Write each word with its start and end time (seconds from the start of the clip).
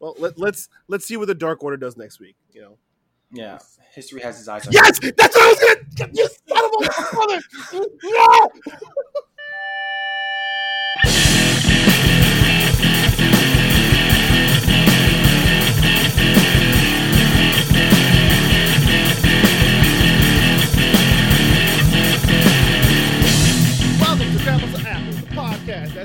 Well, 0.00 0.14
let, 0.18 0.38
let's 0.38 0.68
let's 0.88 1.06
see 1.06 1.16
what 1.16 1.28
the 1.28 1.34
Dark 1.34 1.62
Order 1.64 1.76
does 1.76 1.96
next 1.96 2.20
week. 2.20 2.36
You 2.52 2.62
know. 2.62 2.78
Yeah, 3.32 3.58
history 3.92 4.20
has 4.22 4.38
his 4.38 4.48
eyes 4.48 4.66
on. 4.66 4.72
Yes, 4.72 4.98
that's 5.00 5.36
what 5.36 5.44
I 5.44 5.48
was 5.48 5.78
gonna. 5.98 6.12
You 6.14 6.28
son 6.48 6.64
of 6.64 6.70
a 6.72 7.16
mother! 7.16 7.40
No! 8.04 8.50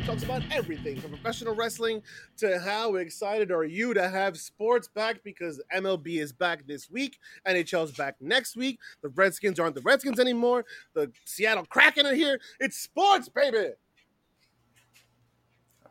That 0.01 0.07
talks 0.07 0.23
about 0.23 0.41
everything 0.51 0.99
from 0.99 1.11
professional 1.11 1.53
wrestling 1.53 2.01
to 2.37 2.59
how 2.59 2.95
excited 2.95 3.51
are 3.51 3.63
you 3.63 3.93
to 3.93 4.09
have 4.09 4.37
sports 4.37 4.87
back 4.87 5.23
because 5.23 5.61
MLB 5.75 6.19
is 6.19 6.31
back 6.31 6.65
this 6.65 6.89
week, 6.89 7.19
NHL's 7.47 7.91
back 7.91 8.15
next 8.19 8.55
week, 8.55 8.79
the 9.01 9.09
Redskins 9.09 9.59
aren't 9.59 9.75
the 9.75 9.81
Redskins 9.81 10.19
anymore, 10.19 10.65
the 10.93 11.11
Seattle 11.25 11.65
Kraken 11.65 12.07
are 12.07 12.15
here. 12.15 12.39
It's 12.59 12.77
sports, 12.77 13.29
baby. 13.29 13.71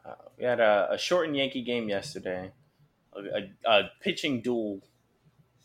Uh, 0.05 0.15
we 0.39 0.45
had 0.45 0.61
a, 0.61 0.89
a 0.91 0.99
shortened 0.99 1.37
Yankee 1.37 1.63
game 1.63 1.89
yesterday, 1.89 2.51
a, 3.13 3.21
a, 3.21 3.71
a 3.71 3.91
pitching 4.01 4.41
duel 4.41 4.81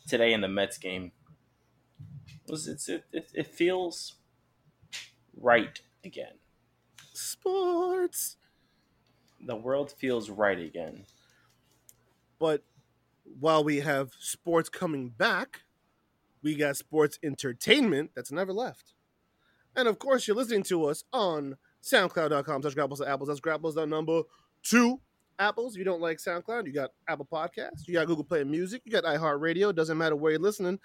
today 0.06 0.32
in 0.32 0.40
the 0.40 0.48
Mets 0.48 0.78
game. 0.78 1.10
It 2.46 2.50
was 2.50 2.68
it, 2.68 3.04
it, 3.12 3.30
it 3.34 3.46
feels 3.48 4.14
right 5.36 5.80
again. 6.04 6.34
Sports. 7.16 8.36
The 9.40 9.56
world 9.56 9.92
feels 9.92 10.30
right 10.30 10.58
again. 10.58 11.04
But 12.38 12.62
while 13.40 13.64
we 13.64 13.80
have 13.80 14.10
sports 14.18 14.68
coming 14.68 15.08
back, 15.10 15.62
we 16.42 16.54
got 16.54 16.76
sports 16.76 17.18
entertainment 17.22 18.10
that's 18.14 18.32
never 18.32 18.52
left. 18.52 18.94
And 19.74 19.88
of 19.88 19.98
course, 19.98 20.26
you're 20.26 20.36
listening 20.36 20.62
to 20.64 20.86
us 20.86 21.04
on 21.12 21.56
SoundCloud.com 21.82 22.62
slash 22.62 22.74
grapples 22.74 23.00
to 23.00 23.08
apples. 23.08 23.28
That's 23.28 23.40
grapples 23.40 23.76
number 23.76 24.22
two 24.62 25.00
apples. 25.38 25.74
If 25.74 25.78
you 25.78 25.84
don't 25.84 26.00
like 26.00 26.18
SoundCloud, 26.18 26.66
you 26.66 26.72
got 26.72 26.90
Apple 27.08 27.28
Podcasts, 27.30 27.86
you 27.86 27.94
got 27.94 28.06
Google 28.06 28.24
Play 28.24 28.44
Music, 28.44 28.82
you 28.84 28.92
got 28.92 29.04
iHeartRadio. 29.04 29.70
It 29.70 29.76
Doesn't 29.76 29.98
matter 29.98 30.16
where 30.16 30.32
you're 30.32 30.40
listening, 30.40 30.78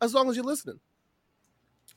as 0.00 0.14
long 0.14 0.28
as 0.28 0.36
you're 0.36 0.44
listening. 0.44 0.80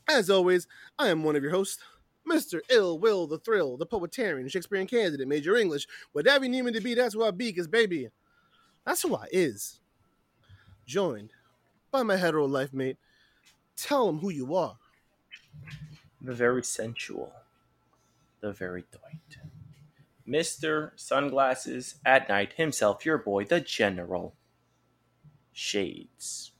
As 0.08 0.30
always, 0.30 0.68
I 1.00 1.10
am 1.10 1.24
one 1.24 1.36
of 1.36 1.42
your 1.42 1.52
hosts, 1.52 1.80
Mr. 2.30 2.60
Ill 2.70 3.00
Will 3.00 3.28
the 3.28 3.38
Thrill, 3.38 3.78
the 3.78 3.86
poetarian, 3.86 4.50
Shakespearean 4.50 4.88
candidate, 4.88 5.28
major 5.28 5.56
English. 5.56 5.88
Whatever 6.12 6.46
you 6.46 6.52
need 6.52 6.64
me 6.64 6.72
to 6.72 6.82
be, 6.82 6.94
that's 6.94 7.14
who 7.14 7.24
I 7.24 7.32
be, 7.32 7.50
because 7.50 7.68
baby, 7.68 8.10
that's 8.86 9.04
who 9.04 9.16
I 9.16 9.28
is. 9.32 9.80
Joined 10.86 11.32
by 11.92 12.04
my 12.04 12.18
hetero 12.18 12.46
life 12.46 12.74
mate. 12.74 12.98
Tell 13.76 14.10
him 14.10 14.20
who 14.20 14.30
you 14.30 14.56
are. 14.56 14.78
The 16.22 16.34
very 16.34 16.64
sensual, 16.64 17.32
the 18.42 18.52
very 18.52 18.84
doit. 18.92 19.38
Mr. 20.28 20.92
Sunglasses 20.96 21.96
at 22.06 22.28
Night 22.30 22.54
himself, 22.54 23.06
your 23.06 23.20
boy, 23.20 23.46
the 23.46 23.62
General. 23.62 24.34
Shades. 25.54 26.52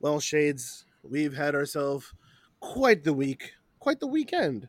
Well, 0.00 0.20
Shades, 0.20 0.84
we've 1.02 1.36
had 1.36 1.54
ourselves 1.54 2.12
quite 2.58 3.04
the 3.04 3.14
week, 3.14 3.54
quite 3.80 3.98
the 3.98 4.06
weekend 4.06 4.68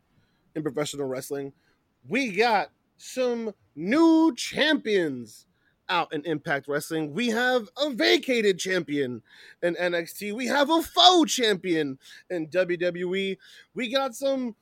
in 0.56 0.64
professional 0.64 1.06
wrestling. 1.06 1.54
We 2.08 2.32
got 2.32 2.72
some 2.98 3.54
new 3.76 4.34
champions 4.36 5.46
out 5.90 6.14
in 6.14 6.26
Impact 6.26 6.68
Wrestling. 6.68 7.14
We 7.14 7.28
have 7.28 7.70
a 7.78 7.92
vacated 7.92 8.58
champion 8.58 9.22
in 9.62 9.76
NXT. 9.76 10.34
We 10.34 10.48
have 10.48 10.70
a 10.70 10.82
faux 10.82 11.32
champion 11.32 12.00
in 12.30 12.48
WWE. 12.48 13.38
We 13.76 13.92
got 13.92 14.16
some 14.16 14.56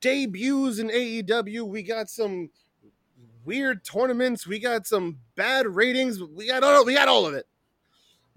debuts 0.00 0.78
in 0.78 0.88
AEW. 0.88 1.66
We 1.66 1.82
got 1.82 2.10
some 2.10 2.50
weird 3.44 3.84
tournaments. 3.84 4.46
We 4.46 4.58
got 4.58 4.86
some 4.86 5.18
bad 5.34 5.66
ratings. 5.66 6.22
We 6.22 6.46
got 6.46 6.62
all 6.62 6.84
we 6.84 6.94
got 6.94 7.08
all 7.08 7.26
of 7.26 7.34
it. 7.34 7.46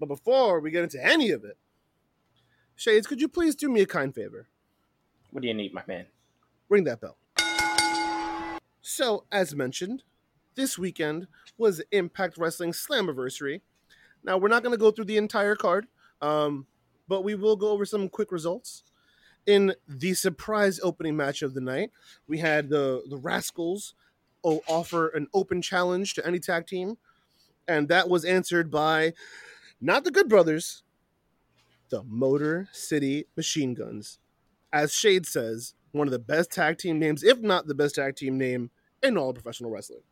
But 0.00 0.06
before 0.06 0.60
we 0.60 0.70
get 0.70 0.84
into 0.84 1.04
any 1.04 1.30
of 1.30 1.44
it, 1.44 1.58
Shades, 2.76 3.06
could 3.06 3.20
you 3.20 3.28
please 3.28 3.54
do 3.54 3.68
me 3.68 3.82
a 3.82 3.86
kind 3.86 4.14
favor? 4.14 4.48
What 5.30 5.42
do 5.42 5.48
you 5.48 5.54
need, 5.54 5.74
my 5.74 5.82
man? 5.86 6.06
Ring 6.68 6.84
that 6.84 7.00
bell. 7.00 7.16
So, 8.80 9.24
as 9.30 9.54
mentioned, 9.54 10.02
this 10.54 10.78
weekend 10.78 11.28
was 11.56 11.82
Impact 11.92 12.38
Wrestling 12.38 12.72
Slammiversary. 12.72 13.60
Now, 14.24 14.38
we're 14.38 14.48
not 14.48 14.62
going 14.62 14.72
to 14.72 14.78
go 14.78 14.90
through 14.90 15.04
the 15.04 15.16
entire 15.16 15.54
card, 15.54 15.86
um, 16.20 16.66
but 17.06 17.22
we 17.22 17.34
will 17.34 17.56
go 17.56 17.70
over 17.70 17.84
some 17.84 18.08
quick 18.08 18.32
results. 18.32 18.82
In 19.46 19.74
the 19.86 20.14
surprise 20.14 20.80
opening 20.82 21.16
match 21.16 21.42
of 21.42 21.54
the 21.54 21.60
night, 21.60 21.90
we 22.26 22.38
had 22.38 22.68
the 22.68 23.02
the 23.08 23.16
Rascals 23.16 23.94
offer 24.42 25.08
an 25.08 25.26
open 25.32 25.62
challenge 25.62 26.14
to 26.14 26.26
any 26.26 26.38
tag 26.38 26.66
team, 26.66 26.98
and 27.66 27.88
that 27.88 28.08
was 28.08 28.24
answered 28.24 28.70
by 28.70 29.12
not 29.80 30.04
the 30.04 30.10
Good 30.10 30.28
Brothers, 30.28 30.82
the 31.88 32.02
Motor 32.02 32.68
City 32.72 33.26
Machine 33.36 33.74
Guns. 33.74 34.18
As 34.72 34.92
Shade 34.92 35.26
says, 35.26 35.74
one 35.92 36.06
of 36.06 36.12
the 36.12 36.18
best 36.18 36.52
tag 36.52 36.78
team 36.78 36.98
names, 36.98 37.22
if 37.22 37.40
not 37.40 37.66
the 37.66 37.74
best 37.74 37.94
tag 37.94 38.16
team 38.16 38.36
name 38.36 38.70
in 39.02 39.16
all 39.16 39.30
of 39.30 39.34
professional 39.34 39.70
wrestling. 39.70 40.02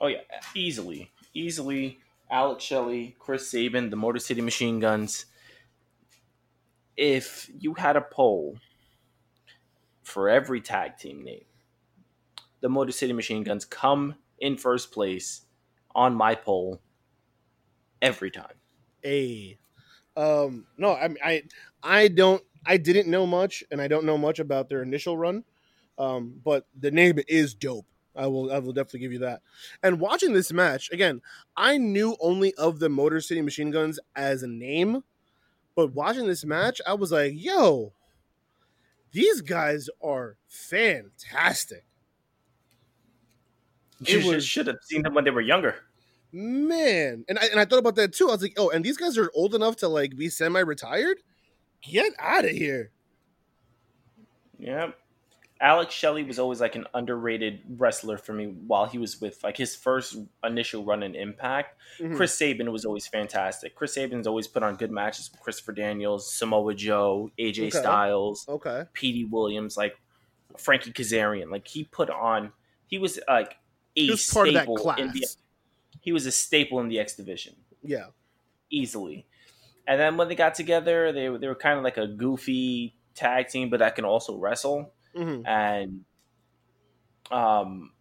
Oh 0.00 0.08
yeah, 0.08 0.20
easily, 0.54 1.10
easily. 1.32 1.98
Alex 2.30 2.64
Shelley, 2.64 3.14
Chris 3.18 3.48
Sabin, 3.48 3.88
the 3.88 3.96
Motor 3.96 4.18
City 4.18 4.40
Machine 4.40 4.80
Guns. 4.80 5.26
If 6.96 7.48
you 7.58 7.74
had 7.74 7.96
a 7.96 8.00
poll 8.00 8.58
for 10.02 10.28
every 10.28 10.60
tag 10.60 10.96
team 10.98 11.22
name, 11.22 11.44
the 12.60 12.68
Motor 12.68 12.92
City 12.92 13.12
Machine 13.12 13.44
Guns 13.44 13.64
come 13.64 14.16
in 14.40 14.56
first 14.56 14.90
place 14.90 15.42
on 15.94 16.14
my 16.14 16.34
poll 16.34 16.80
every 18.02 18.30
time. 18.30 18.54
A, 19.04 19.56
um, 20.16 20.66
no, 20.78 20.92
I, 20.92 21.14
I, 21.24 21.42
I 21.82 22.08
don't, 22.08 22.42
I 22.64 22.76
didn't 22.76 23.08
know 23.08 23.26
much, 23.26 23.62
and 23.70 23.80
I 23.80 23.88
don't 23.88 24.04
know 24.04 24.18
much 24.18 24.38
about 24.38 24.68
their 24.68 24.82
initial 24.82 25.16
run, 25.16 25.44
um, 25.98 26.40
but 26.44 26.66
the 26.78 26.90
name 26.90 27.18
is 27.28 27.54
dope. 27.54 27.86
I 28.14 28.26
will, 28.26 28.50
I 28.50 28.58
will 28.58 28.72
definitely 28.72 29.00
give 29.00 29.12
you 29.12 29.18
that. 29.20 29.42
And 29.82 30.00
watching 30.00 30.32
this 30.32 30.50
match 30.52 30.90
again, 30.90 31.20
I 31.56 31.76
knew 31.76 32.16
only 32.18 32.54
of 32.54 32.78
the 32.78 32.88
Motor 32.88 33.20
City 33.20 33.42
Machine 33.42 33.70
Guns 33.70 34.00
as 34.16 34.42
a 34.42 34.46
name, 34.48 35.04
but 35.74 35.92
watching 35.92 36.26
this 36.26 36.44
match, 36.44 36.80
I 36.86 36.94
was 36.94 37.12
like, 37.12 37.34
yo, 37.36 37.92
these 39.12 39.42
guys 39.42 39.88
are 40.02 40.38
fantastic. 40.46 41.84
You 44.00 44.26
was- 44.26 44.44
should 44.44 44.66
have 44.66 44.78
seen 44.82 45.02
them 45.02 45.14
when 45.14 45.24
they 45.24 45.30
were 45.30 45.40
younger. 45.40 45.85
Man, 46.38 47.24
and 47.30 47.38
I 47.38 47.46
and 47.46 47.58
I 47.58 47.64
thought 47.64 47.78
about 47.78 47.94
that 47.96 48.12
too. 48.12 48.28
I 48.28 48.32
was 48.32 48.42
like, 48.42 48.52
oh, 48.58 48.68
and 48.68 48.84
these 48.84 48.98
guys 48.98 49.16
are 49.16 49.30
old 49.34 49.54
enough 49.54 49.76
to 49.76 49.88
like 49.88 50.16
be 50.18 50.28
semi-retired. 50.28 51.22
Get 51.82 52.12
out 52.18 52.44
of 52.44 52.50
here. 52.50 52.90
Yeah. 54.58 54.90
Alex 55.58 55.94
Shelley 55.94 56.22
was 56.24 56.38
always 56.38 56.60
like 56.60 56.74
an 56.76 56.86
underrated 56.92 57.60
wrestler 57.78 58.18
for 58.18 58.34
me 58.34 58.48
while 58.66 58.84
he 58.84 58.98
was 58.98 59.18
with 59.18 59.42
like 59.42 59.56
his 59.56 59.74
first 59.74 60.18
initial 60.44 60.84
run 60.84 61.02
in 61.02 61.14
Impact. 61.14 61.80
Mhm. 61.98 62.14
Chris 62.16 62.34
Sabin 62.36 62.70
was 62.70 62.84
always 62.84 63.06
fantastic. 63.06 63.74
Chris 63.74 63.94
Sabin's 63.94 64.26
always 64.26 64.46
put 64.46 64.62
on 64.62 64.76
good 64.76 64.90
matches 64.90 65.30
with 65.32 65.40
Christopher 65.40 65.72
Daniels, 65.72 66.30
Samoa 66.30 66.74
Joe, 66.74 67.30
AJ 67.38 67.68
Okay. 67.68 67.78
Styles, 67.78 68.44
Okay. 68.46 68.84
Petey 68.92 69.24
Williams, 69.24 69.78
like 69.78 69.96
Frankie 70.58 70.92
Kazarian. 70.92 71.50
Like 71.50 71.66
he 71.66 71.84
put 71.84 72.10
on, 72.10 72.52
he 72.88 72.98
was 72.98 73.18
like 73.26 73.52
a 73.96 74.00
He 74.02 74.10
was 74.10 74.28
part 74.28 74.48
of 74.48 74.54
that 74.54 74.66
class. 74.66 74.98
in 74.98 75.12
the. 75.12 75.26
He 76.06 76.12
was 76.12 76.24
a 76.24 76.30
staple 76.32 76.78
in 76.80 76.88
the 76.88 76.98
X 77.00 77.16
division 77.16 77.54
Yeah. 77.82 78.06
easily. 78.70 79.26
And 79.88 80.00
then 80.00 80.16
when 80.16 80.28
they 80.28 80.34
got 80.36 80.54
together, 80.54 81.12
they 81.12 81.26
they 81.40 81.48
were 81.48 81.54
kind 81.66 81.76
of 81.78 81.84
like 81.84 81.98
a 81.98 82.06
goofy 82.06 82.94
tag 83.14 83.48
team, 83.48 83.68
but 83.70 83.78
that 83.80 83.94
can 83.96 84.04
also 84.06 84.38
wrestle. 84.38 84.92
hmm 85.14 85.42
And 85.44 86.04
um, 87.30 87.92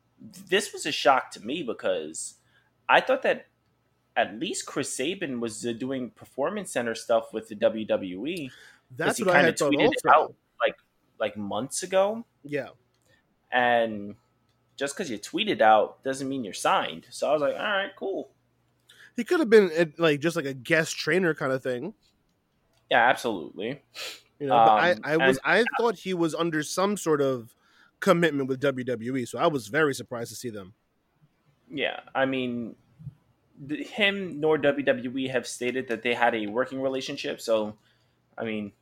this 0.50 0.72
was 0.74 0.86
a 0.86 0.92
shock 0.92 1.31
to 1.31 1.40
me 1.46 1.63
because 1.63 2.36
I 2.88 3.02
thought 3.02 3.24
that 3.24 3.48
at 4.16 4.40
least 4.40 4.66
Chris 4.66 4.96
Sabin 4.96 5.40
was 5.40 5.66
uh, 5.66 5.74
doing 5.74 6.12
performance 6.12 6.72
center 6.72 6.96
stuff 6.96 7.34
with 7.34 7.48
the 7.50 7.56
WWE. 7.56 8.50
That's 8.98 9.18
he 9.18 9.24
what 9.25 9.36
I 9.36 9.42
had 9.42 9.58
tweeted 9.58 9.90
also. 10.06 10.10
out 10.10 10.34
like 10.63 10.75
like 11.19 11.36
months 11.38 11.84
ago, 11.84 12.25
Yeah. 12.44 12.69
and 13.51 14.16
just 14.77 14.95
because 14.95 15.10
you 15.10 15.18
tweeted 15.19 15.62
out 15.62 16.04
doesn't 16.04 16.27
mean 16.30 16.44
you're 16.44 16.54
signed. 16.54 17.07
So 17.10 17.30
I 17.30 17.33
was 17.33 17.42
like, 17.42 17.56
all 17.56 17.62
right, 17.62 17.92
cool, 17.98 18.31
He 19.16 19.24
could 19.24 19.39
have 19.39 19.50
been 19.50 19.94
like 19.98 20.19
just 20.19 20.36
like 20.36 20.45
a 20.45 20.54
guest 20.54 20.98
trainer 20.98 21.33
kind 21.33 21.51
of 21.51 21.63
thing. 21.63 21.94
yeah, 22.89 23.10
absolutely. 23.10 23.81
You 24.39 24.48
know, 24.48 24.56
but 24.66 24.77
I, 24.77 24.92
Um, 24.92 25.00
I 25.04 25.18
was 25.18 25.39
I 25.44 25.63
thought 25.77 25.98
he 26.00 26.13
was 26.13 26.36
under 26.36 26.62
some 26.63 26.98
sort 26.98 27.22
of 27.22 27.56
commitment 28.00 28.50
with 28.50 28.62
WWE, 28.62 29.27
so 29.27 29.39
I 29.39 29.48
was 29.48 29.68
very 29.69 29.95
surprised 29.95 30.30
to 30.31 30.36
see 30.36 30.50
them. 30.50 30.74
Yeah, 31.69 32.01
I 32.13 32.25
mean, 32.25 32.75
the, 33.60 33.83
him 33.83 34.39
nor 34.39 34.57
WWE 34.57 35.30
have 35.31 35.48
stated 35.48 35.88
that 35.88 36.04
they 36.04 36.13
had 36.13 36.36
a 36.36 36.48
working 36.48 36.81
relationship. 36.81 37.42
So, 37.42 37.77
I 38.38 38.44
mean, 38.44 38.74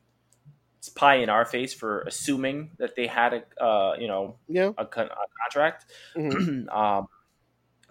it's 0.84 0.90
pie 0.90 1.16
in 1.16 1.30
our 1.30 1.46
face 1.46 1.72
for 1.72 2.02
assuming 2.02 2.70
that 2.76 2.94
they 2.94 3.06
had 3.06 3.32
a 3.32 3.62
uh, 3.64 3.96
you 3.98 4.06
know 4.06 4.36
Yeah. 4.48 4.72
a, 4.76 4.84
con- 4.84 5.06
a 5.08 5.26
contract. 5.42 5.86
Mhm. 6.14 6.68
um, 6.74 7.06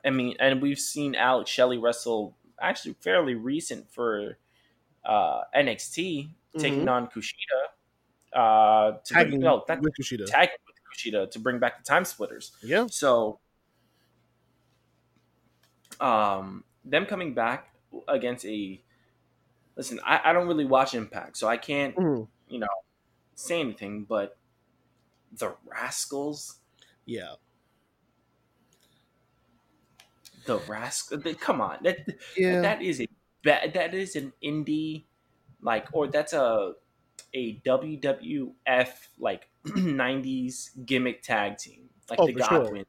I 0.05 0.09
mean, 0.11 0.35
and 0.39 0.61
we've 0.61 0.77
seen 0.79 1.15
Alex 1.15 1.49
Shelley 1.49 1.77
wrestle 1.79 2.35
actually 2.61 2.93
fairly 3.01 3.33
recent 3.35 3.89
for 3.91 4.37
uh, 5.05 5.41
NXT, 5.55 6.29
taking 6.59 6.87
on 6.87 7.07
Kushida. 7.07 7.71
Uh, 8.31 8.97
to 9.05 9.13
bring, 9.13 9.25
Tagging 9.25 9.39
no, 9.39 9.63
not 9.67 9.81
with 9.81 9.93
Kushida. 9.99 10.25
tagging 10.27 10.57
with 10.67 10.75
Kushida 10.93 11.29
to 11.31 11.39
bring 11.39 11.57
back 11.59 11.77
the 11.79 11.83
time 11.83 12.05
splitters. 12.05 12.51
yeah. 12.63 12.85
So, 12.89 13.39
um, 15.99 16.63
them 16.85 17.05
coming 17.05 17.33
back 17.33 17.73
against 18.07 18.45
a 18.45 18.81
listen, 19.75 19.99
I, 20.05 20.19
I 20.25 20.33
don't 20.33 20.47
really 20.47 20.65
watch 20.65 20.93
Impact, 20.93 21.37
so 21.37 21.47
I 21.47 21.57
can't 21.57 21.95
Mhm. 21.95 22.27
You 22.53 22.59
know 22.59 22.67
say 23.35 23.59
anything. 23.59 24.05
But 24.05 24.38
the 25.38 25.55
Rascals, 25.65 26.59
Yeah. 27.05 27.35
the 30.45 30.59
Rascal, 30.59 31.19
they, 31.19 31.33
come 31.33 31.61
on, 31.61 31.79
that 31.83 32.05
Yeah. 32.38 32.61
that 32.61 32.81
is 32.81 33.01
a 33.01 33.07
that 33.45 33.94
is 33.94 34.15
an 34.15 34.33
indie 34.44 35.05
like 35.61 35.88
or 35.94 36.07
that's 36.07 36.33
a 36.33 36.73
a 37.33 37.59
WWF 37.61 38.89
like 39.19 39.50
'90s 39.65 40.85
gimmick 40.85 41.21
tag 41.23 41.57
team, 41.57 41.89
like 42.09 42.19
Oh, 42.19 42.27
the 42.27 42.33
sure. 42.33 42.63
Godwins 42.63 42.85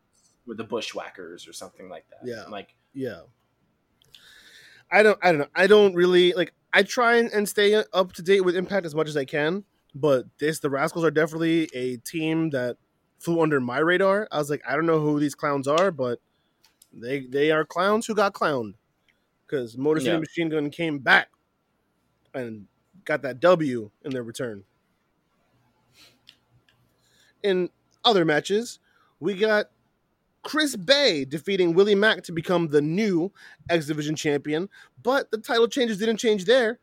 or 0.46 0.55
the 0.55 0.64
Bushwhackers 0.64 1.49
or 1.49 1.52
something 1.52 1.88
like 1.88 2.05
that. 2.11 2.20
Yeah. 2.28 2.44
like 2.49 2.75
Yeah. 2.93 3.22
I 4.90 5.02
don't 5.02 5.19
I 5.22 5.31
don't 5.31 5.38
know. 5.40 5.49
I 5.55 5.66
don't 5.66 5.94
really 5.94 6.32
like 6.34 6.52
I 6.75 6.82
try 6.82 7.17
and, 7.17 7.31
and 7.32 7.49
stay 7.49 7.82
up 7.93 8.12
to 8.15 8.23
date 8.23 8.41
with 8.41 8.56
Impact 8.56 8.85
as 8.85 8.97
much 8.97 9.09
as 9.09 9.17
I 9.17 9.25
can, 9.25 9.62
but 9.94 10.26
this 10.38 10.59
the 10.59 10.69
Rascals 10.69 11.05
are 11.05 11.11
definitely 11.11 11.71
a 11.73 11.99
team 11.99 12.50
that 12.50 12.76
flew 13.21 13.41
under 13.41 13.61
my 13.61 13.79
radar. 13.79 14.26
I 14.32 14.38
was 14.38 14.50
like, 14.50 14.62
I 14.69 14.75
don't 14.75 14.85
know 14.85 14.99
who 14.99 15.21
these 15.21 15.37
clowns 15.37 15.69
are, 15.69 15.93
but 15.93 16.19
they 16.93 17.21
they 17.21 17.53
are 17.53 17.65
clowns 17.65 18.06
who 18.06 18.15
got 18.15 18.35
clowned. 18.35 18.75
Because 19.47 19.79
Motor 19.79 20.00
City 20.00 20.12
Yeah. 20.12 20.19
Machine 20.19 20.49
Gun 20.49 20.69
came 20.69 20.99
back 20.99 21.29
and 22.35 22.67
got 23.05 23.23
that 23.23 23.38
W 23.38 23.91
in 24.05 24.11
their 24.11 24.25
return. 24.25 24.65
In 27.44 27.69
other 28.05 28.25
matches, 28.25 28.81
we 29.21 29.35
got 29.35 29.71
Chris 30.44 30.76
Bey 30.76 31.25
defeating 31.25 31.75
Willie 31.75 31.94
Mack 31.94 32.23
to 32.25 32.32
become 32.32 32.69
the 32.69 32.81
new 32.81 33.32
X 33.69 33.87
Division 33.87 34.14
champion, 34.14 34.69
but 35.02 35.31
the 35.31 35.38
title 35.38 35.69
changes 35.69 35.99
didn't 35.99 36.19
change 36.19 36.44
there 36.44 36.79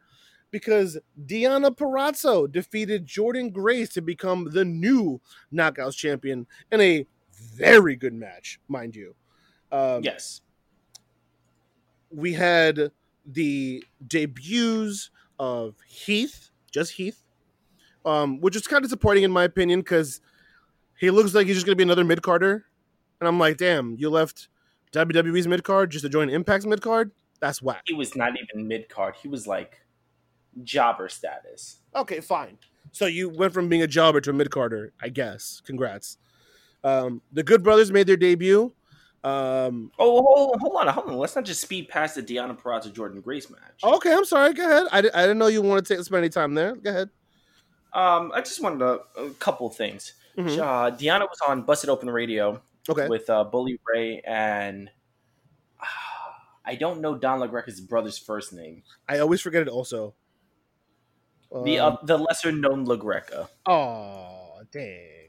because 0.52 0.98
Deanna 1.26 1.76
Purrazzo 1.76 2.52
defeated 2.52 3.08
Jordynne 3.08 3.54
Grace 3.54 3.90
to 3.94 4.02
become 4.02 4.50
the 4.52 4.66
new 4.66 5.22
Knockouts 5.54 5.96
champion 5.96 6.46
in 6.72 6.82
a 6.82 7.06
very 7.34 7.96
good 7.96 8.14
match, 8.14 8.60
mind 8.68 8.96
you. 8.96 9.16
Um, 9.72 10.04
yes, 10.04 10.42
we 12.10 12.34
had 12.34 12.92
the 13.26 13.84
debuts 14.06 15.10
of 15.40 15.76
Heath, 15.88 16.52
just 16.72 16.94
Heath, 16.94 17.24
um, 18.06 18.42
which 18.42 18.56
is 18.56 18.68
kind 18.68 18.84
of 18.84 18.90
disappointing 18.90 19.24
in 19.24 19.32
my 19.32 19.44
opinion 19.44 19.80
because 19.80 20.20
he 21.00 21.10
looks 21.10 21.34
like 21.34 21.48
he's 21.48 21.56
just 21.56 21.66
going 21.66 21.74
to 21.74 21.78
be 21.78 21.84
another 21.84 22.04
mid 22.04 22.22
carder, 22.22 22.66
and 23.22 23.28
I'm 23.28 23.40
like, 23.40 23.58
damn, 23.58 23.96
you 23.98 24.10
left 24.10 24.50
WWE's 24.92 25.48
mid 25.48 25.64
card 25.64 25.92
just 25.92 26.04
to 26.04 26.10
join 26.10 26.30
Impact's 26.30 26.66
mid 26.66 26.82
card. 26.82 27.12
That's 27.40 27.62
whack. 27.62 27.84
he 27.86 27.94
was 27.94 28.16
not 28.16 28.34
even 28.38 28.68
mid 28.68 28.90
card. 28.90 29.16
He 29.22 29.28
was 29.28 29.48
like 29.48 29.80
jobber 30.64 31.08
status. 31.10 31.78
Okay, 31.96 32.20
fine. 32.20 32.58
So 32.92 33.06
you 33.06 33.30
went 33.30 33.54
from 33.54 33.70
being 33.70 33.84
a 33.84 33.88
jobber 33.88 34.20
to 34.22 34.32
a 34.32 34.34
mid 34.34 34.52
carder, 34.52 34.92
I 35.02 35.10
guess. 35.10 35.62
Congrats. 35.66 36.18
Um, 36.84 37.22
the 37.32 37.44
Good 37.44 37.64
Brothers 37.64 37.92
made 37.92 38.08
their 38.08 38.18
debut. 38.18 38.74
Um, 39.24 39.92
Oh, 40.00 40.22
hold, 40.24 40.60
hold 40.60 40.76
on, 40.78 40.88
hold 40.88 41.10
on. 41.10 41.18
Let's 41.18 41.36
not 41.36 41.46
just 41.46 41.62
speed 41.62 41.88
past 41.90 42.16
the 42.16 42.24
Deanna 42.24 42.60
Purrazzo 42.60 42.92
Jordynne 42.92 43.22
Grace 43.24 43.50
match. 43.52 43.80
okay, 43.84 44.12
I'm 44.14 44.26
sorry. 44.26 44.54
Go 44.54 44.66
ahead. 44.66 44.88
I, 44.92 44.98
I 45.00 45.22
didn't 45.22 45.38
know 45.38 45.48
you 45.48 45.62
wanted 45.62 45.86
to 45.86 45.96
take, 45.96 46.04
spend 46.04 46.20
any 46.24 46.30
time 46.30 46.56
there. 46.56 46.76
Go 46.76 46.90
ahead. 46.90 47.10
Um, 47.94 48.32
I 48.34 48.40
just 48.42 48.62
wanted 48.64 48.80
to, 48.80 49.02
a 49.22 49.30
couple 49.36 49.70
things. 49.70 50.14
Mhm. 50.38 50.58
Uh, 50.60 50.92
Deanna 50.96 51.22
was 51.22 51.40
on 51.48 51.62
Busted 51.64 51.90
Open 51.90 52.10
Radio 52.10 52.62
Okay. 52.92 53.08
with 53.08 53.30
uh, 53.30 53.44
Bully 53.44 53.80
Ray 53.88 54.22
and 54.26 54.90
I 56.66 56.76
don't 56.76 57.02
know 57.02 57.18
Don 57.18 57.40
LaGreca's 57.40 57.82
brother's 57.82 58.18
first 58.18 58.54
name. 58.54 58.84
I 59.08 59.20
always 59.20 59.42
forget 59.42 59.62
it 59.64 59.68
also. 59.68 60.14
The 61.66 61.80
Um, 61.80 61.94
uh, 61.94 62.06
the 62.06 62.18
lesser 62.18 62.52
known 62.52 62.86
LaGreca. 62.86 63.50
Oh, 63.66 64.62
dang. 64.72 65.28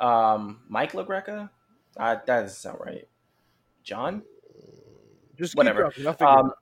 Um, 0.00 0.60
Mike 0.68 0.92
LaGreca? 0.92 1.50
Uh, 1.96 2.14
that 2.14 2.26
doesn't 2.26 2.50
sound 2.56 2.78
right. 2.84 3.08
John? 3.82 4.22
Just 5.36 5.54
Whatever. 5.54 5.84
talking, 5.84 6.06
I'll 6.06 6.12
figure 6.14 6.26
it 6.26 6.38
Um, 6.38 6.52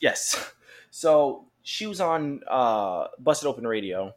yes. 0.00 0.52
So 0.96 1.46
she 1.64 1.88
was 1.88 2.00
on 2.00 2.42
uh, 2.48 3.08
Busted 3.18 3.48
Open 3.48 3.66
Radio, 3.66 4.14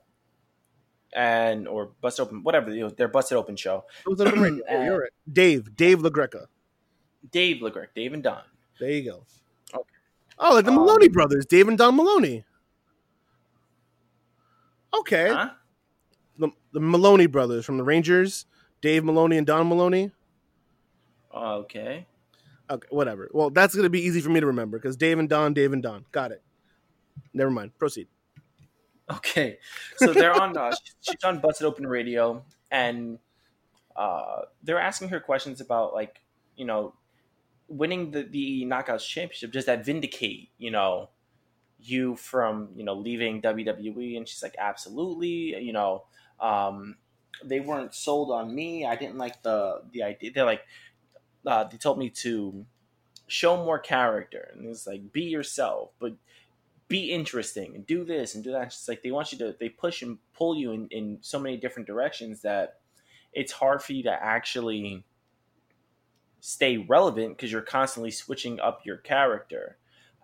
and 1.13 1.68
or 1.68 1.92
Busted 2.01 2.27
Open, 2.27 2.44
whatever 2.44 2.74
you 2.74 2.81
know, 2.81 2.89
their 2.89 3.07
Busted 3.07 3.38
Open 3.38 3.56
show. 3.56 3.86
It 4.06 4.09
was 4.09 4.21
on 4.21 4.39
radio. 4.39 4.63
Oh, 4.69 4.83
you're 4.83 5.01
right. 5.01 5.12
Dave, 5.31 5.75
Dave 5.75 6.00
LaGreca. 6.00 6.45
Dave 7.31 7.57
LaGreca, 7.57 7.88
Dave 7.95 8.13
and 8.13 8.24
Don. 8.24 8.42
There 8.80 8.92
you 8.92 9.12
go. 9.12 9.24
Okay. 9.74 9.89
Oh, 10.39 10.54
like 10.54 10.65
the 10.65 10.71
Um, 10.71 10.77
Maloney 10.77 11.09
brothers, 11.09 11.45
Dave 11.45 11.68
and 11.68 11.77
Don 11.77 11.95
Maloney. 11.95 12.44
Okay. 14.94 15.30
Huh? 15.30 15.50
The, 16.38 16.50
the 16.71 16.80
Maloney 16.80 17.25
brothers 17.25 17.65
from 17.65 17.77
the 17.77 17.83
Rangers, 17.83 18.45
Dave 18.81 19.03
Maloney 19.03 19.38
and 19.38 19.48
Don 19.48 19.68
Maloney. 19.68 20.12
Okay. 21.33 22.06
Okay, 22.69 22.88
whatever. 22.89 23.30
Well, 23.33 23.50
that's 23.50 23.74
going 23.74 23.83
to 23.83 23.89
be 23.89 24.01
easy 24.01 24.21
for 24.21 24.30
me 24.30 24.39
to 24.39 24.45
remember 24.45 24.77
because 24.77 24.98
Dave 24.98 25.19
and 25.19 25.30
Don, 25.30 25.53
Dave 25.53 25.74
and 25.74 25.81
Don. 25.81 26.06
Got 26.12 26.31
it. 26.31 26.42
Never 27.33 27.50
mind. 27.50 27.77
Proceed. 27.80 28.07
Okay, 29.12 29.57
so 29.98 30.13
they're 30.13 30.33
on. 30.33 30.57
Uh, 30.57 30.74
she's 31.01 31.24
on 31.24 31.39
Busted 31.39 31.65
Open 31.65 31.88
Radio, 31.88 32.44
and 32.71 33.19
uh, 33.95 34.42
they're 34.63 34.80
asking 34.80 35.09
her 35.09 35.19
questions 35.19 35.62
about 35.62 35.94
like 35.94 36.21
you 36.56 36.65
know 36.65 36.94
winning 37.68 38.12
the 38.12 38.24
the 38.24 38.65
Knockouts 38.65 39.07
Championship. 39.07 39.51
Does 39.51 39.65
that 39.65 39.86
vindicate 39.86 40.50
you 40.58 40.72
know 40.72 41.10
you 41.79 42.15
from 42.15 42.70
you 42.75 42.84
know 42.84 42.96
leaving 42.96 43.41
WWE? 43.41 44.17
And 44.17 44.27
she's 44.27 44.43
like, 44.43 44.55
absolutely. 44.58 45.62
You 45.62 45.74
know, 45.74 46.03
um, 46.39 46.98
they 47.43 47.60
weren't 47.60 47.93
sold 47.93 48.32
on 48.32 48.53
me. 48.53 48.86
I 48.86 48.96
didn't 48.96 49.17
like 49.17 49.43
the 49.43 49.82
the 49.91 50.03
idea. 50.03 50.32
They're 50.34 50.46
like, 50.46 50.65
uh, 51.46 51.63
they 51.65 51.77
told 51.77 51.98
me 51.98 52.10
to 52.10 52.65
show 53.27 53.58
more 53.58 53.79
character, 53.79 54.51
and 54.53 54.65
it's 54.67 54.88
like 54.88 55.12
be 55.12 55.24
yourself, 55.24 55.91
but 56.00 56.13
be 56.88 57.12
interesting 57.12 57.75
and 57.75 57.86
do 57.86 58.03
this 58.06 58.36
and 58.36 58.44
do 58.44 58.51
that. 58.51 58.67
It's 58.67 58.75
just 58.75 58.89
like 58.89 59.03
they 59.03 59.12
want 59.12 59.32
you 59.32 59.38
to 59.39 59.56
they 59.60 59.70
push 59.70 60.01
and 60.01 60.17
pull 60.34 60.56
you 60.56 60.72
in, 60.72 60.88
in 60.89 61.17
so 61.22 61.39
many 61.39 61.58
different 61.58 61.88
directions 61.88 62.41
that 62.41 62.79
it's 63.34 63.51
hard 63.51 63.82
for 63.82 63.94
you 63.94 64.03
to 64.03 64.12
actually 64.12 65.03
stay 66.39 66.77
relevant 66.77 67.36
because 67.36 67.51
you're 67.51 67.62
constantly 67.62 68.12
switching 68.12 68.60
up 68.60 68.86
your 68.86 68.98
character. 68.98 69.77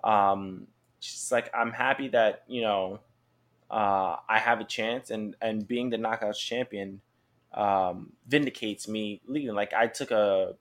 Um 0.03 0.67
just 1.01 1.32
like 1.32 1.50
I'm 1.53 1.72
happy 1.72 2.08
that, 2.10 2.43
you 2.48 2.62
know, 2.62 3.01
uh 3.70 4.17
I 4.29 4.39
have 4.39 4.62
a 4.62 4.65
chance 4.65 5.10
and 5.10 5.36
and 5.41 5.67
being 5.67 5.89
the 5.89 5.98
knockouts 5.98 6.38
champion 6.38 7.01
um 7.53 8.13
vindicates 8.25 8.88
me 8.88 9.22
leaving. 9.27 9.53
Like 9.53 9.74
I 9.74 9.88
took 9.88 10.12
a 10.12 10.55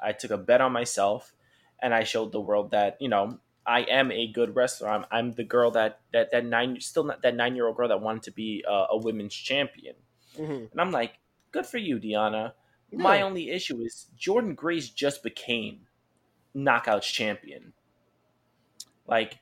I 0.00 0.12
took 0.12 0.30
a 0.30 0.38
bet 0.38 0.60
on 0.60 0.72
myself 0.72 1.32
and 1.80 1.92
I 1.92 2.04
showed 2.04 2.30
the 2.30 2.40
world 2.40 2.70
that, 2.70 2.96
you 3.00 3.08
know, 3.08 3.38
I 3.66 3.82
am 3.82 4.10
a 4.12 4.26
good 4.30 4.54
wrestler. 4.56 4.88
I'm, 4.90 5.06
I'm 5.10 5.32
the 5.32 5.44
girl 5.44 5.70
that 5.72 6.00
that 6.12 6.30
that 6.32 6.44
nine 6.44 6.80
still 6.80 7.04
not 7.04 7.22
that 7.22 7.34
nine 7.34 7.56
year 7.56 7.66
old 7.66 7.76
girl 7.76 7.88
that 7.88 8.00
wanted 8.00 8.22
to 8.24 8.30
be 8.32 8.64
a, 8.68 8.86
a 8.90 8.96
women's 8.96 9.34
champion. 9.34 9.96
Mhm. 10.36 10.70
And 10.72 10.80
I'm 10.80 10.92
like, 10.92 11.18
good 11.52 11.66
for 11.66 11.78
you, 11.78 11.98
Deanna. 11.98 12.54
My 12.92 13.22
only 13.22 13.50
issue 13.50 13.80
is 13.80 14.08
Jordynne 14.18 14.56
Grace 14.56 14.90
just 14.90 15.22
became 15.22 15.88
knockouts 16.56 17.12
champion. 17.12 17.74
Like, 19.06 19.40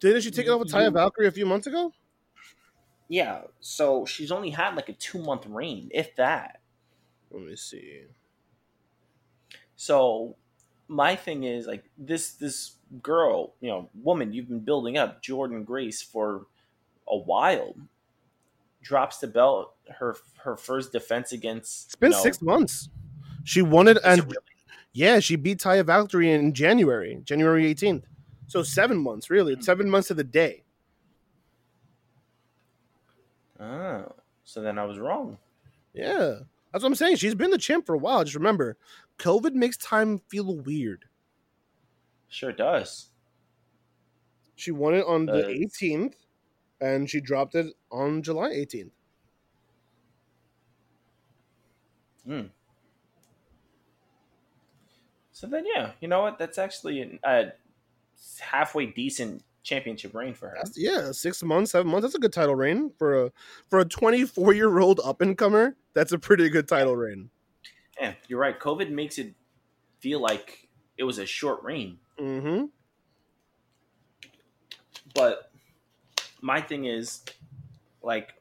Didn't 0.00 0.22
she 0.22 0.30
take 0.30 0.46
it 0.46 0.50
off 0.50 0.60
with 0.60 0.70
Taya 0.72 0.90
Valkyrie 0.92 1.26
a 1.26 1.30
few 1.30 1.44
months 1.46 1.66
ago? 1.66 1.92
yeah. 3.08 3.42
So 3.60 4.04
she's 4.06 4.32
only 4.32 4.50
had 4.50 4.74
like 4.74 4.88
a 4.88 4.92
two 4.92 5.18
month 5.22 5.46
reign, 5.46 5.90
if 5.92 6.14
that. 6.16 6.60
Let 7.30 7.42
me 7.42 7.54
see. 7.56 8.06
So 9.76 10.36
my 10.88 11.16
thing 11.16 11.44
is 11.44 11.66
like 11.66 11.84
this 11.98 12.32
this 12.32 12.72
girl, 13.02 13.54
you 13.60 13.68
know, 13.68 13.88
woman 14.02 14.32
you've 14.32 14.48
been 14.48 14.60
building 14.60 14.96
up, 14.98 15.22
Jordynne 15.22 15.64
Grace 15.64 16.02
for 16.02 16.46
a 17.08 17.16
while, 17.16 17.74
drops 18.82 19.18
the 19.18 19.26
belt 19.26 19.74
her 19.98 20.16
her 20.38 20.56
first 20.56 20.92
defense 20.92 21.32
against 21.32 21.86
It's 21.86 21.94
been 21.96 22.10
you 22.12 22.16
know- 22.16 22.22
six 22.22 22.40
months. 22.42 22.88
She 23.44 23.62
won 23.62 23.86
it, 23.86 23.98
and 24.04 24.22
really? 24.24 24.36
Yeah, 24.92 25.20
she 25.20 25.36
beat 25.36 25.58
Taya 25.58 25.84
Valkyrie 25.84 26.32
in 26.32 26.52
January, 26.52 27.20
January 27.24 27.72
18th. 27.72 28.02
So 28.48 28.62
seven 28.64 28.96
months, 28.98 29.30
really. 29.30 29.52
It's 29.52 29.66
seven 29.66 29.88
months 29.88 30.10
of 30.10 30.16
the 30.16 30.24
day. 30.24 30.64
Oh, 33.60 34.12
so 34.44 34.60
then 34.62 34.78
I 34.78 34.84
was 34.84 34.98
wrong. 34.98 35.38
Yeah. 35.94 36.40
That's 36.72 36.82
what 36.82 36.86
I'm 36.90 36.94
saying. 36.94 37.16
She's 37.16 37.34
been 37.34 37.50
the 37.50 37.58
champ 37.58 37.86
for 37.86 37.94
a 37.94 37.98
while. 37.98 38.22
Just 38.24 38.34
remember, 38.36 38.76
COVID 39.18 39.52
makes 39.54 39.76
time 39.76 40.18
feel 40.18 40.56
weird. 40.56 41.06
Sure 42.28 42.52
does. 42.52 43.10
She 44.54 44.70
won 44.70 44.94
it 44.94 45.04
on 45.06 45.26
the 45.26 45.46
Uh, 45.46 45.48
18th, 45.48 46.14
and 46.80 47.08
she 47.08 47.20
dropped 47.20 47.54
it 47.54 47.74
on 47.90 48.22
July 48.22 48.50
18th. 48.50 48.92
Hmm. 52.24 52.46
So 55.32 55.46
then, 55.46 55.64
yeah, 55.66 55.92
you 56.00 56.08
know 56.08 56.22
what? 56.22 56.38
That's 56.38 56.58
actually 56.58 57.20
a 57.22 57.52
halfway 58.40 58.86
decent 58.86 59.44
championship 59.62 60.14
reign 60.14 60.32
for 60.32 60.48
her. 60.48 60.56
That's, 60.56 60.78
yeah, 60.78 61.12
six 61.12 61.42
months, 61.42 61.72
seven 61.72 61.90
months. 61.90 62.04
That's 62.04 62.14
a 62.14 62.18
good 62.18 62.32
title 62.32 62.54
reign 62.54 62.90
for 62.98 63.26
a 63.26 63.32
for 63.68 63.78
a 63.80 63.84
24 63.84 64.54
year 64.54 64.78
old 64.78 65.00
up 65.04 65.20
and 65.20 65.36
comer. 65.36 65.76
That's 65.92 66.12
a 66.12 66.18
pretty 66.18 66.48
good 66.48 66.66
title 66.66 66.96
reign. 66.96 67.30
Yeah, 68.00 68.14
you're 68.28 68.40
right. 68.40 68.58
COVID 68.58 68.90
makes 68.90 69.18
it 69.18 69.34
feel 70.00 70.20
like 70.20 70.68
it 70.98 71.04
was 71.04 71.18
a 71.18 71.26
short 71.26 71.62
reign. 71.62 71.98
Mm-hmm. 72.18 72.66
But 75.14 75.50
my 76.40 76.60
thing 76.60 76.84
is, 76.84 77.22
like, 78.02 78.34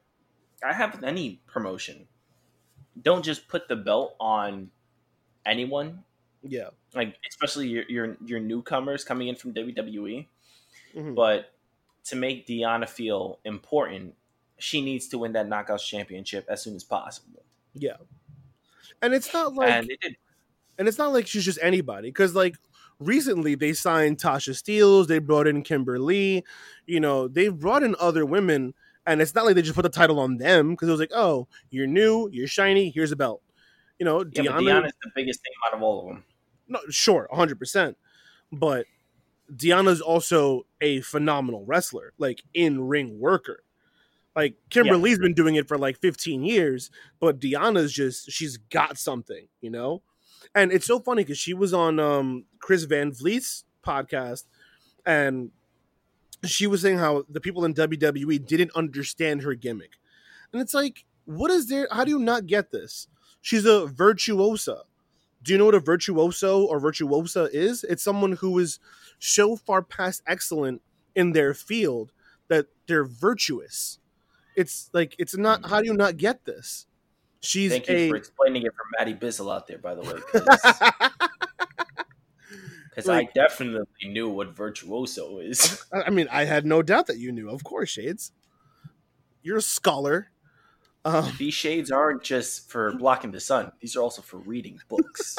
I 0.63 0.73
have 0.73 1.03
any 1.03 1.41
promotion. 1.47 2.07
Don't 3.01 3.23
just 3.23 3.47
put 3.47 3.67
the 3.67 3.75
belt 3.75 4.15
on 4.19 4.71
anyone. 5.45 6.03
Yeah. 6.43 6.69
Like, 6.93 7.15
especially 7.27 7.67
your 7.67 7.83
your, 7.89 8.17
your 8.25 8.39
newcomers 8.39 9.03
coming 9.03 9.27
in 9.27 9.35
from 9.35 9.53
WWE. 9.53 10.27
Mhm. 10.95 11.15
But 11.15 11.51
to 12.05 12.15
make 12.15 12.47
Deanna 12.47 12.87
feel 12.87 13.39
important, 13.43 14.15
she 14.57 14.81
needs 14.81 15.07
to 15.09 15.17
win 15.17 15.33
that 15.33 15.47
Knockouts 15.47 15.85
Championship 15.85 16.45
as 16.47 16.61
soon 16.61 16.75
as 16.75 16.83
possible. 16.83 17.43
Yeah. 17.73 17.97
And 19.01 19.13
it's 19.13 19.33
not 19.33 19.53
like 19.53 19.69
and 19.69 19.89
it 19.89 20.15
and 20.77 20.87
it's 20.87 20.97
not 20.97 21.13
like 21.13 21.27
she's 21.27 21.45
just 21.45 21.59
anybody 21.61 22.09
because 22.09 22.35
like 22.35 22.55
recently 22.99 23.55
they 23.55 23.73
signed 23.73 24.17
tasha 24.17 24.51
steelz 24.51 25.07
they 25.07 25.19
brought 25.19 25.47
in 25.47 25.61
kimber 25.61 25.99
lee 25.99 26.43
you 26.85 26.99
know 26.99 27.27
they've 27.27 27.57
brought 27.57 27.83
in 27.83 27.95
other 27.99 28.25
women 28.25 28.73
and 29.05 29.21
it's 29.21 29.35
not 29.35 29.45
like 29.45 29.55
they 29.55 29.61
just 29.61 29.75
put 29.75 29.81
the 29.81 29.89
title 29.89 30.19
on 30.19 30.37
them 30.37 30.71
because 30.71 30.87
it 30.87 30.91
was 30.91 30.99
like 30.99 31.11
oh 31.13 31.47
you're 31.69 31.87
new 31.87 32.29
you're 32.31 32.47
shiny 32.47 32.89
here's 32.89 33.11
a 33.11 33.15
belt. 33.15 33.41
You 33.99 34.05
know 34.05 34.19
Yeah, 34.31 34.43
Deanna, 34.43 34.61
Deanna's 34.61 34.93
the 35.03 35.11
biggest 35.15 35.41
thing 35.41 35.51
out 35.67 35.77
of 35.77 35.81
all 35.81 36.01
of 36.01 36.07
them. 36.07 36.23
no, 36.67 36.79
sure 36.89 37.27
100% 37.33 37.95
but 38.51 38.85
Deanna's 39.53 40.01
also 40.01 40.65
a 40.81 41.01
phenomenal 41.01 41.65
wrestler 41.65 42.13
like 42.17 42.43
in 42.53 42.81
ring 42.81 43.19
worker 43.19 43.63
like 44.35 44.55
Kimber 44.69 44.97
Lee's 44.97 45.19
been 45.19 45.33
doing 45.33 45.55
it 45.55 45.67
for 45.67 45.77
like 45.77 45.97
15 45.97 46.43
years 46.43 46.91
but 47.19 47.39
Deanna's 47.39 47.93
just 47.93 48.31
she's 48.31 48.57
got 48.57 48.97
something 48.97 49.47
you 49.61 49.69
know? 49.69 50.01
And 50.53 50.71
it's 50.71 50.85
so 50.85 50.99
funny 50.99 51.23
because 51.23 51.37
she 51.37 51.53
was 51.53 51.73
on 51.73 51.99
um 51.99 52.45
Chris 52.59 52.83
Van 52.83 53.11
Vliet's 53.11 53.65
podcast 53.85 54.43
and 55.05 55.51
she 56.43 56.67
was 56.67 56.81
saying 56.81 56.97
how 56.97 57.25
the 57.29 57.41
people 57.41 57.65
in 57.65 57.73
WWE 57.73 58.45
didn't 58.45 58.71
understand 58.75 59.41
her 59.41 59.55
gimmick. 59.55 59.93
And 60.53 60.61
it's 60.61 60.73
like 60.73 61.05
what 61.25 61.51
is 61.51 61.67
there 61.67 61.87
how 61.91 62.03
do 62.03 62.11
you 62.11 62.19
not 62.19 62.47
get 62.47 62.71
this? 62.71 63.07
She's 63.41 63.65
a 63.65 63.85
virtuosa. 63.85 64.83
Do 65.43 65.51
you 65.51 65.59
know 65.59 65.65
what 65.65 65.75
a 65.75 65.79
virtuoso 65.79 66.65
or 66.65 66.79
virtuosa 66.79 67.49
is? 67.53 67.83
It's 67.83 68.03
someone 68.03 68.31
who 68.33 68.57
is 68.57 68.79
so 69.19 69.55
far 69.55 69.83
past 69.83 70.23
excellent 70.25 70.81
in 71.15 71.33
their 71.33 71.53
field 71.53 72.11
that 72.47 72.67
they're 72.87 73.05
virtuous 73.05 73.99
it's 74.55 74.89
like 74.93 75.15
it's 75.19 75.35
not 75.35 75.65
how 75.69 75.81
do 75.81 75.87
you 75.87 75.93
not 75.93 76.17
get 76.17 76.45
this 76.45 76.85
she's 77.45 77.71
Thank 77.71 77.87
you 77.87 77.95
a 77.95 78.09
for 78.09 78.15
explaining 78.15 78.63
it 78.63 78.73
for 78.73 78.83
Maddie 78.97 79.13
Bizzle 79.13 79.53
out 79.53 79.67
there, 79.67 79.77
by 79.77 79.95
the 79.95 80.01
way, 80.01 80.19
because 82.89 83.07
Like- 83.07 83.29
I 83.29 83.31
definitely 83.33 84.09
knew 84.09 84.29
what 84.29 84.55
virtuoso 84.55 85.39
is. 85.39 85.83
I 85.93 86.09
mean, 86.09 86.27
I 86.31 86.45
had 86.45 86.65
no 86.65 86.81
doubt 86.81 87.07
that 87.07 87.17
you 87.17 87.31
knew. 87.31 87.49
Of 87.49 87.63
course, 87.63 87.89
Shades. 87.89 88.31
You're 89.43 89.57
a 89.57 89.61
scholar. 89.61 90.31
Um, 91.03 91.31
These 91.37 91.53
shades 91.53 91.91
aren't 91.91 92.23
just 92.23 92.67
for 92.67 92.93
blocking 92.93 93.29
the 93.31 93.39
sun; 93.39 93.71
these 93.79 93.95
are 93.95 94.01
also 94.01 94.23
for 94.23 94.37
reading 94.37 94.79
books. 94.87 95.37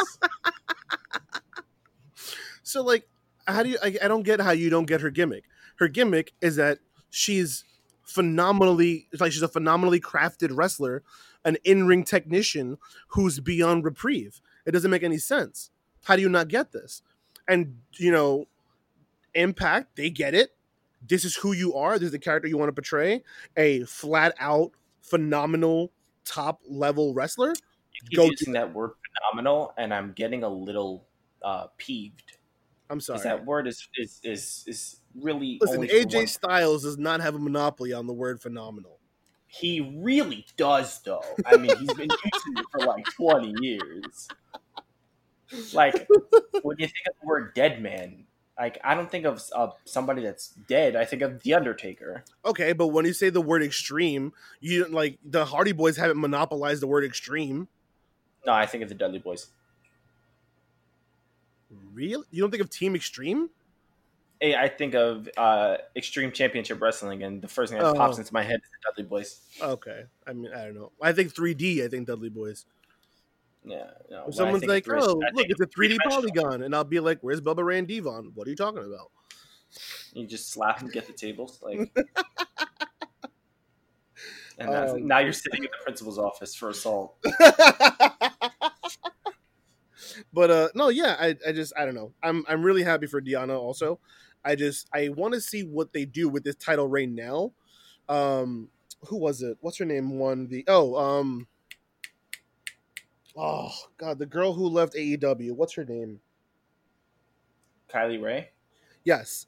so, 2.62 2.84
like, 2.84 3.08
how 3.48 3.64
do 3.64 3.70
you? 3.70 3.78
I, 3.82 3.96
I 4.00 4.06
don't 4.06 4.22
get 4.22 4.40
how 4.40 4.52
you 4.52 4.70
don't 4.70 4.86
get 4.86 5.00
her 5.00 5.10
gimmick. 5.10 5.42
Her 5.78 5.88
gimmick 5.88 6.34
is 6.40 6.54
that 6.54 6.78
she's 7.10 7.64
phenomenally, 8.06 9.08
it's 9.12 9.20
like 9.20 9.32
she's 9.32 9.42
a 9.42 9.48
phenomenally 9.48 10.00
crafted 10.00 10.50
wrestler, 10.56 11.02
an 11.44 11.58
in-ring 11.64 12.04
technician 12.04 12.78
who's 13.08 13.40
beyond 13.40 13.84
reprieve. 13.84 14.40
It 14.64 14.72
doesn't 14.72 14.90
make 14.90 15.02
any 15.02 15.18
sense. 15.18 15.70
How 16.04 16.16
do 16.16 16.22
you 16.22 16.28
not 16.28 16.48
get 16.48 16.72
this? 16.72 17.02
And 17.46 17.80
you 17.98 18.10
know, 18.10 18.46
Impact, 19.34 19.96
they 19.96 20.08
get 20.08 20.34
it. 20.34 20.54
This 21.06 21.24
is 21.24 21.36
who 21.36 21.52
you 21.52 21.74
are. 21.74 21.98
This 21.98 22.06
is 22.06 22.12
the 22.12 22.18
character 22.18 22.48
you 22.48 22.56
want 22.56 22.70
to 22.70 22.72
portray. 22.72 23.22
A 23.56 23.80
flat 23.84 24.34
out 24.40 24.70
phenomenal 25.02 25.92
top 26.24 26.62
level 26.66 27.12
wrestler. 27.12 27.50
You 27.50 28.08
keep 28.08 28.16
Go 28.16 28.24
to- 28.24 28.30
using 28.30 28.52
that 28.54 28.72
word 28.72 28.92
phenomenal, 29.20 29.74
and 29.76 29.92
I'm 29.92 30.12
getting 30.12 30.42
a 30.42 30.48
little 30.48 31.06
uh, 31.42 31.66
peeved 31.76 32.35
I'm 32.88 33.00
sorry. 33.00 33.20
that 33.20 33.44
word 33.44 33.66
is 33.66 33.88
is 33.96 34.20
is, 34.22 34.64
is 34.66 35.00
really 35.20 35.58
Listen, 35.60 35.82
AJ 35.82 36.28
Styles 36.28 36.84
does 36.84 36.98
not 36.98 37.20
have 37.20 37.34
a 37.34 37.38
monopoly 37.38 37.92
on 37.92 38.06
the 38.06 38.12
word 38.12 38.40
phenomenal. 38.40 38.98
He 39.48 39.80
really 40.02 40.44
does, 40.56 41.00
though. 41.02 41.22
I 41.46 41.56
mean, 41.56 41.76
he's 41.78 41.92
been 41.94 42.08
using 42.34 42.56
it 42.56 42.66
for 42.72 42.86
like 42.86 43.04
20 43.06 43.54
years. 43.60 44.28
Like, 45.72 46.06
when 46.62 46.76
you 46.78 46.86
think 46.86 47.06
of 47.08 47.14
the 47.20 47.26
word 47.26 47.54
dead 47.54 47.80
man, 47.80 48.24
like, 48.58 48.78
I 48.82 48.94
don't 48.94 49.10
think 49.10 49.24
of 49.24 49.42
uh, 49.54 49.68
somebody 49.84 50.22
that's 50.22 50.48
dead. 50.68 50.96
I 50.96 51.04
think 51.04 51.22
of 51.22 51.42
The 51.42 51.54
Undertaker. 51.54 52.24
Okay, 52.44 52.72
but 52.72 52.88
when 52.88 53.04
you 53.04 53.12
say 53.12 53.30
the 53.30 53.40
word 53.40 53.62
extreme, 53.62 54.32
you 54.60 54.86
like 54.86 55.18
the 55.24 55.44
Hardy 55.44 55.72
Boys 55.72 55.96
haven't 55.96 56.20
monopolized 56.20 56.82
the 56.82 56.86
word 56.86 57.04
extreme. 57.04 57.68
No, 58.46 58.52
I 58.52 58.66
think 58.66 58.82
of 58.82 58.88
the 58.88 58.94
Dudley 58.94 59.18
Boys. 59.18 59.48
Really? 61.92 62.24
You 62.30 62.42
don't 62.42 62.50
think 62.50 62.62
of 62.62 62.70
Team 62.70 62.94
Extreme? 62.94 63.50
Hey, 64.40 64.54
I 64.54 64.68
think 64.68 64.94
of 64.94 65.28
uh, 65.38 65.78
Extreme 65.96 66.32
Championship 66.32 66.80
Wrestling, 66.82 67.22
and 67.22 67.40
the 67.40 67.48
first 67.48 67.72
thing 67.72 67.80
that 67.80 67.88
Oh. 67.88 67.94
pops 67.94 68.18
into 68.18 68.34
my 68.34 68.42
head 68.42 68.56
is 68.62 68.68
the 68.70 68.90
Dudley 68.90 69.04
Boys. 69.08 69.40
Okay. 69.62 70.04
I 70.26 70.32
mean, 70.34 70.52
I 70.52 70.64
don't 70.66 70.74
know. 70.74 70.92
I 71.00 71.12
think 71.12 71.34
3D, 71.34 71.82
I 71.84 71.88
think 71.88 72.06
Dudley 72.06 72.28
Boys. 72.28 72.66
Yeah. 73.64 73.90
No, 74.10 74.26
If 74.28 74.34
someone's 74.34 74.64
like, 74.66 74.86
"Oh, 74.88 75.20
I 75.22 75.30
look, 75.32 75.46
it's 75.48 75.60
a 75.60 75.66
3D 75.66 75.96
polygon. 76.04 76.62
And 76.62 76.74
I'll 76.74 76.84
be 76.84 77.00
like, 77.00 77.18
where's 77.22 77.40
Bubba 77.40 77.64
Ran 77.64 77.86
Devon? 77.86 78.30
What 78.34 78.46
are 78.46 78.50
you 78.50 78.56
talking 78.56 78.84
about? 78.84 79.10
You 80.12 80.26
just 80.26 80.50
slap 80.52 80.80
and 80.82 80.92
get 80.92 81.06
the 81.06 81.12
tables, 81.12 81.60
like. 81.62 81.90
And 84.58 84.70
Um, 84.70 85.06
now 85.06 85.18
you're 85.18 85.34
sitting 85.34 85.64
in 85.64 85.70
the 85.70 85.84
principal's 85.84 86.18
office 86.18 86.54
for 86.54 86.70
assault. 86.70 87.16
but 90.32 90.50
uh 90.50 90.68
no 90.74 90.88
yeah 90.88 91.16
I, 91.18 91.36
I 91.46 91.52
just 91.52 91.72
i 91.76 91.84
don't 91.84 91.94
know. 91.94 92.12
I'm 92.22 92.44
i'm 92.48 92.62
really 92.62 92.82
happy 92.82 93.06
for 93.06 93.20
Diana. 93.20 93.58
also. 93.58 93.98
I 94.44 94.54
just 94.54 94.88
i 94.92 95.08
want 95.08 95.34
to 95.34 95.40
see 95.40 95.62
what 95.62 95.92
they 95.92 96.04
do 96.04 96.28
with 96.28 96.44
this 96.44 96.56
title 96.56 96.88
reign 96.88 97.14
now. 97.14 97.52
Um 98.08 98.68
who 99.08 99.16
was 99.16 99.42
it? 99.42 99.58
What's 99.60 99.78
her 99.78 99.84
name 99.84 100.18
won 100.18 100.48
the 100.48 100.64
oh 100.68 100.96
um 100.96 101.46
oh 103.36 103.72
god 103.98 104.18
the 104.18 104.26
girl 104.26 104.52
who 104.52 104.68
left 104.68 104.94
aew 104.94 105.52
what's 105.52 105.74
her 105.74 105.84
name? 105.84 106.20
Kylie 107.88 108.22
Rae. 108.22 108.50
yes. 109.04 109.46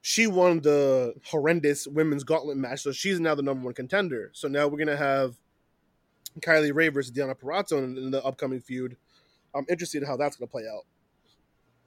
She 0.00 0.26
won 0.26 0.60
the 0.60 1.14
horrendous 1.24 1.86
women's 1.86 2.24
gauntlet 2.24 2.56
match 2.56 2.80
so 2.80 2.92
she's 2.92 3.20
now 3.20 3.34
the 3.34 3.42
number 3.42 3.64
one 3.64 3.74
contender. 3.74 4.30
So 4.32 4.48
now 4.48 4.68
we're 4.68 4.78
gonna 4.78 4.96
have 4.96 5.36
kylie 6.40 6.74
rae 6.74 6.88
versus 6.88 7.10
Diana 7.10 7.34
Purrazzo 7.34 7.78
in, 7.82 7.96
in 7.96 8.10
the 8.10 8.24
upcoming 8.24 8.60
feud 8.60 8.96
i'm 9.54 9.66
interested 9.68 10.02
in 10.02 10.08
how 10.08 10.16
that's 10.16 10.36
gonna 10.36 10.48
play 10.48 10.64
out 10.72 10.84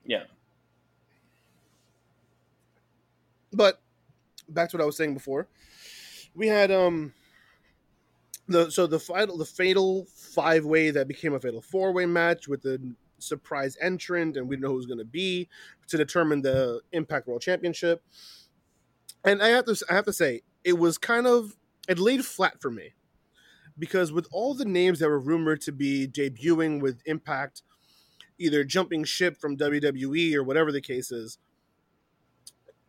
Yeah. 0.06 0.24
but 3.53 3.82
back 4.50 4.70
to 4.70 4.77
what 4.77 4.84
I 4.84 4.86
was 4.86 4.98
saying 4.98 5.13
before, 5.13 5.48
we 6.36 6.48
had 6.48 6.72
um 6.72 7.13
the 8.48 8.70
so 8.70 8.88
the 8.88 9.00
final 9.00 9.38
the 9.38 9.46
fatal 9.46 10.06
five 10.13 10.65
way 10.65 10.91
that 10.91 11.08
became 11.08 11.34
a 11.34 11.39
fatal 11.39 11.62
four 11.62 11.91
way 11.94 12.06
match 12.06 12.48
with 12.48 12.62
the 12.62 12.82
surprise 13.20 13.77
entrant, 13.82 14.38
and 14.38 14.48
we 14.48 14.56
didn't 14.56 14.63
know 14.63 14.70
who 14.70 14.75
was 14.75 14.86
going 14.86 14.98
to 14.98 15.06
be 15.06 15.48
to 15.88 15.98
determine 15.98 16.41
the 16.41 16.82
Impact 16.91 17.27
World 17.27 17.41
Championship. 17.41 18.03
And 19.24 19.41
I 19.41 19.50
have 19.50 19.65
to 19.65 19.86
I 19.89 19.94
have 19.94 20.06
to 20.06 20.13
say 20.13 20.41
it 20.63 20.77
was 20.77 20.98
kind 20.98 21.27
of 21.27 21.56
it 21.88 22.00
laid 22.00 22.25
flat 22.25 22.62
for 22.62 22.72
me 22.72 22.94
because 23.82 24.12
with 24.12 24.28
all 24.32 24.54
the 24.54 24.64
names 24.64 25.00
that 25.00 25.10
were 25.10 25.20
rumored 25.20 25.60
to 25.62 25.72
be 25.72 26.08
debuting 26.08 26.80
with 26.80 27.02
Impact, 27.08 27.64
either 28.38 28.64
jumping 28.64 29.04
ship 29.04 29.36
from 29.42 29.58
WWE 29.58 30.36
or 30.36 30.44
whatever 30.44 30.72
the 30.72 30.82
case 30.82 31.12
is. 31.12 31.40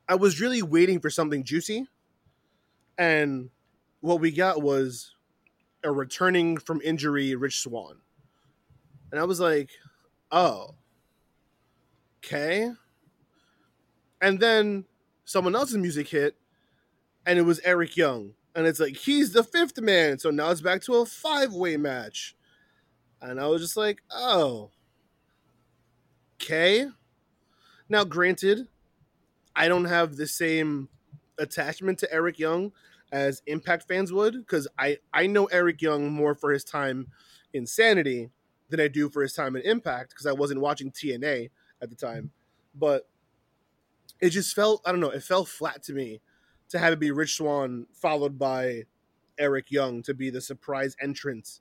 I 0.06 0.16
was 0.16 0.38
really 0.38 0.60
waiting 0.60 1.00
for 1.00 1.08
something 1.08 1.44
juicy, 1.44 1.86
and 2.98 3.48
what 4.00 4.20
we 4.20 4.32
got 4.32 4.60
was 4.60 5.14
a 5.82 5.90
returning 5.90 6.58
from 6.58 6.82
injury 6.84 7.34
Rich 7.34 7.60
Swann. 7.60 7.96
And 9.10 9.18
I 9.18 9.24
was 9.24 9.40
like, 9.40 9.70
oh, 10.30 10.74
okay. 12.22 12.70
And 14.20 14.40
then 14.40 14.84
someone 15.24 15.56
else's 15.56 15.78
music 15.78 16.08
hit, 16.08 16.36
and 17.24 17.38
it 17.38 17.42
was 17.42 17.60
Eric 17.60 17.96
Young. 17.96 18.34
And 18.54 18.66
it's 18.66 18.80
like, 18.80 18.96
he's 18.96 19.32
the 19.32 19.44
fifth 19.44 19.80
man. 19.80 20.18
So 20.18 20.30
now 20.30 20.50
it's 20.50 20.60
back 20.60 20.82
to 20.82 20.96
a 20.96 21.06
five 21.06 21.52
way 21.52 21.76
match. 21.76 22.36
And 23.20 23.40
I 23.40 23.46
was 23.46 23.62
just 23.62 23.76
like, 23.76 24.02
oh, 24.10 24.70
okay. 26.40 26.86
Now, 27.88 28.04
granted, 28.04 28.68
I 29.54 29.68
don't 29.68 29.84
have 29.84 30.16
the 30.16 30.26
same 30.26 30.88
attachment 31.38 31.98
to 32.00 32.12
Eric 32.12 32.38
Young 32.38 32.72
as 33.12 33.42
Impact 33.46 33.86
fans 33.86 34.12
would 34.12 34.34
because 34.34 34.66
I 34.78 34.98
I 35.12 35.26
know 35.26 35.44
Eric 35.46 35.82
Young 35.82 36.10
more 36.10 36.34
for 36.34 36.50
his 36.50 36.64
time 36.64 37.08
in 37.52 37.66
Sanity 37.66 38.30
than 38.70 38.80
I 38.80 38.88
do 38.88 39.10
for 39.10 39.22
his 39.22 39.34
time 39.34 39.54
in 39.54 39.62
Impact 39.62 40.10
because 40.10 40.26
I 40.26 40.32
wasn't 40.32 40.60
watching 40.60 40.90
TNA 40.90 41.50
at 41.82 41.90
the 41.90 41.96
time, 41.96 42.30
but 42.74 43.06
it 44.20 44.30
just 44.30 44.54
felt 44.54 44.80
I 44.86 44.90
don't 44.90 45.00
know 45.00 45.10
it 45.10 45.22
felt 45.22 45.48
flat 45.48 45.82
to 45.84 45.92
me 45.92 46.20
to 46.72 46.78
have 46.78 46.92
it 46.92 46.98
be 46.98 47.10
Rich 47.10 47.36
Swann 47.36 47.86
followed 47.92 48.38
by 48.38 48.84
Eric 49.38 49.70
Young 49.70 50.02
to 50.02 50.14
be 50.14 50.30
the 50.30 50.40
surprise 50.40 50.96
entrance 51.00 51.60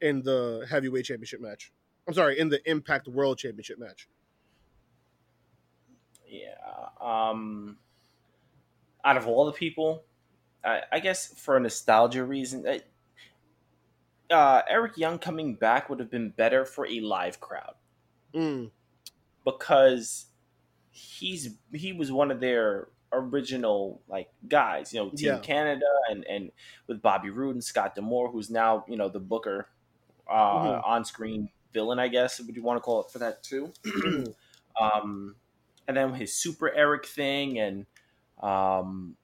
in 0.00 0.22
the 0.22 0.66
heavyweight 0.68 1.04
championship 1.04 1.40
match. 1.40 1.72
I'm 2.06 2.14
sorry, 2.14 2.38
in 2.38 2.48
the 2.48 2.60
Impact 2.68 3.08
World 3.08 3.38
Championship 3.38 3.78
match. 3.78 4.08
Yeah. 6.26 6.54
Um, 7.00 7.76
out 9.04 9.16
of 9.16 9.26
all 9.26 9.44
the 9.46 9.52
people, 9.52 10.04
I, 10.64 10.80
I 10.92 11.00
guess 11.00 11.38
for 11.38 11.56
a 11.56 11.60
nostalgia 11.60 12.24
reason, 12.24 12.64
uh, 14.30 14.62
Eric 14.68 14.96
Young 14.96 15.18
coming 15.18 15.54
back 15.54 15.88
would 15.88 16.00
have 16.00 16.10
been 16.10 16.30
better 16.30 16.64
for 16.64 16.86
a 16.86 17.00
live 17.00 17.40
crowd 17.40 17.74
Mm. 18.34 18.70
because 19.44 20.26
he's 20.90 21.56
he 21.72 21.92
was 21.94 22.12
one 22.12 22.30
of 22.30 22.40
their 22.40 22.88
original 23.12 24.02
like 24.08 24.30
guys, 24.48 24.92
you 24.92 25.00
know, 25.00 25.10
Team 25.10 25.38
Yeah. 25.38 25.40
Canada 25.40 25.86
and 26.10 26.24
and 26.26 26.52
with 26.86 27.02
Bobby 27.02 27.30
Roode 27.30 27.56
and 27.56 27.64
Scott 27.64 27.94
D'Amore, 27.94 28.30
who's 28.30 28.50
now 28.50 28.84
you 28.88 28.96
know 28.96 29.08
the 29.08 29.20
Booker 29.20 29.68
uh, 30.28 30.32
Mhm. 30.52 30.84
on 30.84 31.04
screen 31.04 31.50
villain, 31.72 31.98
I 31.98 32.08
guess 32.08 32.40
would 32.40 32.56
you 32.56 32.62
want 32.62 32.78
to 32.78 32.82
call 32.82 33.02
it 33.04 33.10
for 33.10 33.18
that 33.20 33.42
too. 33.42 33.72
um, 34.80 35.36
and 35.86 35.96
then 35.96 36.14
his 36.14 36.36
Super 36.36 36.70
Eric 36.72 37.06
thing, 37.06 37.58
and 37.58 37.86
um, 38.38 39.16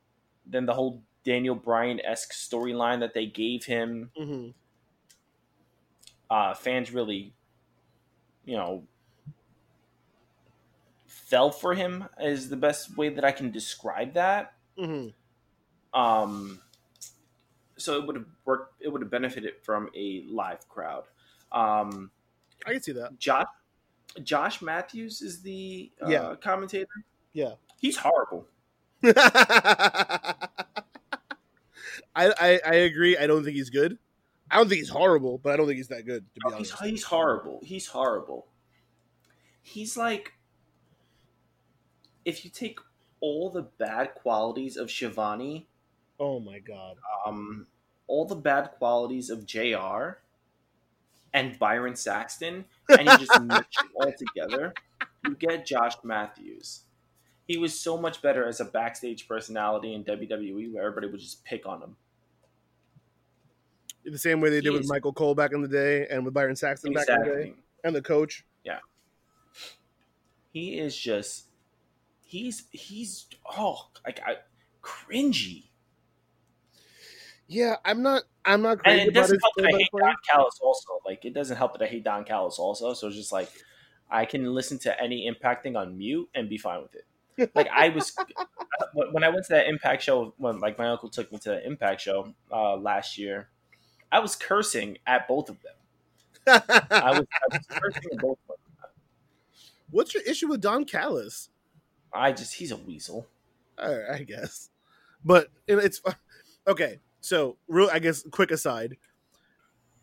then 0.47 0.67
the 0.67 0.75
whole 0.75 1.05
Daniel 1.25 1.55
Bryan 1.55 2.01
esque 2.01 2.33
storyline 2.33 3.01
that 3.01 3.15
they 3.15 3.27
gave 3.27 3.65
him. 3.67 4.13
hmm 4.17 4.51
Uh, 6.31 6.55
fans 6.55 6.91
really, 6.93 7.35
you 8.45 8.57
know, 8.57 8.87
fell 11.15 11.51
for 11.51 11.75
him 11.75 12.07
is 12.21 12.49
the 12.49 12.57
best 12.57 12.97
way 12.97 13.09
that 13.09 13.25
I 13.25 13.33
can 13.33 13.51
describe 13.51 14.15
that. 14.15 14.55
hmm 14.77 15.09
Um, 15.93 16.61
so 17.77 17.99
it 18.01 18.07
would 18.07 18.17
have 18.17 18.27
worked. 18.45 18.83
It 18.83 18.89
would 18.89 19.03
have 19.03 19.11
benefited 19.11 19.55
from 19.63 19.91
a 19.97 20.25
live 20.29 20.69
crowd. 20.69 21.05
Um, 21.53 22.11
I 22.67 22.73
can 22.73 22.83
see 22.83 22.93
that. 22.93 23.19
Josh 23.19 23.47
Josh 24.23 24.63
Matthews 24.63 25.23
is 25.23 25.43
the 25.43 25.91
uh, 26.03 26.09
Yeah. 26.09 26.35
commentator. 26.41 26.87
Yeah. 27.33 27.55
He's 27.81 27.97
horrible. 27.97 28.47
I, 29.05 29.17
I 32.17 32.61
I 32.65 32.75
agree. 32.75 33.17
I 33.17 33.27
don't 33.27 33.45
think 33.45 33.57
he's 33.57 33.71
good. 33.71 33.99
I 34.51 34.57
don't 34.57 34.69
think 34.69 34.79
he's 34.79 34.89
horrible, 34.89 35.39
but 35.39 35.53
I 35.53 35.57
don't 35.57 35.67
think 35.67 35.79
he's 35.79 35.89
that 35.89 36.07
good. 36.07 36.25
To 36.35 36.41
be 36.41 36.41
Oh, 36.47 36.59
he's, 36.59 36.71
honest, 36.71 36.85
he's 36.85 37.03
horrible. 37.03 37.61
He's 37.65 37.87
horrible. 37.87 38.47
He's 39.63 39.97
like 39.97 40.34
if 42.25 42.45
you 42.45 42.51
take 42.51 42.79
all 43.21 43.51
the 43.51 43.63
bad 43.63 44.15
qualities 44.15 44.77
of 44.77 44.89
Shivani, 44.89 45.65
oh 46.21 46.41
my 46.41 46.59
god. 46.59 46.97
um, 47.27 47.67
all 48.07 48.25
the 48.27 48.35
bad 48.37 48.73
qualities 48.79 49.31
of 49.31 49.47
Jr. 49.47 50.19
and 51.33 51.59
Byron 51.59 51.97
Saxton, 51.97 52.65
and 52.89 53.09
you 53.09 53.19
just 53.19 53.41
mix 53.43 53.67
it 53.83 53.91
all 53.95 54.13
together, 54.19 54.75
you 55.25 55.35
get 55.37 55.65
Josh 55.67 55.95
Matthews. 56.03 56.81
He 57.47 57.57
was 57.59 57.79
so 57.79 57.97
much 57.99 58.23
better 58.23 58.47
as 58.47 58.61
a 58.61 58.65
backstage 58.65 59.29
personality 59.29 59.95
in 59.95 60.05
WWE, 60.05 60.73
where 60.73 60.83
everybody 60.85 61.09
would 61.11 61.21
just 61.21 61.45
pick 61.45 61.67
on 61.67 61.83
him. 61.83 61.97
The 64.05 64.19
same 64.19 64.41
way 64.41 64.51
they 64.51 64.57
He 64.57 64.63
did 64.63 64.71
with 64.73 64.83
is- 64.83 64.89
Michael 64.89 65.13
Cole 65.15 65.35
back 65.35 65.53
in 65.53 65.63
the 65.63 65.69
day, 65.69 66.07
and 66.11 66.25
with 66.25 66.35
Byron 66.35 66.57
Saxton 66.57 66.93
back 66.93 67.09
in 67.09 67.21
the 67.21 67.25
day, 67.25 67.55
and 67.85 67.95
the 67.95 68.03
coach. 68.03 68.45
Yeah, 68.65 68.79
he 70.53 70.79
is 70.79 70.97
just 70.97 71.47
he's 72.35 72.65
he's 72.73 73.27
oh 73.57 73.89
like 74.05 74.21
I 74.27 74.37
cringy. 74.83 75.71
Yeah, 77.47 77.77
I'm 77.85 78.03
not. 78.03 78.23
I'm 78.45 78.63
not 78.63 78.79
And 78.85 79.01
crazy 79.01 79.09
it 79.09 79.15
doesn't 79.15 79.41
help 79.41 79.55
that 79.57 79.67
I 79.67 79.77
hate. 79.79 79.89
Don 79.97 80.15
Callis 80.31 80.59
also. 80.61 81.01
Like 81.07 81.25
it 81.25 81.35
doesn't 81.35 81.57
help 81.57 81.79
that 81.79 81.83
I 81.83 81.87
hate 81.87 82.05
Don 82.05 82.25
Callis 82.25 82.59
also. 82.59 82.95
So 82.95 83.07
it's 83.07 83.17
just 83.17 83.33
like 83.33 83.51
I 84.11 84.25
can 84.25 84.45
listen 84.53 84.79
to 84.81 85.01
any 85.01 85.27
impact 85.27 85.63
thing 85.63 85.77
on 85.77 85.97
mute 85.97 86.29
and 86.35 86.49
be 86.49 86.59
fine 86.59 86.83
with 86.83 86.95
it. 86.95 87.51
Like 87.55 87.69
I 87.73 87.91
was 87.91 88.17
when 88.95 89.23
I 89.25 89.29
went 89.29 89.47
to 89.47 89.53
that 89.53 89.69
impact 89.69 90.03
show 90.03 90.35
when 90.39 90.59
like 90.59 90.79
my 90.79 90.89
uncle 90.89 91.09
took 91.11 91.31
me 91.31 91.39
to 91.39 91.51
the 91.51 91.67
impact 91.67 92.01
show 92.01 92.35
uh, 92.51 92.77
last 92.77 93.19
year, 93.19 93.49
I 94.11 94.19
was 94.19 94.35
cursing 94.37 94.99
at 95.07 95.29
both 95.29 95.51
of 95.51 95.59
them. 95.63 95.75
I 96.47 97.11
was, 97.11 97.27
I 97.31 97.57
was 97.57 97.67
cursing 97.71 98.03
at 98.13 98.19
both 98.19 98.39
of 98.49 98.49
them. 98.49 98.91
What's 99.91 100.13
your 100.15 100.23
issue 100.25 100.49
with 100.49 100.61
Don 100.61 100.85
Callis? 100.85 101.51
I 102.15 102.33
just 102.33 102.55
he's 102.55 102.71
a 102.71 102.77
weasel. 102.77 103.27
I 103.77 104.23
guess, 104.27 104.71
but 105.25 105.49
it- 105.67 105.79
it's 105.79 106.01
okay. 106.67 107.01
So, 107.21 107.57
real, 107.69 107.89
I 107.93 107.99
guess, 107.99 108.23
quick 108.31 108.51
aside: 108.51 108.97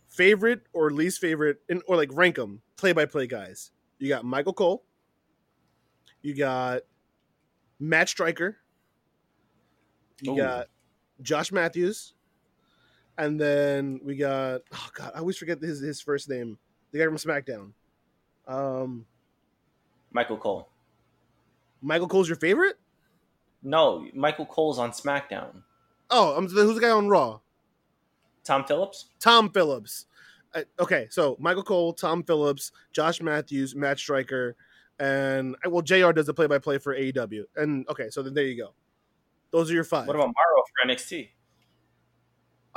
favorite 0.07 0.63
or 0.73 0.91
least 0.91 1.19
favorite, 1.21 1.61
in, 1.69 1.81
or 1.87 1.95
like 1.95 2.09
rank 2.11 2.35
them 2.35 2.61
play-by-play 2.77 3.27
guys. 3.27 3.71
You 3.99 4.09
got 4.09 4.25
Michael 4.25 4.53
Cole. 4.53 4.83
You 6.21 6.35
got 6.35 6.81
Matt 7.79 8.09
Striker. 8.09 8.57
You 10.21 10.33
Ooh. 10.33 10.37
got 10.37 10.67
Josh 11.21 11.51
Matthews, 11.51 12.13
and 13.17 13.39
then 13.39 14.01
we 14.03 14.15
got 14.17 14.61
oh 14.73 14.89
god, 14.93 15.11
I 15.15 15.19
always 15.19 15.37
forget 15.37 15.61
his 15.61 15.79
his 15.79 16.01
first 16.01 16.27
name. 16.27 16.57
The 16.91 16.99
guy 16.99 17.05
from 17.05 17.15
SmackDown. 17.17 17.71
Um, 18.47 19.05
Michael 20.11 20.37
Cole. 20.37 20.70
Michael 21.81 22.07
Cole's 22.07 22.29
your 22.29 22.37
favorite? 22.37 22.77
No, 23.63 24.07
Michael 24.13 24.45
Cole's 24.45 24.79
on 24.79 24.91
SmackDown. 24.91 25.63
Oh, 26.09 26.33
then 26.35 26.49
who's 26.49 26.75
the 26.75 26.81
guy 26.81 26.89
on 26.89 27.07
Raw? 27.07 27.39
Tom 28.43 28.65
Phillips. 28.65 29.05
Tom 29.19 29.49
Phillips. 29.51 30.05
Uh, 30.53 30.63
okay, 30.79 31.07
so 31.09 31.37
Michael 31.39 31.63
Cole, 31.63 31.93
Tom 31.93 32.23
Phillips, 32.23 32.71
Josh 32.91 33.21
Matthews, 33.21 33.75
Matt 33.75 33.99
Striker, 33.99 34.55
and 34.99 35.55
well, 35.67 35.81
Jr. 35.81 36.11
does 36.11 36.25
the 36.25 36.33
play-by-play 36.33 36.79
for 36.79 36.95
AEW. 36.95 37.43
And 37.55 37.87
okay, 37.89 38.09
so 38.09 38.21
then 38.21 38.33
there 38.33 38.45
you 38.45 38.57
go. 38.57 38.73
Those 39.51 39.71
are 39.71 39.73
your 39.73 39.83
five. 39.83 40.07
What 40.07 40.15
about 40.15 40.33
Mauro 40.35 40.63
for 40.67 40.87
NXT? 40.87 41.29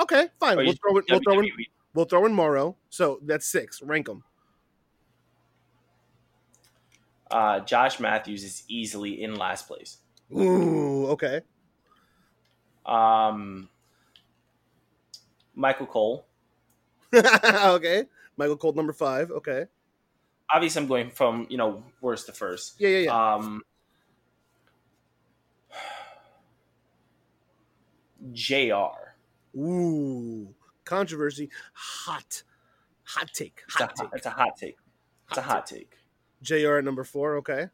okay, 0.01 0.29
fine. 0.41 0.57
We'll 0.57 0.75
throw 0.75 0.99
in, 0.99 1.05
we'll 1.09 1.21
throw 1.21 1.41
in, 1.41 1.51
we'll 1.95 2.05
throw 2.05 2.27
in 2.27 2.35
Mauro. 2.35 2.77
So 2.91 3.21
that's 3.23 3.47
six. 3.47 3.83
Rank 3.83 4.07
them. 4.07 4.25
Uh, 7.35 7.59
Josh 7.59 7.99
Matthews 7.99 8.45
is 8.45 8.63
easily 8.69 9.21
in 9.21 9.35
last 9.35 9.67
place. 9.67 9.97
Ooh, 10.33 11.09
okay. 11.09 11.41
Um, 12.87 13.69
Michael 15.57 15.87
Cole. 15.87 16.27
okay. 17.13 18.05
Michael 18.37 18.57
Cole 18.57 18.75
number 18.75 18.93
five. 18.93 19.33
Okay. 19.33 19.67
Obviously, 20.49 20.83
I'm 20.83 20.87
going 20.87 21.11
from 21.11 21.49
you 21.51 21.57
know 21.57 21.83
worst 22.01 22.27
to 22.27 22.33
first. 22.33 22.77
Yeah, 22.79 22.89
yeah, 22.91 22.99
yeah. 22.99 23.35
Um, 23.35 23.63
Jr. 28.33 29.59
Ooh, 29.59 30.55
controversy. 30.85 31.51
Hot, 31.73 32.45
hot 33.03 33.31
take. 33.35 33.61
It's 33.67 33.81
a, 33.81 33.87
Hot 33.87 33.97
take. 33.97 34.09
it's 34.13 34.27
a 34.27 34.31
hot 34.31 34.57
take. 34.57 34.77
It's 35.31 35.39
a 35.39 35.43
hot 35.43 35.67
take. 35.67 35.97
Jr. 36.43 36.77
at 36.77 36.85
number 36.85 37.05
four. 37.05 37.37
Okay. 37.37 37.69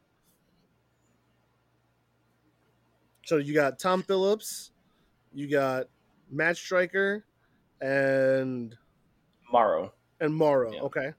So 3.25 3.37
you 3.37 3.53
got 3.53 3.79
Tom 3.79 4.03
Phillips, 4.03 4.71
you 5.33 5.47
got 5.47 5.87
Matt 6.29 6.57
Striker, 6.57 7.23
and 7.79 8.75
Mauro. 9.51 9.93
and 10.19 10.33
Mauro. 10.35 10.73
Yeah. 10.73 10.81
Okay. 10.81 11.13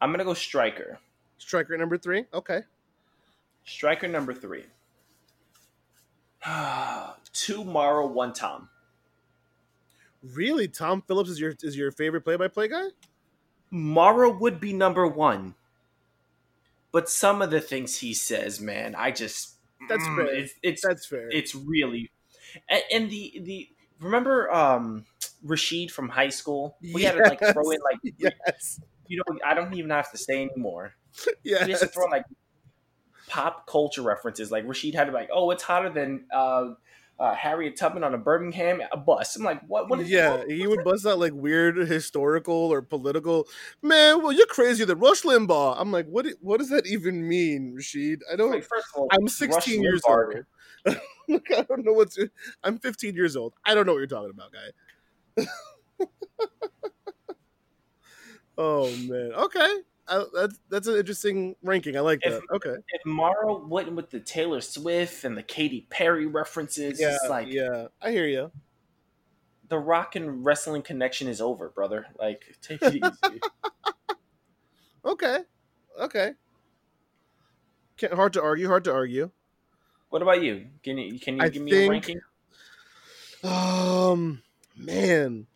I'm 0.00 0.10
gonna 0.10 0.24
go 0.24 0.34
striker. 0.34 0.98
Striker 1.38 1.76
number 1.76 1.96
three. 1.98 2.24
Okay. 2.34 2.62
Striker 3.64 4.08
number 4.08 4.34
three. 4.34 4.64
Two 7.32 7.64
Mauro, 7.64 8.06
one 8.06 8.32
Tom. 8.32 8.68
Really, 10.34 10.68
Tom 10.68 11.02
Phillips 11.02 11.30
is 11.30 11.40
your 11.40 11.54
is 11.62 11.76
your 11.76 11.90
favorite 11.92 12.22
play 12.22 12.36
by 12.36 12.48
play 12.48 12.68
guy? 12.68 12.86
Mauro 13.70 14.30
would 14.38 14.60
be 14.60 14.72
number 14.72 15.06
one, 15.06 15.54
but 16.92 17.08
some 17.08 17.42
of 17.42 17.50
the 17.50 17.60
things 17.60 17.98
he 17.98 18.14
says, 18.14 18.60
man, 18.60 18.94
I 18.94 19.10
just 19.10 19.56
That's 19.88 20.04
mm, 20.04 20.16
fair. 20.16 20.34
It's 20.34 20.54
it's, 20.62 20.82
That's 20.82 21.06
fair. 21.06 21.28
it's 21.30 21.54
really, 21.54 22.10
and, 22.68 23.10
the 23.10 23.40
the 23.42 23.68
remember 23.98 24.52
um 24.52 25.06
Rashid 25.42 25.90
from 25.90 26.08
high 26.08 26.28
school. 26.28 26.76
We 26.94 27.02
had 27.02 27.16
to 27.16 27.22
like 27.22 27.40
throw 27.40 27.70
in 27.70 27.78
like 27.90 27.98
yes, 28.18 28.80
you 29.08 29.16
know 29.16 29.38
I 29.44 29.54
don't 29.54 29.74
even 29.74 29.90
have 29.90 30.10
to 30.12 30.18
say 30.18 30.42
anymore. 30.42 30.94
yes. 31.42 31.64
We 31.64 31.70
used 31.70 31.82
to 31.82 31.88
throw 31.88 32.04
in 32.04 32.10
like 32.10 32.24
pop 33.28 33.66
culture 33.66 34.02
references. 34.02 34.50
Like 34.50 34.66
Rashid 34.66 34.94
had 34.94 35.04
to 35.04 35.10
be 35.10 35.16
like, 35.16 35.30
oh, 35.32 35.50
it's 35.50 35.62
hotter 35.62 35.90
than 35.90 36.26
uh, 36.32 36.74
uh, 37.22 37.34
Harriet 37.36 37.76
Tubman 37.76 38.02
on 38.02 38.14
a 38.14 38.18
Birmingham 38.18 38.82
bus. 39.06 39.36
I'm 39.36 39.44
like, 39.44 39.60
what? 39.68 39.88
What? 39.88 40.04
yeah, 40.06 40.38
what- 40.38 40.50
he 40.50 40.66
would 40.66 40.82
bust 40.82 41.06
out 41.06 41.20
like 41.20 41.32
weird 41.32 41.76
historical 41.76 42.52
or 42.54 42.82
political. 42.82 43.46
Man, 43.80 44.20
well, 44.22 44.32
you're 44.32 44.46
crazier 44.46 44.86
than 44.86 44.98
Rush 44.98 45.22
Limbaugh. 45.22 45.76
I'm 45.78 45.92
like, 45.92 46.06
what? 46.06 46.26
What 46.40 46.58
does 46.58 46.70
that 46.70 46.86
even 46.86 47.28
mean, 47.28 47.74
Rashid? 47.74 48.22
I 48.30 48.34
don't. 48.34 48.52
First 48.64 48.86
of 48.94 49.00
all, 49.02 49.08
I'm 49.12 49.22
Rush 49.22 49.32
16 49.34 49.82
years 49.82 50.02
Limbaugh- 50.02 50.44
old. 50.86 50.96
Look, 51.28 51.46
I 51.56 51.62
don't 51.62 51.84
know 51.84 51.92
what's. 51.92 52.18
I'm 52.64 52.78
15 52.80 53.14
years 53.14 53.36
old. 53.36 53.54
I 53.64 53.74
don't 53.74 53.86
know 53.86 53.92
what 53.92 53.98
you're 53.98 54.06
talking 54.08 54.30
about, 54.30 54.50
guy. 54.52 55.46
oh 58.58 58.90
man. 59.06 59.32
Okay. 59.32 59.76
I, 60.08 60.24
that's 60.34 60.58
that's 60.68 60.86
an 60.88 60.96
interesting 60.96 61.54
ranking. 61.62 61.96
I 61.96 62.00
like 62.00 62.20
If- 62.22 62.32
that. 62.32 62.42
Okay. 62.56 62.74
If 62.88 63.06
Mauro 63.06 63.64
went 63.66 63.92
with 63.92 64.10
the 64.10 64.20
Taylor 64.20 64.60
Swift 64.60 65.24
and 65.24 65.36
the 65.36 65.42
Katy 65.42 65.86
Perry 65.90 66.26
references, 66.26 67.00
Yeah. 67.00 67.14
it's 67.14 67.28
like 67.30 67.48
yeah. 67.48 67.86
I 68.00 68.10
hear 68.10 68.26
you. 68.26 68.50
the 69.68 69.78
rock 69.78 70.16
and 70.16 70.44
wrestling 70.44 70.82
connection 70.82 71.28
is 71.28 71.40
over, 71.40 71.70
brother. 71.70 72.06
Like, 72.18 72.56
take 72.60 72.82
it 72.82 72.96
easy. 72.96 73.40
Okay. 75.04 75.38
Okay. 76.00 76.32
Can't, 77.96 78.12
hard 78.14 78.32
to 78.34 78.42
argue. 78.42 78.68
Hard 78.68 78.84
to 78.84 78.92
argue. 78.92 79.30
what 80.10 80.22
about 80.22 80.40
you? 80.42 80.66
Can 80.84 80.96
you 80.98 81.18
can 81.18 81.36
you 81.38 81.42
I 81.42 81.48
give 81.48 81.62
me 81.62 81.70
think- 81.72 81.88
a 81.88 81.90
ranking? 81.90 82.20
Um, 83.42 84.42
man, 84.76 85.46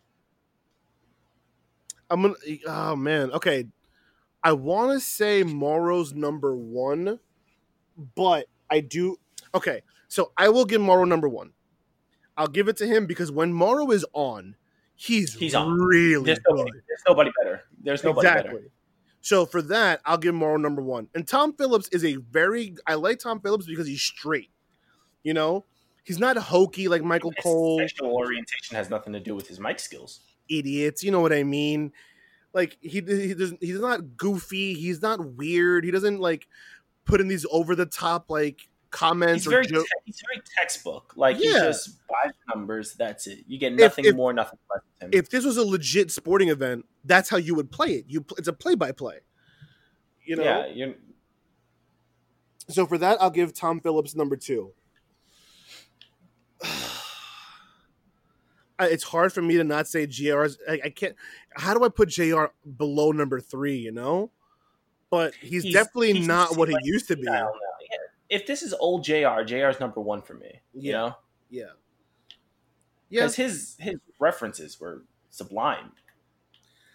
I'm 2.09 2.21
gonna. 2.23 2.33
Oh 2.67 2.95
man, 2.97 3.31
okay. 3.31 3.67
I 4.47 4.53
want 4.53 4.93
to 4.93 5.01
say 5.01 5.43
Mauro's 5.43 6.13
number 6.13 6.55
one, 6.55 7.19
but 8.15 8.45
I 8.69 8.79
do. 8.79 9.17
Okay, 9.53 9.81
so 10.07 10.31
I 10.37 10.47
will 10.47 10.63
give 10.63 10.79
Mauro 10.79 11.03
number 11.03 11.27
one. 11.27 11.51
I'll 12.37 12.47
give 12.47 12.69
it 12.69 12.77
to 12.77 12.87
him 12.87 13.07
because 13.07 13.29
when 13.29 13.51
Mauro 13.51 13.91
is 13.91 14.05
on, 14.13 14.55
he's 14.95 15.33
He's 15.33 15.53
on. 15.53 15.77
really 15.77 16.23
There's 16.23 16.39
good. 16.39 16.55
nobody, 16.55 16.71
there's 16.87 17.01
nobody 17.05 17.31
better. 17.43 17.63
There's 17.83 18.03
nobody 18.05 18.27
exactly. 18.29 18.53
better. 18.53 18.71
So 19.19 19.45
for 19.45 19.61
that, 19.63 19.99
I'll 20.05 20.17
give 20.17 20.33
Morrow 20.33 20.55
number 20.55 20.81
one. 20.81 21.09
And 21.13 21.27
Tom 21.27 21.51
Phillips 21.57 21.89
is 21.89 22.05
a 22.05 22.15
very. 22.15 22.73
I 22.87 22.93
like 22.93 23.19
Tom 23.19 23.41
Phillips 23.41 23.65
because 23.65 23.85
he's 23.87 24.01
straight. 24.01 24.51
You 25.23 25.33
know, 25.33 25.65
he's 26.05 26.19
not 26.19 26.37
hokey 26.37 26.87
like 26.87 27.03
Michael 27.03 27.31
His 27.35 27.43
Cole. 27.43 27.79
sexual 27.79 28.11
orientation 28.13 28.77
has 28.77 28.89
nothing 28.89 29.11
to 29.11 29.19
do 29.19 29.35
with 29.35 29.45
his 29.49 29.59
mic 29.59 29.79
skills. 29.79 30.21
idiots. 30.47 31.03
You 31.03 31.11
know 31.11 31.19
what 31.19 31.33
I 31.33 31.43
mean? 31.43 31.91
Like 32.57 32.75
he 32.81 33.01
he 33.01 33.33
doesn't 33.35 33.61
he's 33.63 33.79
not 33.79 34.17
goofy. 34.17 34.73
He's 34.73 34.99
not 34.99 35.23
weird. 35.35 35.83
He 35.85 35.91
doesn't 35.91 36.19
like 36.19 36.47
put 37.05 37.21
in 37.21 37.27
these 37.27 37.45
over 37.51 37.75
the 37.75 37.85
top 37.85 38.31
like 38.31 38.67
comments 38.89 39.43
He's 39.43 39.47
or 39.47 39.51
very 39.51 39.67
jo- 39.67 39.81
te- 39.83 39.87
he's 40.05 40.19
very 40.27 40.41
textbook. 40.57 41.13
Like 41.15 41.37
he 41.37 41.45
Yeah. 41.51 41.59
just 41.65 41.99
buys 42.07 42.31
numbers. 42.49 42.95
That's 42.95 43.27
it. 43.27 43.43
You 43.47 43.59
get 43.59 43.73
nothing 43.73 44.05
if- 44.05 44.15
more, 44.15 44.33
nothing 44.33 44.57
less. 44.71 44.81
Than 44.99 45.09
him. 45.13 45.19
If 45.19 45.29
this 45.29 45.45
was 45.45 45.57
a 45.57 45.63
legit 45.63 46.09
sporting 46.09 46.49
event, 46.49 46.85
that's 47.05 47.29
how 47.29 47.37
you 47.37 47.53
would 47.53 47.69
play 47.69 47.89
it. 47.93 48.05
You 48.07 48.25
it's 48.39 48.47
a 48.47 48.53
play 48.53 48.73
by 48.73 48.91
play. 48.91 49.19
You 50.25 50.37
know. 50.37 50.43
yeah, 50.43 50.65
you're, 50.65 50.95
So 52.69 52.87
for 52.87 52.97
that, 52.97 53.21
I'll 53.21 53.29
give 53.29 53.53
Tom 53.53 53.79
Phillips 53.81 54.15
number 54.15 54.35
two. 54.35 54.73
It's 58.79 59.03
hard 59.03 59.33
for 59.33 59.41
me 59.41 59.57
to 59.57 59.63
not 59.63 59.87
say 59.87 60.05
JR's. 60.05 60.57
I, 60.69 60.79
I 60.85 60.89
can't. 60.89 61.15
How 61.55 61.73
do 61.73 61.83
I 61.83 61.89
put 61.89 62.09
JR 62.09 62.45
below 62.77 63.11
number 63.11 63.39
three? 63.39 63.77
You 63.77 63.91
know, 63.91 64.29
but 65.09 65.33
he's, 65.35 65.63
He's- 65.63 65.73
definitely 65.73 66.13
he's 66.13 66.27
not 66.27 66.55
what 66.57 66.67
he 66.69 66.75
like 66.75 66.85
used 66.85 67.07
to 67.07 67.15
be. 67.15 67.23
Yeah. 67.25 67.47
If 68.29 68.45
this 68.45 68.61
is 68.61 68.73
old 68.73 69.03
Jr., 69.03 69.41
Jr's 69.45 69.79
number 69.79 70.01
one 70.01 70.21
for 70.21 70.33
me. 70.35 70.59
You 70.73 70.91
Yeah. 70.91 70.97
know, 70.97 71.15
Yeah. 71.49 71.63
Yeah. 73.09 73.21
because 73.21 73.35
his 73.35 73.75
his 73.79 73.95
references 74.19 74.79
were 74.79 75.03
sublime. 75.29 75.91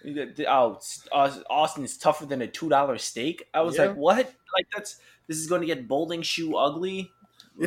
You 0.05 0.15
get 0.15 0.37
the- 0.37 0.47
Oh, 0.47 0.75
Aus- 0.77 1.09
uh, 1.13 1.39
Austin's 1.49 1.97
tougher 1.97 2.27
than 2.27 2.43
a 2.43 2.47
two 2.47 2.69
dollar 2.69 2.99
steak. 2.99 3.49
I 3.55 3.63
was 3.63 3.77
Yeah. 3.77 3.87
like, 3.87 3.97
what? 3.97 4.17
Like 4.55 4.67
that's 4.75 4.99
this 5.27 5.39
is 5.39 5.47
going 5.47 5.63
to 5.63 5.67
get 5.67 5.89
bowling 5.89 6.23
shoe 6.23 6.57
ugly. 6.57 7.11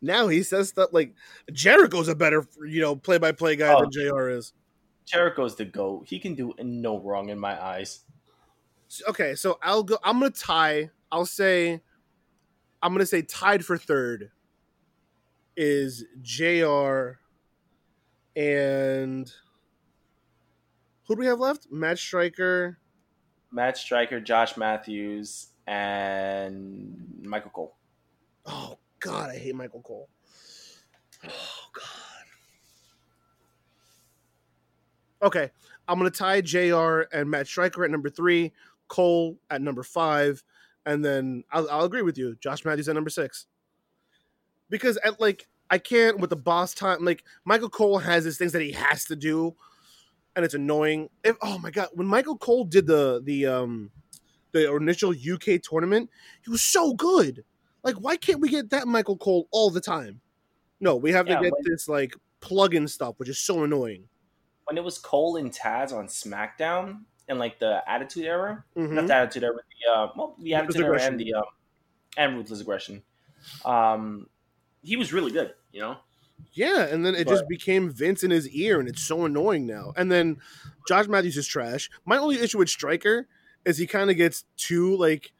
now 0.00 0.28
he 0.28 0.42
says 0.42 0.68
stuff 0.68 0.90
like 0.92 1.14
Jericho's 1.52 2.08
a 2.08 2.14
better, 2.14 2.46
you 2.66 2.80
know, 2.80 2.96
play 2.96 3.18
by 3.18 3.32
play 3.32 3.56
guy 3.56 3.72
Oh. 3.74 3.80
than 3.80 3.90
JR 3.90 4.28
is. 4.28 4.52
Jericho's 5.04 5.54
the 5.56 5.64
goat. 5.64 6.04
He 6.08 6.18
can 6.18 6.34
do 6.34 6.52
no 6.58 6.98
wrong 7.00 7.28
in 7.28 7.38
my 7.38 7.62
eyes. 7.62 8.00
Okay, 9.08 9.34
so 9.34 9.58
I'll 9.62 9.82
go. 9.82 9.98
I'm 10.04 10.18
gonna 10.20 10.30
tie. 10.30 10.90
I'll 11.12 11.26
say. 11.26 11.80
I'm 12.82 12.92
gonna 12.92 13.06
say 13.06 13.22
tied 13.22 13.64
for 13.64 13.78
third. 13.78 14.30
Is 15.56 16.04
Jr. 16.22 17.12
and 18.36 19.32
who 21.06 21.14
do 21.14 21.20
we 21.20 21.26
have 21.26 21.38
left? 21.40 21.68
Matt 21.70 21.98
Striker. 21.98 22.78
Matt 23.50 23.78
Striker, 23.78 24.20
Josh 24.20 24.56
Matthews, 24.56 25.48
and 25.66 27.22
Michael 27.24 27.50
Cole. 27.50 27.76
Oh 28.44 28.78
God, 29.00 29.30
I 29.30 29.38
hate 29.38 29.54
Michael 29.54 29.82
Cole. 29.82 30.08
Oh 31.24 31.68
God. 31.74 31.84
Okay, 35.22 35.50
I'm 35.88 35.98
gonna 35.98 36.10
tie 36.10 36.40
Jr. 36.40 37.02
and 37.12 37.30
Matt 37.30 37.46
Striker 37.46 37.84
at 37.84 37.90
number 37.90 38.10
three, 38.10 38.52
Cole 38.88 39.38
at 39.50 39.62
number 39.62 39.82
five, 39.82 40.42
and 40.84 41.04
then 41.04 41.44
I'll, 41.50 41.68
I'll 41.70 41.84
agree 41.84 42.02
with 42.02 42.18
you, 42.18 42.36
Josh 42.40 42.64
Matthews 42.64 42.88
at 42.88 42.94
number 42.94 43.10
six. 43.10 43.46
Because 44.68 44.96
at 44.98 45.20
like 45.20 45.48
I 45.70 45.78
can't 45.78 46.18
with 46.20 46.30
the 46.30 46.36
boss 46.36 46.74
time. 46.74 47.04
Like 47.04 47.24
Michael 47.44 47.70
Cole 47.70 47.98
has 47.98 48.24
his 48.24 48.38
things 48.38 48.52
that 48.52 48.62
he 48.62 48.72
has 48.72 49.04
to 49.06 49.16
do, 49.16 49.56
and 50.34 50.44
it's 50.44 50.54
annoying. 50.54 51.08
If 51.24 51.36
oh 51.42 51.58
my 51.58 51.70
god, 51.70 51.88
when 51.94 52.06
Michael 52.06 52.36
Cole 52.36 52.64
did 52.64 52.86
the 52.86 53.20
the 53.24 53.46
um 53.46 53.90
the 54.52 54.74
initial 54.74 55.10
UK 55.10 55.60
tournament, 55.62 56.10
he 56.44 56.50
was 56.50 56.62
so 56.62 56.94
good. 56.94 57.44
Like, 57.86 57.96
why 57.96 58.16
can't 58.16 58.40
we 58.40 58.48
get 58.48 58.70
that 58.70 58.88
Michael 58.88 59.16
Cole 59.16 59.46
all 59.52 59.70
the 59.70 59.80
time? 59.80 60.20
No, 60.80 60.96
we 60.96 61.12
have 61.12 61.28
Yeah, 61.28 61.36
to 61.36 61.42
get 61.44 61.52
when- 61.52 61.62
this 61.64 61.88
like 61.88 62.14
plug-in 62.40 62.88
stuff, 62.88 63.14
which 63.18 63.28
is 63.28 63.38
so 63.38 63.62
annoying. 63.62 64.08
When 64.64 64.76
it 64.76 64.82
was 64.82 64.98
Cole 64.98 65.36
and 65.36 65.52
Taz 65.52 65.92
on 65.92 66.08
SmackDown 66.08 67.04
and 67.28 67.38
like 67.38 67.60
the 67.60 67.88
Attitude 67.88 68.24
Era, 68.24 68.64
Mhm. 68.76 68.90
not 68.90 69.06
the 69.06 69.14
Attitude 69.14 69.44
Era, 69.44 69.54
the 69.54 69.92
uh, 69.92 70.08
well, 70.16 70.34
the 70.40 70.54
Attitude 70.54 70.82
Era 70.84 71.00
and 71.00 71.18
the 71.20 71.34
um, 71.34 71.44
and 72.16 72.36
Ruthless 72.36 72.60
Aggression. 72.60 73.02
Um, 73.64 74.28
he 74.82 74.96
was 74.96 75.12
really 75.12 75.30
good. 75.30 75.54
You 75.72 75.80
know, 75.82 75.96
Yeah, 76.52 76.86
and 76.86 77.04
then 77.06 77.14
it 77.14 77.28
just 77.28 77.46
became 77.48 77.90
Vince 77.90 78.24
in 78.24 78.30
his 78.30 78.48
ear, 78.48 78.80
and 78.80 78.88
it's 78.88 79.02
so 79.02 79.24
annoying 79.26 79.66
now. 79.66 79.92
And 79.96 80.10
then 80.10 80.38
Josh 80.88 81.06
Matthews 81.06 81.36
is 81.36 81.46
trash. 81.46 81.88
My 82.04 82.16
only 82.18 82.40
issue 82.40 82.58
with 82.58 82.68
Striker 82.68 83.28
is 83.64 83.78
he 83.78 83.86
kind 83.86 84.10
of 84.10 84.16
gets 84.16 84.44
too 84.56 84.96
like, 84.96 85.32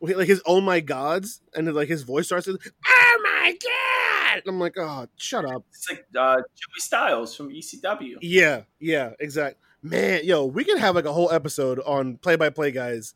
like 0.00 0.28
his 0.28 0.42
oh 0.46 0.60
my 0.60 0.80
gods, 0.80 1.40
and 1.54 1.66
then, 1.66 1.74
like 1.74 1.88
his 1.88 2.02
voice 2.02 2.26
starts 2.26 2.46
to 2.46 2.58
oh 2.86 3.20
my 3.22 3.52
god. 3.52 4.38
And 4.38 4.48
I'm 4.48 4.60
like, 4.60 4.76
oh, 4.78 5.06
shut 5.16 5.44
up. 5.44 5.64
it's 5.70 5.88
like 5.88 6.04
uh, 6.18 6.36
Joey 6.36 6.78
Styles 6.78 7.36
from 7.36 7.50
ECW. 7.50 8.16
Yeah, 8.20 8.62
yeah, 8.80 9.12
exact. 9.20 9.58
Man, 9.82 10.22
yo, 10.24 10.46
we 10.46 10.64
could 10.64 10.78
have 10.78 10.94
like 10.94 11.04
a 11.04 11.12
whole 11.12 11.30
episode 11.30 11.78
on 11.80 12.16
play-by-play 12.16 12.72
guys, 12.72 13.14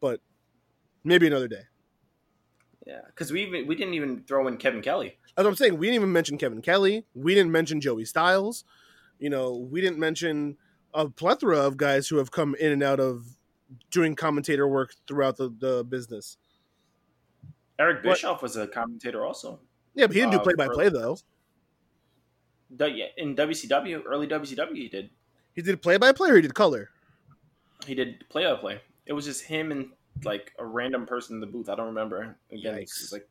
but 0.00 0.20
maybe 1.02 1.26
another 1.26 1.48
day. 1.48 1.62
Yeah, 2.86 3.00
because 3.06 3.32
we 3.32 3.42
even, 3.42 3.66
we 3.66 3.74
didn't 3.74 3.94
even 3.94 4.24
throw 4.26 4.46
in 4.46 4.56
Kevin 4.56 4.80
Kelly. 4.80 5.18
As 5.36 5.44
I'm 5.46 5.56
saying, 5.56 5.76
we 5.76 5.86
didn't 5.86 5.96
even 5.96 6.12
mention 6.12 6.38
Kevin 6.38 6.62
Kelly. 6.62 7.04
We 7.14 7.34
didn't 7.34 7.52
mention 7.52 7.80
Joey 7.80 8.04
Styles. 8.04 8.64
You 9.18 9.30
know, 9.30 9.56
we 9.70 9.80
didn't 9.80 9.98
mention 9.98 10.56
a 10.92 11.08
plethora 11.08 11.58
of 11.58 11.76
guys 11.76 12.08
who 12.08 12.18
have 12.18 12.30
come 12.30 12.54
in 12.60 12.72
and 12.72 12.82
out 12.82 13.00
of 13.00 13.26
doing 13.90 14.14
commentator 14.14 14.68
work 14.68 14.94
throughout 15.06 15.36
the, 15.36 15.52
the 15.58 15.84
business. 15.84 16.36
Eric? 17.78 18.02
Bischoff 18.02 18.42
was 18.42 18.56
a 18.56 18.66
commentator 18.66 19.24
also. 19.24 19.60
Yeah, 19.94 20.06
but 20.06 20.14
he 20.14 20.20
didn't 20.20 20.32
do 20.32 20.38
Uh, 20.38 20.42
play 20.42 20.54
by 20.54 20.68
play 20.68 20.88
though. 20.88 21.18
Yeah, 22.78 23.06
in 23.16 23.36
WCW, 23.36 24.02
early 24.06 24.26
WCW, 24.26 24.76
he 24.76 24.88
did. 24.88 25.10
He 25.54 25.62
did 25.62 25.80
play 25.82 25.96
by 25.96 26.12
play 26.12 26.30
or 26.30 26.36
he 26.36 26.42
did 26.42 26.54
color. 26.54 26.90
He 27.86 27.94
did 27.94 28.24
play 28.28 28.44
by 28.44 28.56
play. 28.56 28.80
It 29.06 29.12
was 29.12 29.24
just 29.24 29.44
him 29.44 29.70
and 29.70 29.90
like 30.24 30.52
a 30.58 30.64
random 30.64 31.06
person 31.06 31.36
in 31.36 31.40
the 31.40 31.46
booth. 31.46 31.68
I 31.68 31.74
don't 31.74 31.86
remember. 31.86 32.36
Again, 32.50 32.74
it's 32.76 32.92
Yikes. 32.92 33.00
just 33.00 33.12
like 33.12 33.28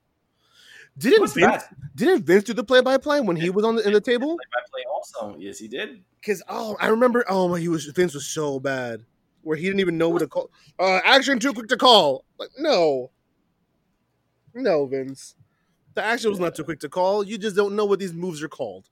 Didn't 0.97 1.33
Vince, 1.33 1.63
didn't 1.95 2.25
Vince 2.25 2.43
do 2.45 2.53
the 2.53 2.63
play 2.63 2.81
by 2.81 2.97
play 2.97 3.19
when 3.21 3.35
he 3.35 3.49
was 3.49 3.65
on 3.65 3.75
the 3.75 3.85
in 3.85 3.93
the 3.93 4.01
table? 4.01 4.37
play 4.37 4.45
by 4.53 4.61
play 4.71 4.83
also. 4.93 5.37
Yes, 5.39 5.57
he 5.57 5.67
did. 5.67 6.03
Because 6.19 6.43
oh, 6.47 6.77
I 6.79 6.87
remember. 6.87 7.25
Oh 7.27 7.49
my, 7.49 7.59
he 7.59 7.67
was 7.67 7.85
Vince 7.85 8.13
was 8.13 8.25
so 8.25 8.59
bad 8.59 9.03
where 9.43 9.55
he 9.57 9.65
didn't 9.65 9.79
even 9.81 9.97
know 9.97 10.09
what 10.09 10.19
to 10.19 10.27
call. 10.27 10.49
Uh, 10.79 10.99
action 11.05 11.39
too 11.39 11.53
quick 11.53 11.67
to 11.67 11.77
call. 11.77 12.25
Like 12.39 12.49
no, 12.57 13.11
no, 14.53 14.85
Vince. 14.85 15.35
The 15.93 16.03
action 16.03 16.31
was 16.31 16.39
not 16.39 16.55
too 16.55 16.63
quick 16.63 16.79
to 16.79 16.89
call. 16.89 17.23
You 17.23 17.37
just 17.37 17.55
don't 17.55 17.75
know 17.75 17.85
what 17.85 17.99
these 17.99 18.13
moves 18.13 18.41
are 18.41 18.47
called. 18.49 18.89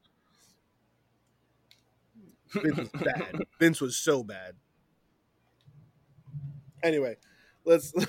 Vince 2.54 2.78
was 2.78 2.90
bad. 2.90 3.40
Vince 3.60 3.82
was 3.82 3.98
so 3.98 4.24
bad. 4.24 4.56
Anyway, 6.84 7.16
let's. 7.66 7.94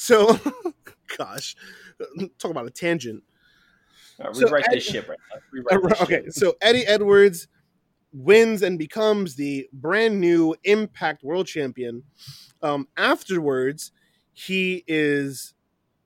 So, 0.00 0.38
gosh, 1.18 1.56
talk 2.38 2.52
about 2.52 2.64
a 2.68 2.70
tangent. 2.70 3.24
Right, 4.20 4.32
So, 4.32 4.42
rewrite 4.46 4.66
Ed- 4.68 4.76
this 4.76 4.84
ship 4.84 5.08
right 5.08 5.18
now. 5.34 5.40
Rewrite 5.50 5.82
this 5.90 6.00
Okay, 6.02 6.22
ship. 6.26 6.32
so 6.34 6.54
Eddie 6.60 6.86
Edwards 6.86 7.48
wins 8.12 8.62
and 8.62 8.78
becomes 8.78 9.34
the 9.36 9.68
brand 9.72 10.20
new 10.20 10.54
Impact 10.64 11.22
World 11.22 11.46
Champion. 11.46 12.02
Um, 12.62 12.88
afterwards, 12.96 13.92
he 14.32 14.84
is 14.86 15.54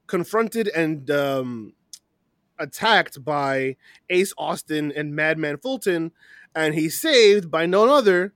confronted 0.06 0.68
and 0.68 1.10
um, 1.10 1.74
attacked 2.58 3.24
by 3.24 3.76
Ace 4.10 4.32
Austin 4.36 4.92
and 4.94 5.14
Madman 5.14 5.58
Fulton, 5.58 6.12
and 6.54 6.74
he's 6.74 7.00
saved 7.00 7.50
by 7.50 7.66
none 7.66 7.88
other 7.88 8.34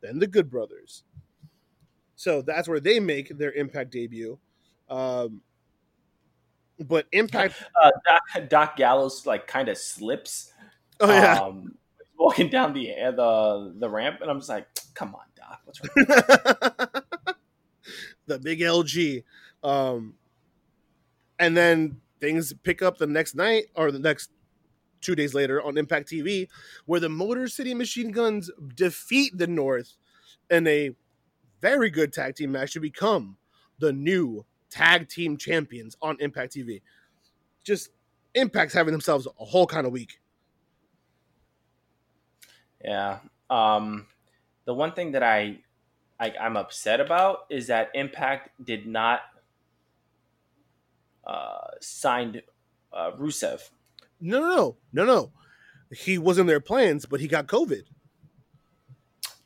than 0.00 0.18
the 0.18 0.26
Good 0.26 0.50
Brothers. 0.50 1.04
So 2.16 2.42
that's 2.42 2.68
where 2.68 2.80
they 2.80 3.00
make 3.00 3.36
their 3.36 3.52
Impact 3.52 3.90
debut. 3.90 4.38
Um, 4.88 5.40
but 6.78 7.06
Impact, 7.12 7.54
Uh, 7.82 7.90
Doc, 8.04 8.48
Doc 8.48 8.76
Gallows 8.76 9.26
like 9.26 9.46
kind 9.46 9.68
of 9.68 9.78
slips. 9.78 10.52
oh 11.00 11.08
yeah, 11.08 11.40
Um, 11.40 11.76
walking 12.18 12.48
down 12.48 12.72
the 12.72 12.92
the 13.14 13.74
the 13.78 13.88
ramp, 13.88 14.20
and 14.20 14.30
I'm 14.30 14.38
just 14.38 14.48
like, 14.48 14.66
come 14.94 15.14
on, 15.14 15.22
Doc, 15.36 15.60
what's 15.64 15.80
wrong? 15.80 16.06
the 18.26 18.38
big 18.38 18.60
LG. 18.60 19.24
Um, 19.62 20.14
and 21.38 21.56
then 21.56 22.00
things 22.20 22.52
pick 22.62 22.82
up 22.82 22.98
the 22.98 23.06
next 23.06 23.34
night 23.34 23.66
or 23.74 23.90
the 23.90 23.98
next 23.98 24.30
two 25.00 25.14
days 25.14 25.34
later 25.34 25.62
on 25.62 25.76
Impact 25.76 26.10
TV, 26.10 26.48
where 26.86 27.00
the 27.00 27.08
Motor 27.08 27.48
City 27.48 27.74
Machine 27.74 28.10
Guns 28.10 28.50
defeat 28.74 29.36
the 29.36 29.46
North 29.46 29.96
in 30.50 30.66
a 30.66 30.90
very 31.60 31.90
good 31.90 32.12
tag 32.12 32.36
team 32.36 32.52
match 32.52 32.72
to 32.72 32.80
become 32.80 33.36
the 33.78 33.92
new 33.92 34.44
tag 34.70 35.08
team 35.08 35.36
champions 35.36 35.96
on 36.00 36.16
Impact 36.20 36.54
TV. 36.54 36.80
Just 37.62 37.90
Impact's 38.34 38.74
having 38.74 38.92
themselves 38.92 39.26
a 39.26 39.44
whole 39.44 39.66
kind 39.66 39.86
of 39.86 39.92
week. 39.92 40.20
Yeah. 42.84 43.18
Um, 43.50 44.06
the 44.64 44.74
one 44.74 44.92
thing 44.92 45.12
that 45.12 45.22
I, 45.22 45.58
I 46.18 46.32
I'm 46.40 46.56
upset 46.56 47.00
about 47.00 47.46
is 47.50 47.68
that 47.68 47.90
Impact 47.94 48.50
did 48.64 48.86
not 48.86 49.20
uh, 51.26 51.68
signed 51.80 52.42
uh, 52.92 53.12
Rusev. 53.12 53.70
No, 54.20 54.40
no, 54.40 54.48
no, 54.48 54.76
no, 54.92 55.04
no. 55.04 55.32
He 55.92 56.18
was 56.18 56.38
in 56.38 56.46
their 56.46 56.60
plans, 56.60 57.06
but 57.06 57.20
he 57.20 57.28
got 57.28 57.46
COVID. 57.46 57.84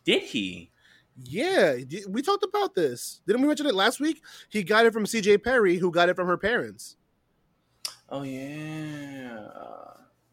Did 0.04 0.22
he? 0.22 0.70
Yeah, 1.22 1.76
we 2.08 2.22
talked 2.22 2.44
about 2.44 2.74
this. 2.74 3.20
Didn't 3.26 3.42
we 3.42 3.48
mention 3.48 3.66
it 3.66 3.74
last 3.74 4.00
week? 4.00 4.22
He 4.48 4.62
got 4.62 4.86
it 4.86 4.92
from 4.92 5.04
CJ 5.04 5.42
Perry, 5.44 5.76
who 5.76 5.90
got 5.90 6.08
it 6.08 6.16
from 6.16 6.26
her 6.28 6.38
parents. 6.38 6.96
Oh 8.08 8.22
yeah. 8.22 9.48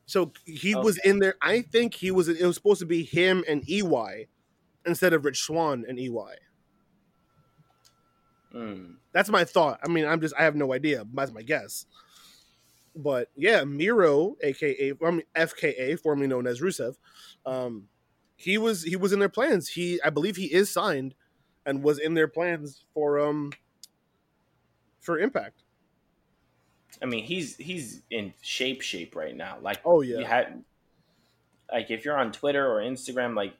So 0.08 0.32
he 0.46 0.74
was 0.74 0.98
in 1.04 1.20
there. 1.20 1.36
I 1.42 1.62
think 1.62 1.94
he 1.94 2.12
was. 2.12 2.30
It 2.30 2.46
was 2.46 2.56
supposed 2.56 2.80
to 2.80 2.86
be 2.86 3.04
him 3.04 3.44
and 3.48 3.70
EY 3.70 4.28
instead 4.86 5.12
of 5.12 5.26
Rich 5.26 5.42
Swann 5.42 5.84
and 5.88 6.00
EY. 6.00 6.38
Mm. 8.56 8.96
That's 9.12 9.28
my 9.30 9.44
thought. 9.44 9.82
I 9.84 9.90
mean, 9.90 10.06
I'm 10.06 10.22
just. 10.22 10.34
I 10.40 10.44
have 10.44 10.56
no 10.56 10.74
idea. 10.74 11.06
That's 11.14 11.34
my 11.34 11.42
guess. 11.42 11.86
But 12.96 13.28
yeah, 13.36 13.66
Miro, 13.66 14.38
aka 14.42 14.94
I 15.06 15.12
mean, 15.12 15.24
FKA, 15.36 16.00
formerly 16.00 16.28
known 16.28 16.48
as 16.48 16.62
Rusev, 16.62 16.96
um, 17.46 17.90
he 18.38 18.58
was 18.58 18.84
he 18.84 18.96
was 18.96 19.12
in 19.12 19.20
their 19.20 19.28
plans. 19.28 19.68
He, 19.68 20.00
I 20.02 20.10
believe, 20.10 20.38
he 20.38 20.46
is 20.46 20.70
signed, 20.70 21.16
and 21.66 21.84
was 21.84 22.00
in 22.00 22.14
their 22.14 22.30
plans 22.30 22.86
for 22.94 23.20
um 23.20 23.52
for 25.02 25.20
Impact. 25.20 25.64
I 27.02 27.06
mean, 27.06 27.24
he's 27.24 27.56
he's 27.58 28.02
in 28.10 28.34
shape 28.42 28.82
shape 28.82 29.16
right 29.16 29.36
now. 29.36 29.58
Like 29.62 29.82
Oh 29.86 30.02
you 30.02 30.20
yeah, 30.20 30.28
had, 30.28 30.64
like 31.72 31.92
if 31.92 32.06
you're 32.06 32.18
on 32.18 32.32
Twitter 32.32 32.66
or 32.66 32.82
Instagram, 32.82 33.36
like 33.36 33.54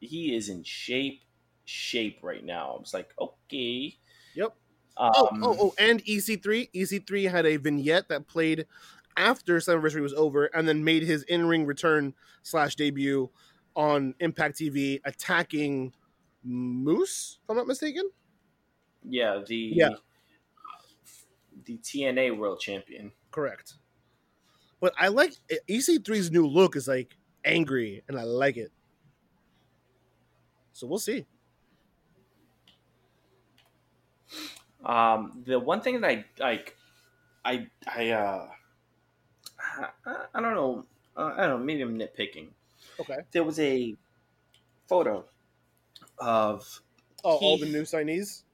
he 0.00 0.34
is 0.34 0.48
in 0.48 0.62
shape 0.64 1.22
shape 1.64 2.18
right 2.22 2.44
now. 2.44 2.74
I 2.76 2.80
was 2.80 2.94
like, 2.94 3.10
okay. 3.18 3.96
Yep. 4.34 4.54
Um, 4.96 5.10
oh, 5.14 5.28
oh, 5.42 5.56
oh, 5.60 5.74
and 5.78 6.04
EC3. 6.04 6.70
EC3 6.72 7.30
had 7.30 7.46
a 7.46 7.56
vignette 7.56 8.08
that 8.08 8.28
played 8.28 8.66
after 9.16 9.58
Slammiversary 9.58 10.02
was 10.02 10.14
over, 10.14 10.46
and 10.46 10.68
then 10.68 10.84
made 10.84 11.02
his 11.02 11.22
in-ring 11.24 11.66
return 11.66 12.14
slash 12.42 12.76
debut 12.76 13.30
on 13.74 14.14
Impact 14.20 14.58
TV, 14.58 15.00
attacking 15.04 15.92
Moose, 16.44 17.38
if 17.42 17.50
I'm 17.50 17.56
not 17.56 17.66
mistaken. 17.66 18.10
yeah, 19.08 19.40
the 19.46 19.72
Yeah. 19.74 19.90
The 21.64 21.78
TNA 21.78 22.36
World 22.36 22.60
Champion. 22.60 23.12
Correct. 23.32 23.74
But 24.80 24.94
I 24.98 25.08
like 25.08 25.32
EC3's 25.68 26.30
new 26.30 26.46
look 26.46 26.76
is 26.76 26.88
like 26.88 27.16
angry, 27.44 28.02
and 28.08 28.18
I 28.18 28.24
like 28.24 28.56
it. 28.56 28.72
So 30.72 30.86
we'll 30.86 30.98
see. 30.98 31.26
Um, 34.84 35.42
the 35.46 35.58
one 35.60 35.80
thing 35.80 36.00
that 36.00 36.10
I 36.10 36.24
like, 36.38 36.76
I 37.44 37.70
I 37.86 38.10
uh, 38.10 38.50
I, 39.58 40.26
I 40.34 40.40
don't 40.40 40.54
know, 40.54 40.86
uh, 41.16 41.34
I 41.36 41.46
don't 41.46 41.60
know, 41.60 41.64
maybe 41.64 41.82
I'm 41.82 41.98
nitpicking. 41.98 42.52
Okay. 42.98 43.22
There 43.32 43.44
was 43.44 43.58
a 43.60 43.96
photo 44.88 45.28
of 46.18 46.82
Oh, 47.24 47.36
all 47.38 47.58
the 47.58 47.66
new 47.66 47.82
signees. 47.82 48.44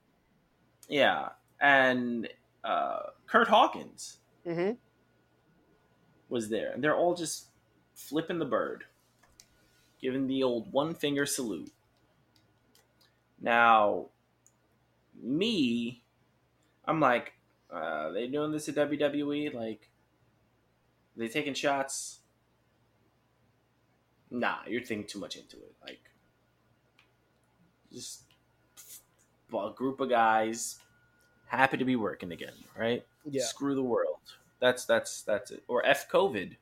yeah, 0.87 1.29
and 1.59 2.29
uh, 2.63 2.99
Kurt 3.27 3.47
Hawkins 3.47 4.17
Mm-hmm. 4.47 4.71
was 6.29 6.49
there, 6.49 6.71
and 6.71 6.83
they're 6.83 6.95
all 6.95 7.13
just 7.13 7.47
flipping 7.93 8.39
the 8.39 8.45
bird, 8.45 8.85
giving 10.01 10.27
the 10.27 10.43
old 10.43 10.71
one 10.71 10.93
finger 10.95 11.25
salute. 11.25 11.71
Now, 13.41 14.07
me, 15.21 16.01
I'm 16.85 16.99
like, 16.99 17.33
uh, 17.71 18.11
they 18.11 18.27
doing 18.27 18.51
this 18.51 18.69
at 18.69 18.75
WWE? 18.75 19.53
Like, 19.53 19.89
they 21.15 21.27
taking 21.27 21.53
shots? 21.53 22.19
Nah, 24.31 24.57
you're 24.67 24.81
thinking 24.81 25.07
too 25.07 25.19
much 25.19 25.35
into 25.35 25.57
it. 25.57 25.75
Like, 25.83 26.01
just 27.91 28.23
a 29.53 29.71
group 29.75 29.99
of 29.99 30.09
guys 30.09 30.79
happy 31.49 31.77
to 31.77 31.85
be 31.85 31.95
working 31.95 32.31
again, 32.31 32.53
right? 32.77 33.03
Yeah. 33.29 33.43
Screw 33.45 33.75
the 33.75 33.83
world. 33.83 34.17
That's 34.59 34.85
that's 34.85 35.21
that's 35.23 35.51
it. 35.51 35.63
Or 35.67 35.85
F 35.85 36.09
COVID. 36.09 36.55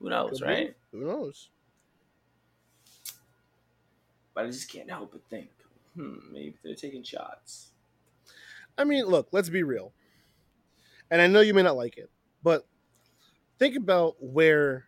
Who 0.00 0.10
knows, 0.10 0.38
Could 0.38 0.40
be. 0.40 0.44
right? 0.52 0.74
Who 0.92 1.06
knows? 1.06 1.48
But 4.34 4.44
I 4.44 4.48
just 4.48 4.70
can't 4.70 4.90
help 4.90 5.12
but 5.12 5.22
think, 5.30 5.48
hmm, 5.94 6.16
maybe 6.30 6.54
they're 6.62 6.74
taking 6.74 7.02
shots. 7.02 7.70
I 8.76 8.84
mean, 8.84 9.06
look, 9.06 9.28
let's 9.32 9.48
be 9.48 9.62
real. 9.62 9.92
And 11.10 11.22
I 11.22 11.26
know 11.26 11.40
you 11.40 11.54
may 11.54 11.62
not 11.62 11.76
like 11.76 11.96
it, 11.96 12.10
but 12.42 12.66
think 13.58 13.76
about 13.76 14.16
where 14.20 14.84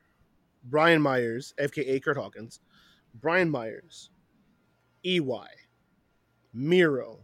Brian 0.64 1.00
Myers, 1.00 1.54
FKA 1.58 2.02
Kurt 2.02 2.18
Hawkins, 2.18 2.60
Brian 3.14 3.48
Myers, 3.48 4.10
EY, 5.04 5.46
Miro, 6.52 7.20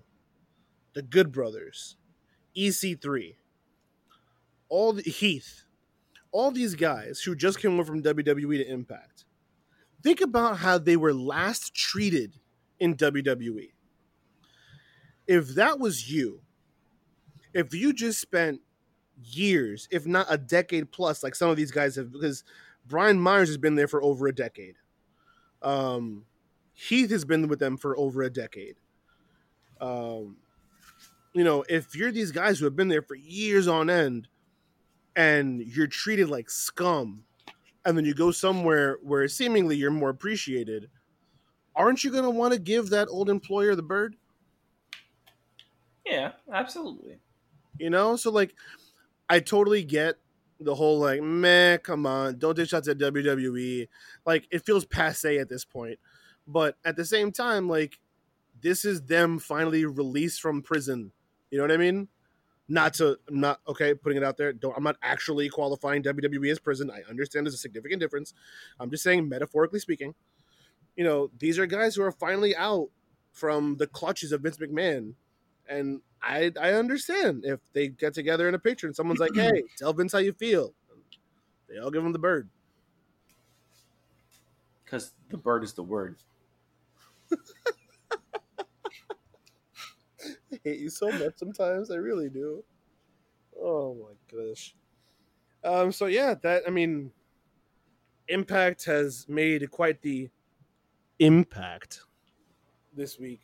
the 0.94 1.02
Good 1.02 1.30
Brothers, 1.30 1.96
EC3, 2.56 3.36
all 4.68 4.92
the 4.92 5.02
Heath, 5.02 5.64
all 6.32 6.50
these 6.50 6.74
guys 6.74 7.20
who 7.20 7.34
just 7.34 7.60
came 7.60 7.74
over 7.74 7.84
from 7.84 8.02
WWE 8.02 8.58
to 8.58 8.70
Impact. 8.70 9.24
Think 10.02 10.20
about 10.20 10.58
how 10.58 10.78
they 10.78 10.96
were 10.96 11.14
last 11.14 11.74
treated 11.74 12.38
in 12.78 12.94
WWE. 12.96 13.72
If 15.26 15.48
that 15.54 15.78
was 15.78 16.10
you, 16.12 16.40
if 17.54 17.72
you 17.72 17.92
just 17.92 18.20
spent 18.20 18.60
years, 19.22 19.88
if 19.90 20.06
not 20.06 20.26
a 20.28 20.36
decade 20.36 20.90
plus, 20.90 21.22
like 21.22 21.34
some 21.34 21.50
of 21.50 21.56
these 21.56 21.70
guys 21.70 21.96
have, 21.96 22.12
because 22.12 22.44
Brian 22.86 23.18
Myers 23.18 23.48
has 23.48 23.56
been 23.56 23.76
there 23.76 23.88
for 23.88 24.02
over 24.02 24.26
a 24.26 24.34
decade. 24.34 24.74
Um, 25.62 26.24
Heath 26.74 27.10
has 27.10 27.24
been 27.24 27.48
with 27.48 27.60
them 27.60 27.76
for 27.76 27.96
over 27.96 28.22
a 28.22 28.30
decade. 28.30 28.76
Um, 29.80 30.36
you 31.34 31.44
know, 31.44 31.64
if 31.68 31.94
you're 31.94 32.12
these 32.12 32.30
guys 32.30 32.58
who 32.58 32.64
have 32.64 32.76
been 32.76 32.88
there 32.88 33.02
for 33.02 33.16
years 33.16 33.68
on 33.68 33.90
end, 33.90 34.28
and 35.16 35.60
you're 35.60 35.86
treated 35.86 36.28
like 36.28 36.48
scum, 36.48 37.24
and 37.84 37.96
then 37.96 38.04
you 38.04 38.14
go 38.14 38.30
somewhere 38.30 38.98
where 39.02 39.28
seemingly 39.28 39.76
you're 39.76 39.90
more 39.90 40.10
appreciated, 40.10 40.88
aren't 41.76 42.02
you 42.02 42.10
going 42.10 42.24
to 42.24 42.30
want 42.30 42.52
to 42.52 42.58
give 42.58 42.90
that 42.90 43.08
old 43.08 43.28
employer 43.28 43.74
the 43.74 43.82
bird? 43.82 44.16
Yeah, 46.06 46.32
absolutely. 46.52 47.18
You 47.78 47.90
know, 47.90 48.16
so 48.16 48.30
like, 48.30 48.54
I 49.28 49.40
totally 49.40 49.82
get 49.84 50.16
the 50.60 50.74
whole 50.74 50.98
like, 50.98 51.20
meh, 51.20 51.78
come 51.78 52.06
on, 52.06 52.38
don't 52.38 52.54
take 52.54 52.68
shots 52.68 52.88
at 52.88 52.98
WWE. 52.98 53.88
Like, 54.24 54.46
it 54.50 54.64
feels 54.64 54.84
passe 54.84 55.38
at 55.38 55.48
this 55.48 55.64
point, 55.64 55.98
but 56.46 56.76
at 56.84 56.96
the 56.96 57.04
same 57.04 57.32
time, 57.32 57.68
like, 57.68 57.98
this 58.62 58.84
is 58.84 59.02
them 59.02 59.38
finally 59.38 59.84
released 59.84 60.40
from 60.40 60.62
prison. 60.62 61.12
You 61.54 61.58
know 61.58 61.64
what 61.64 61.72
I 61.72 61.76
mean? 61.76 62.08
Not 62.66 62.94
to, 62.94 63.16
I'm 63.28 63.38
not 63.38 63.60
okay, 63.68 63.94
putting 63.94 64.18
it 64.18 64.24
out 64.24 64.36
there. 64.36 64.52
Don't, 64.52 64.76
I'm 64.76 64.82
not 64.82 64.96
actually 65.02 65.48
qualifying 65.48 66.02
WWE 66.02 66.50
as 66.50 66.58
prison. 66.58 66.90
I 66.90 67.08
understand 67.08 67.46
there's 67.46 67.54
a 67.54 67.58
significant 67.58 68.00
difference. 68.00 68.34
I'm 68.80 68.90
just 68.90 69.04
saying, 69.04 69.28
metaphorically 69.28 69.78
speaking, 69.78 70.14
you 70.96 71.04
know, 71.04 71.30
these 71.38 71.58
are 71.58 71.66
guys 71.66 71.94
who 71.94 72.02
are 72.02 72.10
finally 72.10 72.56
out 72.56 72.88
from 73.32 73.76
the 73.76 73.86
clutches 73.86 74.32
of 74.32 74.40
Vince 74.40 74.56
McMahon 74.56 75.14
and 75.68 76.00
I 76.22 76.52
I 76.60 76.72
understand 76.72 77.44
if 77.44 77.60
they 77.72 77.88
get 77.88 78.14
together 78.14 78.48
in 78.48 78.54
a 78.54 78.58
picture 78.58 78.86
and 78.86 78.96
someone's 78.96 79.20
like, 79.20 79.34
"Hey, 79.34 79.62
tell 79.78 79.92
Vince 79.92 80.12
how 80.12 80.18
you 80.18 80.32
feel," 80.32 80.74
they 81.68 81.78
all 81.78 81.90
give 81.90 82.04
him 82.04 82.12
the 82.12 82.18
bird. 82.18 82.48
Because 84.84 85.12
the 85.30 85.36
bird 85.36 85.64
is 85.64 85.72
the 85.72 85.82
word. 85.82 86.16
Hate 90.64 90.80
you 90.80 90.88
so 90.90 91.10
much 91.12 91.34
sometimes. 91.36 91.90
I 91.90 91.96
really 91.96 92.30
do. 92.30 92.64
Oh 93.60 93.94
my 93.94 94.14
gosh. 94.36 94.74
Um. 95.62 95.92
So 95.92 96.06
yeah, 96.06 96.34
that 96.42 96.62
I 96.66 96.70
mean, 96.70 97.12
Impact 98.28 98.84
has 98.86 99.26
made 99.28 99.70
quite 99.70 100.00
the 100.02 100.30
impact 101.18 102.00
this 102.96 103.18
week. 103.18 103.42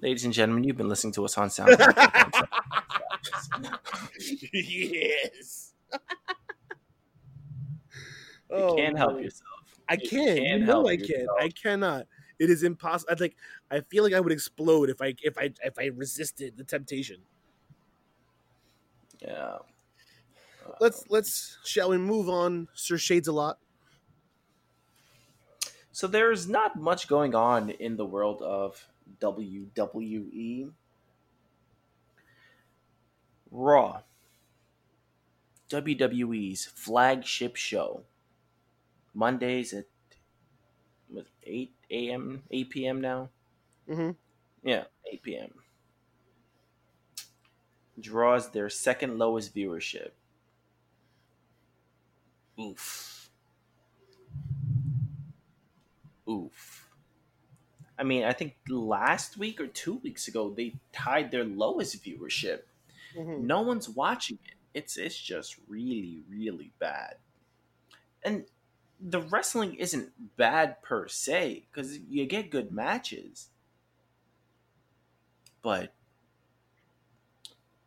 Ladies 0.00 0.24
and 0.24 0.32
gentlemen, 0.34 0.64
you've 0.64 0.76
been 0.76 0.88
listening 0.88 1.12
to 1.14 1.24
us 1.24 1.36
on 1.38 1.48
SoundCloud. 1.48 2.46
yes. 4.20 5.74
you 5.92 5.98
Oh, 8.50 8.74
can't 8.76 8.96
help 8.98 9.20
yourself. 9.20 9.46
I 9.88 9.96
can't. 9.96 10.12
You 10.38 10.42
can't 10.42 10.60
know 10.62 10.66
help 10.66 10.88
I 10.88 10.96
can't. 10.96 11.08
yourself. 11.08 11.38
I 11.40 11.48
cannot. 11.50 12.06
It 12.40 12.48
is 12.48 12.62
impossible. 12.62 13.12
I 13.12 13.22
like. 13.22 13.36
I 13.70 13.80
feel 13.82 14.02
like 14.02 14.14
I 14.14 14.20
would 14.20 14.32
explode 14.32 14.88
if 14.88 15.02
I 15.02 15.14
if 15.22 15.36
I 15.36 15.52
if 15.62 15.78
I 15.78 15.90
resisted 15.94 16.56
the 16.56 16.64
temptation. 16.64 17.18
Yeah. 19.20 19.58
Let's 20.80 21.04
let's 21.10 21.58
shall 21.64 21.90
we 21.90 21.98
move 21.98 22.30
on, 22.30 22.68
Sir 22.72 22.96
Shades 22.96 23.28
a 23.28 23.32
lot. 23.32 23.58
So 25.92 26.06
there's 26.06 26.48
not 26.48 26.80
much 26.80 27.08
going 27.08 27.34
on 27.34 27.68
in 27.68 27.98
the 27.98 28.06
world 28.06 28.40
of 28.40 28.88
WWE. 29.20 30.70
Raw. 33.50 34.00
WWE's 35.68 36.64
flagship 36.64 37.56
show. 37.56 38.04
Mondays 39.12 39.74
at 39.74 39.84
what, 41.10 41.26
8 41.44 41.72
a.m., 41.90 42.42
8 42.50 42.70
p.m. 42.70 43.00
now? 43.00 43.28
Mm-hmm. 43.88 44.10
Yeah, 44.62 44.84
8 45.10 45.22
p.m. 45.22 45.50
Draws 47.98 48.50
their 48.50 48.68
second 48.68 49.18
lowest 49.18 49.54
viewership. 49.54 50.10
Oof. 52.58 53.30
Oof. 56.28 56.88
I 57.98 58.02
mean, 58.02 58.24
I 58.24 58.32
think 58.32 58.56
last 58.68 59.36
week 59.36 59.60
or 59.60 59.66
two 59.66 59.96
weeks 59.96 60.28
ago 60.28 60.50
they 60.50 60.74
tied 60.92 61.30
their 61.30 61.44
lowest 61.44 62.02
viewership. 62.02 62.60
Mm-hmm. 63.16 63.46
No 63.46 63.60
one's 63.60 63.88
watching 63.88 64.38
it. 64.44 64.54
It's 64.72 64.96
it's 64.96 65.18
just 65.18 65.56
really 65.68 66.22
really 66.30 66.72
bad. 66.78 67.16
And 68.22 68.44
the 69.00 69.20
wrestling 69.20 69.74
isn't 69.74 70.36
bad 70.36 70.82
per 70.82 71.08
se 71.08 71.64
cuz 71.72 71.98
you 71.98 72.26
get 72.26 72.50
good 72.50 72.72
matches. 72.72 73.48
But 75.62 75.92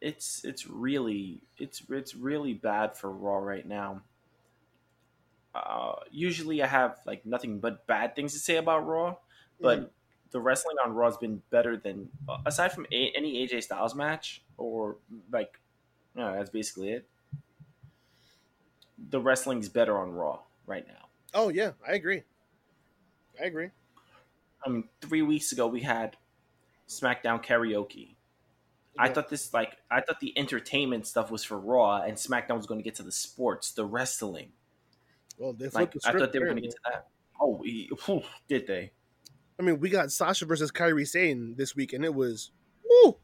it's 0.01 0.43
it's 0.43 0.67
really 0.67 1.41
it's 1.57 1.81
it's 1.89 2.13
really 2.13 2.53
bad 2.53 2.97
for 2.97 3.09
Raw 3.09 3.37
right 3.37 3.65
now. 3.65 4.01
Uh, 5.55 5.95
usually 6.11 6.61
I 6.61 6.67
have 6.67 6.99
like 7.05 7.25
nothing 7.25 7.59
but 7.59 7.85
bad 7.87 8.15
things 8.15 8.33
to 8.33 8.39
say 8.39 8.57
about 8.57 8.85
Raw, 8.85 9.15
but 9.61 9.91
the 10.31 10.41
wrestling 10.41 10.75
on 10.83 10.93
Raw 10.93 11.05
has 11.09 11.17
been 11.17 11.41
better 11.51 11.77
than 11.77 12.09
aside 12.45 12.73
from 12.73 12.85
a, 12.91 13.11
any 13.15 13.47
AJ 13.47 13.63
Styles 13.63 13.95
match 13.95 14.41
or 14.57 14.97
like, 15.31 15.59
you 16.15 16.21
know, 16.21 16.33
that's 16.33 16.49
basically 16.49 16.89
it. 16.91 17.07
The 19.09 19.21
wrestling's 19.21 19.69
better 19.69 19.97
on 19.97 20.11
Raw 20.11 20.39
right 20.65 20.85
now. 20.87 21.02
Oh 21.33 21.49
yeah, 21.49 21.71
I 21.87 21.93
agree. 21.93 22.23
I 23.41 23.45
agree. 23.45 23.69
I 24.65 24.69
mean, 24.69 24.87
three 25.01 25.21
weeks 25.21 25.51
ago 25.51 25.67
we 25.67 25.81
had 25.81 26.15
SmackDown 26.87 27.43
karaoke. 27.43 28.15
I 28.97 29.09
thought 29.09 29.29
this 29.29 29.53
like 29.53 29.77
I 29.89 30.01
thought 30.01 30.19
the 30.19 30.37
entertainment 30.37 31.07
stuff 31.07 31.31
was 31.31 31.43
for 31.43 31.57
Raw, 31.59 32.01
and 32.01 32.15
SmackDown 32.15 32.57
was 32.57 32.67
going 32.67 32.79
to 32.79 32.83
get 32.83 32.95
to 32.95 33.03
the 33.03 33.11
sports, 33.11 33.71
the 33.71 33.85
wrestling. 33.85 34.51
Well, 35.37 35.53
they 35.53 35.67
Like 35.69 35.93
the 35.93 35.99
I 36.05 36.11
thought 36.11 36.31
they 36.31 36.39
were 36.39 36.45
going 36.45 36.57
to 36.57 36.61
get 36.61 36.71
to 36.71 36.77
that. 36.85 37.07
Oh, 37.41 37.57
we, 37.59 37.89
whew, 38.05 38.21
did 38.47 38.67
they? 38.67 38.91
I 39.59 39.63
mean, 39.63 39.79
we 39.79 39.89
got 39.89 40.11
Sasha 40.11 40.45
versus 40.45 40.71
Kairi 40.71 41.07
Sane 41.07 41.55
this 41.57 41.75
week, 41.75 41.93
and 41.93 42.05
it 42.05 42.13
was, 42.13 42.51
woo. 42.87 43.17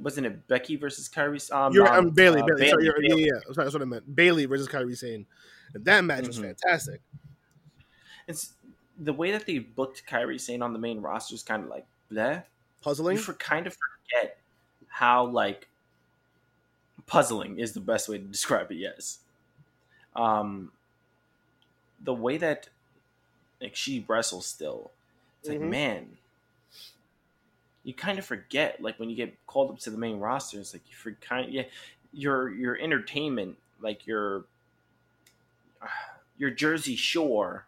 Wasn't 0.00 0.26
it 0.26 0.46
Becky 0.48 0.76
versus 0.76 1.08
Kairi? 1.08 1.50
Um, 1.52 1.72
You're 1.72 1.86
um, 1.88 2.06
um, 2.06 2.10
Bayley. 2.10 2.40
uh, 2.40 2.46
Bayley. 2.46 2.68
Sorry, 2.70 2.84
you're, 2.84 3.00
Bayley. 3.00 3.22
yeah, 3.24 3.32
yeah. 3.46 3.52
Sorry, 3.52 3.64
that's 3.66 3.74
what 3.74 3.82
I 3.82 3.86
meant. 3.86 4.14
Bayley 4.16 4.46
versus 4.46 4.68
Kairi 4.68 4.96
Sane. 4.96 5.26
And 5.74 5.84
that 5.84 6.04
match 6.04 6.26
was 6.26 6.38
Mhm. 6.38 6.42
fantastic. 6.42 7.00
It's 8.26 8.52
the 8.98 9.12
way 9.12 9.32
that 9.32 9.46
they 9.46 9.58
booked 9.58 10.04
Kairi 10.06 10.40
Sane 10.40 10.62
on 10.62 10.72
the 10.72 10.78
main 10.78 11.00
roster 11.00 11.34
is 11.34 11.42
kind 11.42 11.64
of 11.64 11.68
like 11.68 11.86
bleh. 12.10 12.44
Puzzling. 12.80 13.16
You 13.16 13.22
for 13.22 13.34
kind 13.34 13.66
of 13.66 13.74
forget 13.76 14.38
how 14.88 15.26
like 15.26 15.68
puzzling 17.06 17.58
is 17.58 17.72
the 17.72 17.80
best 17.80 18.08
way 18.08 18.18
to 18.18 18.24
describe 18.24 18.70
it. 18.70 18.76
Yes. 18.76 19.18
Um, 20.14 20.70
the 22.02 22.14
way 22.14 22.36
that 22.36 22.68
like 23.60 23.74
she 23.74 24.04
wrestles 24.06 24.46
still, 24.46 24.90
it's 25.40 25.48
like 25.48 25.60
Mhm. 25.60 25.70
man, 25.70 26.18
you 27.84 27.94
kind 27.94 28.18
of 28.18 28.24
forget 28.24 28.80
like 28.82 28.98
when 28.98 29.10
you 29.10 29.16
get 29.16 29.34
called 29.46 29.70
up 29.70 29.78
to 29.80 29.90
the 29.90 29.98
main 29.98 30.18
roster. 30.18 30.58
It's 30.58 30.72
like 30.72 30.82
you 30.88 30.96
for 30.96 31.12
kind 31.20 31.52
yeah, 31.52 31.64
your 32.12 32.50
your 32.50 32.78
entertainment 32.78 33.56
like 33.80 34.06
your 34.06 34.44
your 36.38 36.50
Jersey 36.50 36.96
Shore 36.96 37.66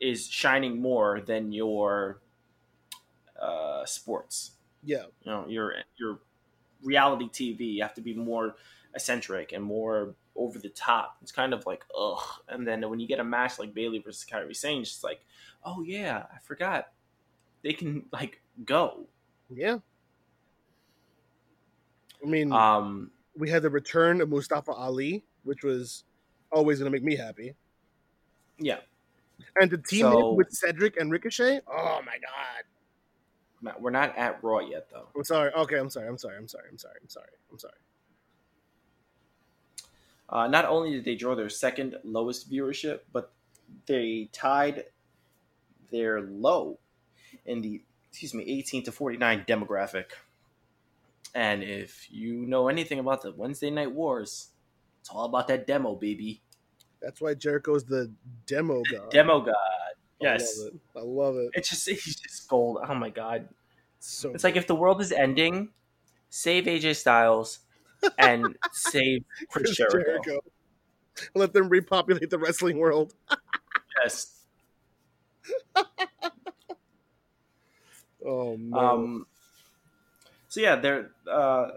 is 0.00 0.26
shining 0.28 0.80
more 0.80 1.20
than 1.20 1.52
your 1.52 2.18
uh, 3.40 3.84
sports 3.84 4.52
Yeah. 4.84 5.04
you 5.22 5.30
know 5.30 5.46
your 5.48 5.74
your 5.96 6.20
reality 6.82 7.28
TV. 7.28 7.74
You 7.74 7.82
have 7.82 7.94
to 7.94 8.00
be 8.00 8.14
more 8.14 8.54
eccentric 8.94 9.52
and 9.52 9.62
more 9.64 10.14
over 10.36 10.58
the 10.58 10.68
top. 10.68 11.16
It's 11.22 11.32
kind 11.32 11.52
of 11.52 11.66
like 11.66 11.84
ugh. 11.98 12.22
And 12.48 12.66
then 12.66 12.88
when 12.88 13.00
you 13.00 13.08
get 13.08 13.18
a 13.18 13.24
match 13.24 13.58
like 13.58 13.74
Bayley 13.74 13.98
versus 13.98 14.24
Kairi 14.30 14.54
Sane, 14.54 14.82
it's 14.82 15.02
like, 15.02 15.20
oh 15.64 15.82
yeah, 15.82 16.26
I 16.32 16.38
forgot 16.42 16.92
they 17.62 17.72
can 17.72 18.04
like 18.12 18.40
go. 18.64 19.06
Yeah. 19.50 19.78
I 22.22 22.26
mean, 22.26 22.52
Um, 22.52 23.10
we 23.36 23.48
had 23.48 23.62
the 23.62 23.70
return 23.70 24.20
of 24.20 24.28
Mustafa 24.28 24.72
Ali, 24.72 25.24
which 25.44 25.62
was 25.62 26.04
always 26.50 26.78
going 26.78 26.90
to 26.90 26.96
make 26.96 27.04
me 27.04 27.14
happy. 27.16 27.54
yeah, 28.58 28.80
And 29.60 29.70
the 29.70 29.78
team 29.78 30.00
So- 30.02 30.32
with 30.32 30.50
Cedric 30.50 30.96
and 30.96 31.12
Ricochet, 31.12 31.60
oh 31.68 32.02
my 32.04 32.18
god! 32.18 33.76
We're 33.80 33.90
not 33.90 34.16
at 34.16 34.42
Raw 34.42 34.58
yet 34.60 34.88
though. 34.90 35.08
I'm 35.14 35.22
sorry. 35.24 35.52
Okay, 35.52 35.78
I'm 35.78 35.90
sorry. 35.90 36.08
I'm 36.08 36.18
sorry. 36.18 36.36
I'm 36.36 36.48
sorry. 36.48 36.68
I'm 36.70 36.78
sorry. 36.78 36.96
I'm 37.02 37.08
sorry. 37.08 37.30
I'm 37.52 37.58
sorry. 37.58 37.74
Uh, 40.28 40.46
not 40.48 40.64
only 40.64 40.90
did 40.92 41.04
they 41.04 41.14
draw 41.14 41.34
their 41.34 41.48
second 41.48 41.96
lowest 42.04 42.50
viewership, 42.50 43.00
but 43.12 43.32
they 43.86 44.28
tied 44.32 44.86
their 45.90 46.20
low 46.22 46.78
in 47.46 47.60
the 47.62 47.82
excuse 48.10 48.34
me 48.34 48.44
18 48.44 48.84
to 48.84 48.92
49 48.92 49.44
demographic. 49.46 50.06
And 51.34 51.62
if 51.62 52.10
you 52.10 52.46
know 52.46 52.68
anything 52.68 52.98
about 52.98 53.22
the 53.22 53.32
Wednesday 53.32 53.70
Night 53.70 53.92
Wars, 53.92 54.48
it's 55.00 55.10
all 55.10 55.26
about 55.26 55.48
that 55.48 55.66
demo, 55.66 55.94
baby. 55.94 56.42
That's 57.00 57.20
why 57.20 57.34
Jericho's 57.34 57.84
the 57.84 58.12
demo 58.46 58.82
god. 58.90 59.10
Demo 59.10 59.40
God. 59.40 59.54
Yes. 60.20 60.58
I 60.58 60.64
love 60.64 60.72
it. 60.74 60.80
I 60.96 61.00
love 61.02 61.36
it. 61.36 61.50
It's 61.54 61.68
just 61.70 61.88
he's 61.88 62.16
just 62.16 62.48
gold. 62.48 62.78
Oh 62.86 62.94
my 62.94 63.10
god. 63.10 63.48
So 64.00 64.30
It's 64.32 64.44
like 64.44 64.56
if 64.56 64.66
the 64.66 64.74
world 64.74 65.00
is 65.00 65.12
ending, 65.12 65.70
save 66.30 66.64
AJ 66.64 66.96
Styles 66.96 67.60
and 68.18 68.56
save 68.72 69.24
Chris 69.50 69.76
Chris 69.76 69.76
Jericho. 69.76 70.40
Let 71.34 71.52
them 71.52 71.68
repopulate 71.68 72.30
the 72.30 72.38
wrestling 72.38 72.78
world. 72.78 73.14
Yes. 74.02 74.44
Oh. 78.24 78.58
Um. 78.74 79.26
So 80.48 80.60
yeah, 80.60 80.76
their 80.76 81.10
uh, 81.30 81.68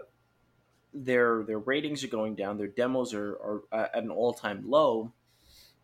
their 0.94 1.42
their 1.44 1.58
ratings 1.58 2.02
are 2.04 2.08
going 2.08 2.34
down. 2.34 2.58
Their 2.58 2.66
demos 2.68 3.14
are 3.14 3.32
are 3.32 3.62
at 3.72 3.94
an 4.02 4.10
all 4.10 4.32
time 4.32 4.64
low, 4.68 5.12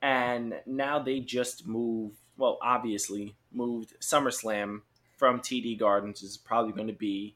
and 0.02 0.54
now 0.66 0.98
they 0.98 1.20
just 1.20 1.66
moved. 1.66 2.16
Well, 2.36 2.58
obviously 2.62 3.34
moved 3.52 3.98
SummerSlam 4.00 4.82
from 5.16 5.40
TD 5.40 5.76
Gardens 5.78 6.22
is 6.22 6.36
probably 6.36 6.72
going 6.72 6.86
to 6.86 6.92
be 6.92 7.34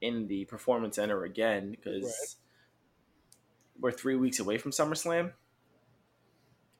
in 0.00 0.28
the 0.28 0.44
Performance 0.44 0.96
Center 0.96 1.24
again 1.24 1.70
because 1.70 2.04
Right. 2.04 2.36
we're 3.80 3.90
three 3.92 4.16
weeks 4.16 4.38
away 4.38 4.58
from 4.58 4.70
SummerSlam. 4.72 5.32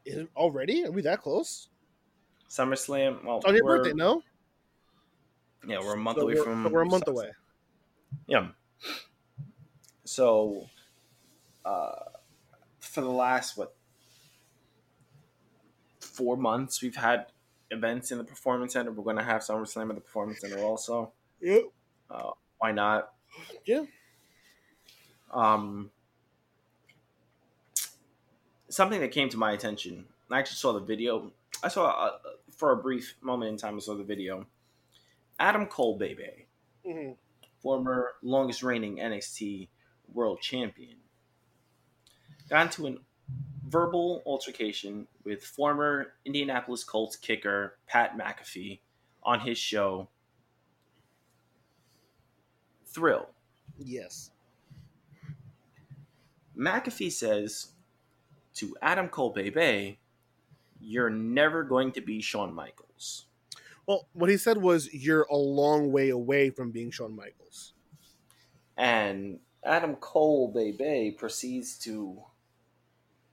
Is 0.05 0.18
it 0.18 0.28
already? 0.36 0.84
Are 0.84 0.91
we 0.91 1.03
that 1.03 1.22
close? 1.22 1.68
SummerSlam. 2.51 3.24
Well, 3.24 3.41
on 3.47 3.55
your 3.55 3.64
birthday, 3.64 3.93
no? 3.95 4.22
Yeah, 5.66 5.80
we're 5.80 5.94
a 5.94 5.96
month 5.96 6.18
So 6.18 6.22
away 6.22 6.36
from. 6.36 6.64
so 6.64 6.70
we're 6.70 6.82
a 6.82 6.86
month 6.86 7.09
away. 7.09 7.30
Yeah. 8.26 8.48
So, 10.04 10.66
uh, 11.64 12.04
for 12.80 13.00
the 13.00 13.11
last 13.11 13.56
what 13.56 13.74
four 16.00 16.36
months, 16.36 16.82
we've 16.82 16.96
had 16.96 17.26
events 17.70 18.11
in 18.11 18.18
the 18.18 18.24
Performance 18.24 18.72
Center. 18.72 18.90
We're 18.90 19.04
going 19.04 19.16
to 19.16 19.22
have 19.22 19.42
SummerSlam 19.42 19.90
at 19.90 19.94
the 19.94 20.00
Performance 20.00 20.40
Center 20.40 20.59
also. 20.61 21.12
Yep. 21.40 21.64
Uh, 22.11 22.30
why 22.59 22.72
not? 22.72 23.12
Yeah. 23.64 23.84
Um, 25.32 25.90
something 28.68 29.00
that 29.00 29.11
came 29.11 29.28
to 29.28 29.36
my 29.36 29.52
attention. 29.52 30.06
I 30.30 30.38
actually 30.38 30.56
saw 30.56 30.72
the 30.72 30.80
video. 30.80 31.32
I 31.62 31.68
saw 31.68 31.88
uh, 31.88 32.18
for 32.56 32.72
a 32.72 32.76
brief 32.76 33.16
moment 33.20 33.50
in 33.50 33.56
time. 33.59 33.76
I 33.76 33.80
saw 33.80 33.94
the 33.94 34.04
video. 34.04 34.46
Adam 35.39 35.66
Cole, 35.66 35.97
baby 35.97 36.49
Mhm. 36.84 37.16
former 37.59 38.14
longest 38.22 38.62
reigning 38.62 38.99
NXT 39.01 39.68
world 40.09 40.41
champion, 40.41 41.03
got 42.49 42.66
into 42.66 42.86
an 42.86 43.05
verbal 43.64 44.22
altercation 44.24 45.07
with 45.24 45.45
former 45.45 46.14
Indianapolis 46.24 46.82
Colts 46.84 47.16
kicker 47.16 47.78
Pat 47.86 48.16
McAfee 48.16 48.80
on 49.22 49.41
his 49.41 49.59
show 49.59 50.09
Thrill. 52.86 53.34
Yes. 53.78 54.30
McAfee 56.57 57.12
says 57.12 57.74
to 58.55 58.76
Adam 58.82 59.09
Cole 59.09 59.30
Bebe, 59.30 60.01
You're 60.80 61.11
never 61.11 61.62
going 61.64 61.93
to 61.93 62.01
be 62.01 62.20
Shawn 62.22 62.55
Michaels. 62.55 63.28
Well, 63.89 64.07
what 64.12 64.28
he 64.30 64.36
said 64.36 64.59
was, 64.59 64.93
"You're 64.93 65.26
a 65.30 65.36
long 65.36 65.91
way 65.91 66.11
away 66.11 66.51
from 66.51 66.70
being 66.70 66.91
Shawn 66.91 67.16
Michaels." 67.16 67.72
And 68.76 69.41
Adam 69.64 69.97
Cole 69.97 70.53
Bebe 70.53 71.16
proceeds 71.16 71.78
to 71.80 72.22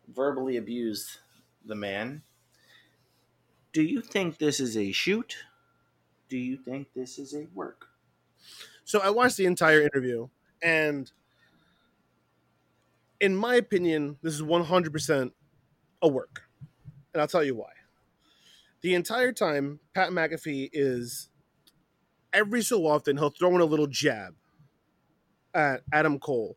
verbally 0.08 0.58
abuse 0.58 1.20
the 1.64 1.76
man. 1.76 2.24
Do 3.74 3.84
you 3.84 4.02
think 4.02 4.38
this 4.38 4.62
is 4.62 4.78
a 4.78 4.94
shoot? 4.94 5.36
Do 6.30 6.38
you 6.38 6.58
think 6.58 6.94
this 6.94 7.20
is 7.20 7.36
a 7.36 7.48
work? 7.54 7.90
So 8.86 9.02
I 9.02 9.10
watched 9.10 9.38
the 9.38 9.46
entire 9.46 9.82
interview, 9.82 10.30
and 10.62 11.12
in 13.20 13.36
my 13.36 13.56
opinion, 13.56 14.20
this 14.22 14.34
is 14.34 14.42
100% 14.42 15.34
a 16.02 16.08
work. 16.08 16.44
And 17.14 17.22
I'll 17.22 17.28
tell 17.28 17.44
you 17.44 17.56
why. 17.56 17.75
The 18.86 18.94
entire 18.94 19.32
time, 19.32 19.80
Pat 19.96 20.12
McAfee 20.12 20.70
is 20.72 21.32
every 22.32 22.62
so 22.62 22.86
often 22.86 23.18
he'll 23.18 23.32
throw 23.32 23.56
in 23.56 23.62
a 23.62 23.66
little 23.66 23.88
jab 23.88 24.36
at 25.56 25.82
Adam 25.92 26.20
Cole. 26.20 26.56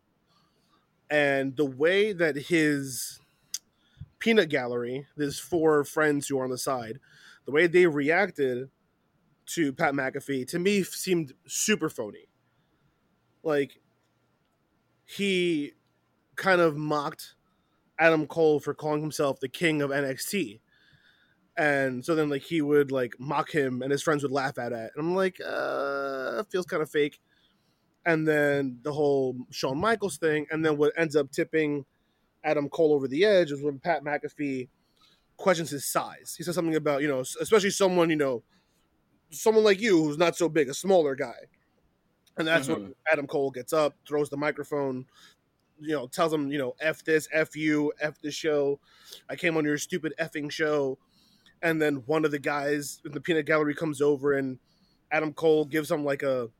And 1.08 1.56
the 1.56 1.64
way 1.64 2.12
that 2.12 2.36
his 2.36 3.18
peanut 4.18 4.50
gallery, 4.50 5.06
his 5.16 5.40
four 5.40 5.84
friends 5.84 6.28
who 6.28 6.38
are 6.38 6.44
on 6.44 6.50
the 6.50 6.58
side, 6.58 6.98
the 7.46 7.50
way 7.50 7.66
they 7.66 7.86
reacted 7.86 8.68
to 9.54 9.72
Pat 9.72 9.94
McAfee 9.94 10.46
to 10.48 10.58
me 10.58 10.82
seemed 10.82 11.32
super 11.46 11.88
phony. 11.88 12.28
Like 13.42 13.80
he 15.06 15.72
kind 16.36 16.60
of 16.60 16.76
mocked 16.76 17.36
Adam 17.98 18.26
Cole 18.26 18.60
for 18.60 18.74
calling 18.74 19.00
himself 19.00 19.40
the 19.40 19.48
king 19.48 19.80
of 19.80 19.88
NXT. 19.88 20.60
And 21.58 22.04
so 22.04 22.14
then 22.14 22.30
like 22.30 22.42
he 22.42 22.62
would 22.62 22.92
like 22.92 23.14
mock 23.18 23.50
him 23.50 23.82
and 23.82 23.90
his 23.90 24.02
friends 24.02 24.22
would 24.22 24.32
laugh 24.32 24.58
at 24.58 24.72
it. 24.72 24.92
And 24.94 25.06
I'm 25.06 25.14
like, 25.14 25.38
uh 25.44 26.44
feels 26.44 26.66
kind 26.66 26.82
of 26.82 26.90
fake. 26.90 27.20
And 28.06 28.26
then 28.26 28.78
the 28.82 28.92
whole 28.92 29.36
Shawn 29.50 29.78
Michaels 29.78 30.16
thing, 30.16 30.46
and 30.50 30.64
then 30.64 30.78
what 30.78 30.92
ends 30.96 31.16
up 31.16 31.30
tipping 31.30 31.84
Adam 32.44 32.68
Cole 32.68 32.94
over 32.94 33.08
the 33.08 33.24
edge 33.24 33.50
is 33.50 33.60
when 33.60 33.80
Pat 33.80 34.04
McAfee 34.04 34.68
questions 35.36 35.70
his 35.70 35.84
size. 35.84 36.34
He 36.38 36.44
says 36.44 36.54
something 36.54 36.76
about, 36.76 37.02
you 37.02 37.08
know, 37.08 37.20
especially 37.20 37.70
someone, 37.70 38.08
you 38.08 38.16
know, 38.16 38.44
someone 39.30 39.64
like 39.64 39.80
you 39.80 40.02
who's 40.02 40.16
not 40.16 40.36
so 40.36 40.48
big, 40.48 40.68
a 40.68 40.74
smaller 40.74 41.14
guy. 41.14 41.36
And 42.38 42.46
that's 42.46 42.68
when 42.68 42.94
Adam 43.10 43.26
Cole 43.26 43.50
gets 43.50 43.72
up, 43.72 43.94
throws 44.06 44.30
the 44.30 44.36
microphone, 44.36 45.06
you 45.80 45.94
know, 45.94 46.06
tells 46.06 46.32
him, 46.32 46.52
you 46.52 46.58
know, 46.58 46.74
F 46.80 47.04
this, 47.04 47.28
F 47.32 47.56
you, 47.56 47.92
F 48.00 48.20
the 48.20 48.30
show. 48.30 48.78
I 49.28 49.34
came 49.34 49.56
on 49.56 49.64
your 49.64 49.76
stupid 49.76 50.14
effing 50.20 50.50
show. 50.50 50.98
And 51.62 51.82
then 51.82 51.96
one 52.06 52.24
of 52.24 52.30
the 52.30 52.38
guys 52.38 53.00
in 53.04 53.12
the 53.12 53.20
peanut 53.20 53.46
gallery 53.46 53.74
comes 53.74 54.00
over 54.00 54.34
and 54.34 54.58
Adam 55.10 55.32
Cole 55.32 55.64
gives 55.64 55.90
him 55.90 56.04
like 56.04 56.22
a 56.22 56.50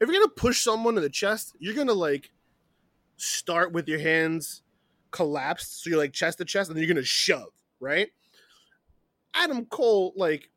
if 0.00 0.08
you're 0.08 0.20
gonna 0.20 0.28
push 0.28 0.62
someone 0.62 0.96
in 0.96 1.02
the 1.02 1.10
chest, 1.10 1.56
you're 1.58 1.74
gonna 1.74 1.92
like 1.92 2.30
start 3.16 3.72
with 3.72 3.88
your 3.88 3.98
hands 3.98 4.62
collapsed, 5.10 5.82
so 5.82 5.90
you're 5.90 5.98
like 5.98 6.12
chest 6.12 6.38
to 6.38 6.44
chest, 6.44 6.70
and 6.70 6.76
then 6.76 6.84
you're 6.84 6.94
gonna 6.94 7.04
shove, 7.04 7.52
right? 7.80 8.08
Adam 9.34 9.64
Cole 9.66 10.12
like 10.16 10.50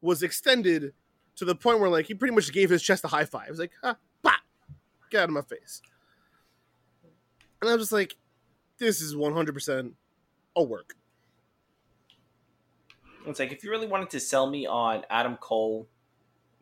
was 0.00 0.22
extended 0.22 0.92
to 1.36 1.44
the 1.44 1.54
point 1.54 1.80
where 1.80 1.90
like 1.90 2.06
he 2.06 2.14
pretty 2.14 2.34
much 2.34 2.52
gave 2.52 2.70
his 2.70 2.82
chest 2.82 3.04
a 3.04 3.08
high 3.08 3.24
five. 3.24 3.44
He 3.44 3.50
was 3.50 3.60
like, 3.60 3.72
ah, 3.82 3.96
pop, 4.22 4.40
get 5.10 5.22
out 5.22 5.28
of 5.28 5.34
my 5.34 5.42
face. 5.42 5.82
And 7.60 7.68
I 7.68 7.74
was 7.74 7.82
just 7.82 7.92
like, 7.92 8.16
this 8.78 9.00
is 9.00 9.16
100% 9.16 9.92
a 10.56 10.62
work. 10.62 10.94
It's 13.30 13.38
like 13.38 13.52
if 13.52 13.62
you 13.64 13.70
really 13.70 13.86
wanted 13.86 14.10
to 14.10 14.20
sell 14.20 14.48
me 14.48 14.66
on 14.66 15.04
Adam 15.10 15.36
Cole 15.36 15.88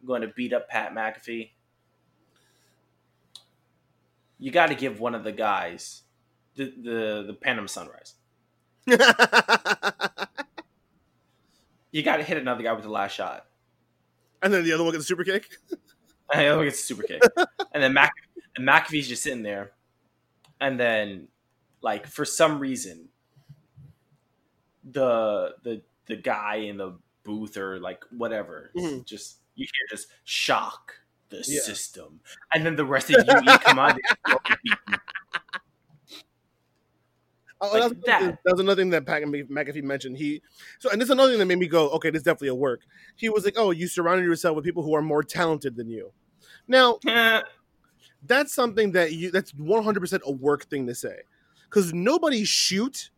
going 0.04 0.22
to 0.22 0.28
beat 0.28 0.52
up 0.52 0.68
Pat 0.68 0.94
McAfee, 0.94 1.50
you 4.38 4.50
got 4.50 4.66
to 4.66 4.74
give 4.74 5.00
one 5.00 5.14
of 5.14 5.24
the 5.24 5.32
guys 5.32 6.02
the 6.54 6.64
the, 6.64 7.24
the 7.26 7.34
Panama 7.34 7.66
Sunrise. 7.66 8.14
You 11.96 12.02
got 12.02 12.18
to 12.18 12.22
hit 12.22 12.36
another 12.36 12.62
guy 12.62 12.74
with 12.74 12.84
the 12.84 12.90
last 12.90 13.12
shot. 13.14 13.46
and 14.42 14.52
then 14.52 14.64
the 14.64 14.72
other 14.72 14.84
one 14.84 14.92
gets 14.92 15.04
a 15.04 15.06
super 15.06 15.24
kick. 15.24 15.48
And 16.30 16.42
the 16.42 16.48
other 16.48 16.56
one 16.56 16.66
gets 16.66 16.80
a 16.80 16.82
super 16.82 17.04
kick. 17.04 17.22
and 17.72 17.82
then 17.82 17.94
Mac 17.94 18.12
and 18.56 18.68
McAfee's 18.68 19.06
just 19.08 19.22
sitting 19.22 19.44
there. 19.44 19.70
And 20.60 20.78
then, 20.78 21.28
like 21.82 22.06
for 22.06 22.24
some 22.24 22.58
reason, 22.58 23.08
the 24.84 25.54
the 25.62 25.82
the 26.06 26.16
guy 26.16 26.56
in 26.56 26.76
the 26.76 26.98
booth 27.24 27.56
or 27.56 27.78
like 27.80 28.02
whatever, 28.10 28.70
Mhm. 28.76 29.04
just 29.04 29.38
you 29.54 29.64
hear 29.64 29.86
just 29.96 30.08
shock 30.24 30.94
the 31.28 31.38
Yeah. 31.38 31.60
system, 31.60 32.20
and 32.54 32.64
then 32.64 32.76
the 32.76 32.84
rest 32.84 33.10
of 33.10 33.16
UE 33.26 33.58
come 33.58 33.78
on. 33.78 33.98
Oh, 37.58 37.72
Like 37.72 37.82
that's, 37.84 37.94
that. 38.04 38.20
that. 38.44 38.52
was 38.52 38.60
another 38.60 38.82
thing 38.82 38.90
that 38.90 39.06
Pat 39.06 39.22
McAfee 39.22 39.82
mentioned. 39.82 40.18
He 40.18 40.42
so, 40.78 40.90
and 40.90 41.00
this 41.00 41.06
is 41.06 41.10
another 41.10 41.30
thing 41.30 41.38
that 41.38 41.46
made 41.46 41.58
me 41.58 41.66
go, 41.66 41.88
okay, 41.90 42.10
this 42.10 42.20
is 42.20 42.24
definitely 42.24 42.48
a 42.48 42.54
work. 42.54 42.82
He 43.16 43.30
was 43.30 43.46
like, 43.46 43.54
oh, 43.56 43.70
you 43.70 43.88
surrounded 43.88 44.24
yourself 44.26 44.56
with 44.56 44.64
people 44.64 44.82
who 44.82 44.94
are 44.94 45.00
more 45.00 45.22
talented 45.22 45.74
than 45.74 45.88
you. 45.88 46.12
Now, 46.68 46.98
that's 48.26 48.52
something 48.52 48.92
that 48.92 49.12
you 49.14 49.30
that's 49.30 49.52
100% 49.52 50.20
a 50.22 50.30
work 50.32 50.64
thing 50.66 50.86
to 50.86 50.94
say 50.94 51.20
because 51.64 51.94
nobody 51.94 52.44
shoot 52.44 53.10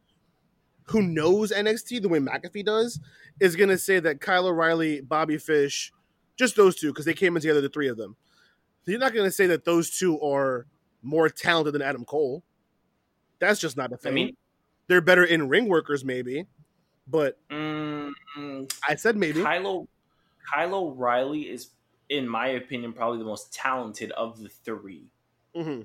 who 0.90 1.02
knows 1.02 1.52
NXT 1.52 2.00
the 2.02 2.08
way 2.08 2.18
McAfee 2.18 2.64
does 2.64 3.00
is 3.40 3.56
going 3.56 3.68
to 3.70 3.78
say 3.78 4.00
that 4.00 4.20
Kyle 4.20 4.46
O'Reilly, 4.46 5.00
Bobby 5.00 5.38
Fish, 5.38 5.92
just 6.36 6.56
those 6.56 6.76
two 6.76 6.88
because 6.88 7.04
they 7.04 7.14
came 7.14 7.36
in 7.36 7.42
together, 7.42 7.60
the 7.60 7.68
three 7.68 7.88
of 7.88 7.96
them. 7.96 8.16
You're 8.86 8.98
not 8.98 9.12
going 9.12 9.26
to 9.26 9.32
say 9.32 9.46
that 9.48 9.64
those 9.64 9.90
two 9.90 10.18
are 10.20 10.66
more 11.02 11.28
talented 11.28 11.74
than 11.74 11.82
Adam 11.82 12.04
Cole. 12.04 12.42
That's 13.38 13.60
just 13.60 13.76
not 13.76 13.92
a 13.92 13.96
I 13.96 13.98
thing. 13.98 14.14
mean, 14.14 14.36
They're 14.86 15.00
better 15.02 15.24
in 15.24 15.48
ring 15.48 15.68
workers, 15.68 16.04
maybe, 16.04 16.46
But 17.06 17.38
Mm, 17.50 18.12
I 18.88 18.94
said 18.94 19.16
maybe. 19.16 19.42
Kylo 19.42 19.86
Kyle 20.52 20.74
O'Reilly 20.74 21.50
is, 21.50 21.70
in 22.08 22.26
my 22.28 22.48
opinion, 22.48 22.92
probably 22.94 23.18
the 23.18 23.24
most 23.24 23.52
talented 23.52 24.10
of 24.12 24.40
the 24.40 24.48
three. 24.48 25.08
hmm 25.54 25.82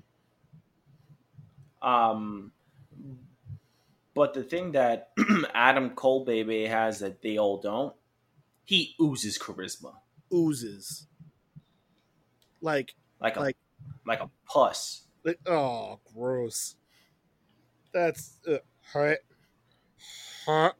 Um, 1.81 2.51
but 4.13 4.33
the 4.33 4.43
thing 4.43 4.71
that 4.73 5.11
Adam 5.53 5.91
Cole 5.91 6.25
baby 6.25 6.65
has 6.65 6.99
that 6.99 7.21
they 7.21 7.37
all 7.37 7.59
don't, 7.59 7.93
he 8.65 8.95
oozes 9.01 9.37
charisma 9.37 9.93
Oozes. 10.33 11.07
Like, 12.61 12.95
like 13.19 13.35
a 13.35 13.39
Like- 13.39 13.57
like 14.05 14.19
a 14.19 14.29
pus. 14.45 15.03
like, 15.23 15.39
oh, 15.45 15.99
gross. 16.13 16.75
That's 17.93 18.39
uh, 18.47 18.57
hot, 18.91 19.17
hot, 20.45 20.75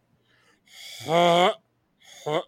hot, 1.06 1.62
hot. 2.26 2.44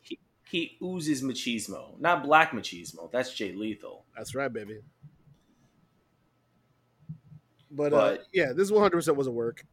He, 0.00 0.18
he 0.50 0.76
oozes 0.82 1.22
machismo, 1.22 1.98
not 1.98 2.22
black 2.24 2.50
machismo. 2.52 3.10
That's 3.10 3.32
Jay 3.34 3.52
Lethal. 3.52 4.04
That's 4.16 4.34
right, 4.34 4.52
baby. 4.52 4.80
But, 7.70 7.92
uh, 7.94 8.16
yeah, 8.32 8.52
this 8.52 8.70
100% 8.70 9.16
was 9.16 9.26
a 9.26 9.30
work. 9.32 9.64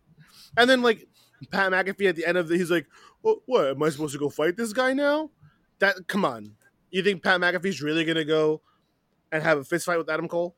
And 0.57 0.69
then 0.69 0.81
like 0.81 1.07
Pat 1.51 1.71
McAfee 1.71 2.09
at 2.09 2.15
the 2.15 2.25
end 2.25 2.37
of 2.37 2.47
the, 2.47 2.57
he's 2.57 2.71
like, 2.71 2.87
"What? 3.21 3.39
what 3.45 3.67
am 3.67 3.83
I 3.83 3.89
supposed 3.89 4.13
to 4.13 4.19
go 4.19 4.29
fight 4.29 4.57
this 4.57 4.73
guy 4.73 4.93
now?" 4.93 5.31
That 5.79 6.07
come 6.07 6.25
on, 6.25 6.55
you 6.91 7.03
think 7.03 7.23
Pat 7.23 7.39
McAfee's 7.41 7.81
really 7.81 8.03
gonna 8.05 8.25
go 8.25 8.61
and 9.31 9.43
have 9.43 9.57
a 9.57 9.63
fist 9.63 9.85
fight 9.85 9.97
with 9.97 10.09
Adam 10.09 10.27
Cole? 10.27 10.55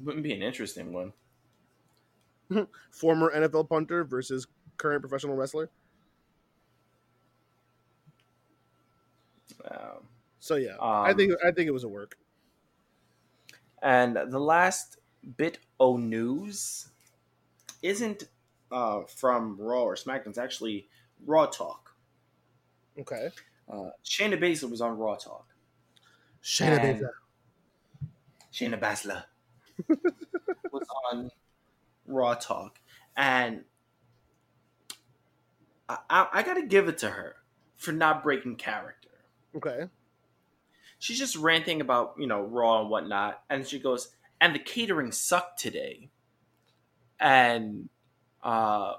Wouldn't 0.00 0.22
be 0.22 0.32
an 0.32 0.42
interesting 0.42 0.92
one. 0.92 1.12
Former 2.90 3.30
NFL 3.30 3.68
punter 3.68 4.04
versus 4.04 4.46
current 4.76 5.02
professional 5.02 5.36
wrestler. 5.36 5.70
Um, 9.64 10.08
So 10.40 10.56
yeah, 10.56 10.76
I 11.02 11.10
Um, 11.10 11.16
think 11.16 11.32
I 11.44 11.50
think 11.52 11.68
it 11.68 11.72
was 11.72 11.84
a 11.84 11.88
work. 11.88 12.16
And 13.82 14.16
the 14.16 14.38
last 14.40 14.97
bit 15.36 15.58
o 15.80 15.96
news 15.96 16.88
isn't 17.82 18.24
uh, 18.70 19.02
from 19.06 19.56
Raw 19.60 19.82
or 19.82 19.94
SmackDown. 19.96 20.28
It's 20.28 20.38
actually 20.38 20.88
Raw 21.26 21.46
Talk. 21.46 21.94
Okay, 22.98 23.30
Uh, 23.70 23.90
Shayna 24.04 24.40
Baszler 24.40 24.70
was 24.70 24.80
on 24.80 24.98
Raw 24.98 25.14
Talk. 25.16 25.46
Shayna 26.42 26.78
And- 26.80 27.00
Baszler. 27.00 27.10
Shayna 28.52 28.80
Baszler 28.80 29.24
was 30.72 30.86
on 31.12 31.30
Raw 32.06 32.34
Talk, 32.34 32.80
and 33.16 33.64
I, 35.88 35.98
I, 36.10 36.26
I 36.32 36.42
got 36.42 36.54
to 36.54 36.66
give 36.66 36.88
it 36.88 36.98
to 36.98 37.10
her 37.10 37.36
for 37.76 37.92
not 37.92 38.22
breaking 38.22 38.56
character. 38.56 39.08
Okay, 39.56 39.84
She's 40.98 41.18
just 41.18 41.36
ranting 41.36 41.80
about 41.80 42.14
you 42.18 42.26
know 42.26 42.42
Raw 42.42 42.80
and 42.80 42.90
whatnot, 42.90 43.42
and 43.48 43.64
she 43.66 43.78
goes, 43.78 44.08
"And 44.40 44.54
the 44.54 44.58
catering 44.58 45.12
sucked 45.12 45.58
today," 45.58 46.10
and 47.20 47.88
uh, 48.42 48.94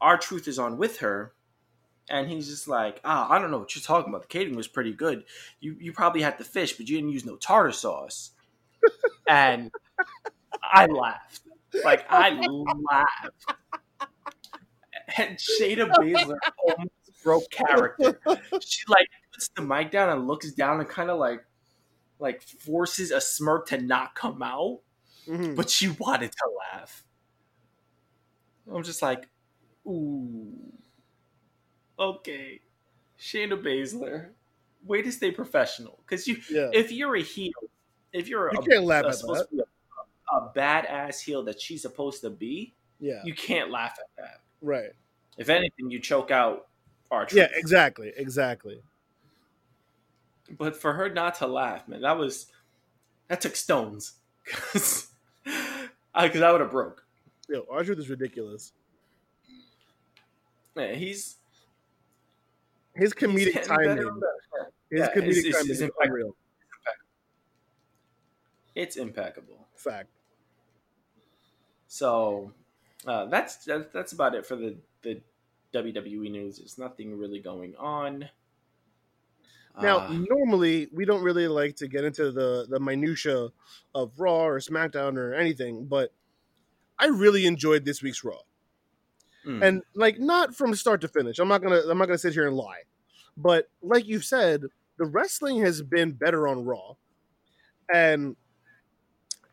R-Truth 0.00 0.48
is 0.48 0.58
on 0.58 0.78
with 0.78 0.98
her. 0.98 1.34
And 2.08 2.28
he's 2.28 2.48
just 2.48 2.66
like, 2.66 3.00
ah, 3.04 3.30
I 3.30 3.38
don't 3.38 3.52
know 3.52 3.58
what 3.58 3.76
you're 3.76 3.82
talking 3.82 4.08
about. 4.08 4.22
The 4.22 4.28
catering 4.28 4.56
was 4.56 4.66
pretty 4.66 4.92
good. 4.92 5.24
You 5.60 5.76
you 5.78 5.92
probably 5.92 6.22
had 6.22 6.38
the 6.38 6.44
fish, 6.44 6.72
but 6.72 6.88
you 6.88 6.96
didn't 6.96 7.12
use 7.12 7.24
no 7.24 7.36
tartar 7.36 7.70
sauce. 7.70 8.32
and 9.28 9.70
I 10.60 10.86
laughed. 10.86 11.42
Like 11.84 12.04
I 12.10 12.30
laughed. 12.90 13.54
And 15.18 15.38
Shayna 15.38 15.88
Baszler 15.88 16.38
almost 16.66 17.22
broke 17.22 17.50
character. 17.50 18.20
She 18.60 18.82
like 18.88 19.06
puts 19.32 19.48
the 19.54 19.62
mic 19.62 19.92
down 19.92 20.08
and 20.08 20.26
looks 20.26 20.50
down 20.52 20.80
and 20.80 20.88
kind 20.88 21.10
of 21.10 21.18
like 21.18 21.44
like 22.20 22.42
forces 22.42 23.10
a 23.10 23.20
smirk 23.20 23.66
to 23.68 23.80
not 23.80 24.14
come 24.14 24.42
out, 24.42 24.80
Mhm. 25.26 25.56
but 25.56 25.70
she 25.70 25.88
wanted 25.88 26.32
to 26.32 26.50
laugh. 26.72 27.04
I'm 28.72 28.82
just 28.82 29.02
like, 29.02 29.28
ooh, 29.86 30.72
okay, 31.98 32.60
Shayna 33.18 33.60
Baszler, 33.60 34.30
way 34.84 35.02
to 35.02 35.10
stay 35.12 35.30
professional. 35.30 35.98
Because 36.06 36.26
you, 36.28 36.36
yeah, 36.50 36.70
if 36.72 36.92
you're 36.92 37.16
a 37.16 37.22
heel, 37.22 37.52
if 38.12 38.28
you're 38.28 38.50
you 38.52 38.58
a, 38.58 38.62
can't 38.62 38.84
laugh 38.84 39.04
a- 39.04 39.08
at 39.08 39.14
supposed 39.16 39.40
that. 39.42 39.48
to 39.50 39.56
be 39.56 39.62
a, 39.62 40.36
a 40.36 40.52
badass 40.54 41.20
heel 41.20 41.42
that 41.44 41.60
she's 41.60 41.82
supposed 41.82 42.20
to 42.22 42.30
be, 42.30 42.74
Yeah, 42.98 43.22
you 43.24 43.34
can't 43.34 43.70
laugh 43.70 43.96
at 43.98 44.22
that. 44.24 44.40
right. 44.60 44.92
If 45.36 45.48
anything, 45.48 45.90
you 45.90 46.00
choke 46.00 46.30
out 46.30 46.68
our 47.10 47.26
Yeah, 47.32 47.48
exactly, 47.54 48.12
exactly. 48.16 48.82
But 50.56 50.76
for 50.76 50.92
her 50.94 51.08
not 51.08 51.36
to 51.36 51.46
laugh, 51.46 51.86
man, 51.88 52.02
that 52.02 52.18
was 52.18 52.46
that 53.28 53.40
took 53.40 53.56
stones. 53.56 54.12
Because 54.44 55.06
I, 56.14 56.28
cause 56.28 56.42
I 56.42 56.50
would 56.50 56.60
have 56.60 56.72
broke. 56.72 57.04
Yo, 57.48 57.64
R-Truth 57.70 57.98
is 58.00 58.10
ridiculous. 58.10 58.72
Yeah, 60.76 60.92
he's 60.94 61.36
His 62.94 63.12
comedic 63.14 63.54
better 63.54 63.66
timing, 63.68 63.96
better. 63.96 64.10
his 64.90 65.00
Yeah, 65.00 65.06
comedic 65.14 65.16
it's- 65.16 65.36
it's- 65.38 65.54
timing 65.54 65.70
it's 65.70 65.70
is 65.70 65.80
impeccable. 65.82 66.04
unreal. 66.04 66.36
It's 68.74 68.96
impeccable. 68.96 69.66
Fact. 69.76 70.08
So 71.88 72.52
uh, 73.06 73.26
that's 73.26 73.64
that's 73.64 73.86
that's 73.92 74.12
about 74.12 74.34
it 74.34 74.46
for 74.46 74.56
the 74.56 74.76
the 75.02 75.20
WWE 75.74 76.30
news. 76.30 76.58
There's 76.58 76.78
nothing 76.78 77.18
really 77.18 77.40
going 77.40 77.74
on. 77.76 78.28
Now, 79.78 79.98
Uh, 79.98 80.08
normally 80.08 80.88
we 80.92 81.04
don't 81.04 81.22
really 81.22 81.48
like 81.48 81.76
to 81.76 81.88
get 81.88 82.04
into 82.04 82.30
the 82.32 82.66
the 82.68 82.80
minutia 82.80 83.50
of 83.94 84.18
Raw 84.18 84.46
or 84.46 84.58
SmackDown 84.60 85.16
or 85.16 85.34
anything, 85.34 85.86
but 85.86 86.12
I 86.98 87.06
really 87.08 87.46
enjoyed 87.46 87.84
this 87.84 88.02
week's 88.02 88.24
Raw, 88.24 88.42
mm, 89.44 89.60
and 89.60 89.82
like 89.94 90.18
not 90.18 90.54
from 90.54 90.74
start 90.74 91.00
to 91.02 91.08
finish. 91.08 91.38
I'm 91.38 91.48
not 91.48 91.62
gonna 91.62 91.82
I'm 91.88 91.98
not 91.98 92.06
gonna 92.06 92.18
sit 92.18 92.32
here 92.34 92.46
and 92.46 92.56
lie, 92.56 92.82
but 93.36 93.70
like 93.82 94.06
you 94.06 94.20
said, 94.20 94.62
the 94.98 95.06
wrestling 95.06 95.60
has 95.60 95.82
been 95.82 96.12
better 96.12 96.48
on 96.48 96.64
Raw, 96.64 96.94
and 97.92 98.36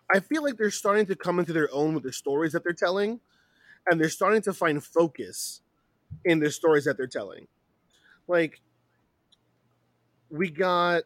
I 0.09 0.19
feel 0.19 0.43
like 0.43 0.57
they're 0.57 0.71
starting 0.71 1.05
to 1.07 1.15
come 1.15 1.39
into 1.39 1.53
their 1.53 1.69
own 1.73 1.93
with 1.93 2.03
the 2.03 2.13
stories 2.13 2.53
that 2.53 2.63
they're 2.63 2.73
telling, 2.73 3.19
and 3.87 3.99
they're 3.99 4.09
starting 4.09 4.41
to 4.43 4.53
find 4.53 4.83
focus 4.83 5.61
in 6.25 6.39
the 6.39 6.51
stories 6.51 6.85
that 6.85 6.97
they're 6.97 7.07
telling. 7.07 7.47
Like 8.27 8.61
we 10.29 10.49
got 10.49 11.03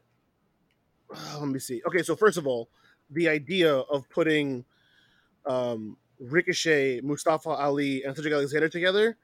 uh, 1.13 1.39
let 1.39 1.49
me 1.49 1.59
see. 1.59 1.81
Okay, 1.87 2.03
so 2.03 2.15
first 2.15 2.37
of 2.37 2.47
all, 2.47 2.69
the 3.09 3.27
idea 3.27 3.73
of 3.73 4.09
putting 4.09 4.65
um 5.45 5.97
Ricochet, 6.19 7.01
Mustafa 7.01 7.49
Ali, 7.49 8.03
and 8.03 8.15
Cedric 8.15 8.33
Alexander 8.33 8.69
together. 8.69 9.17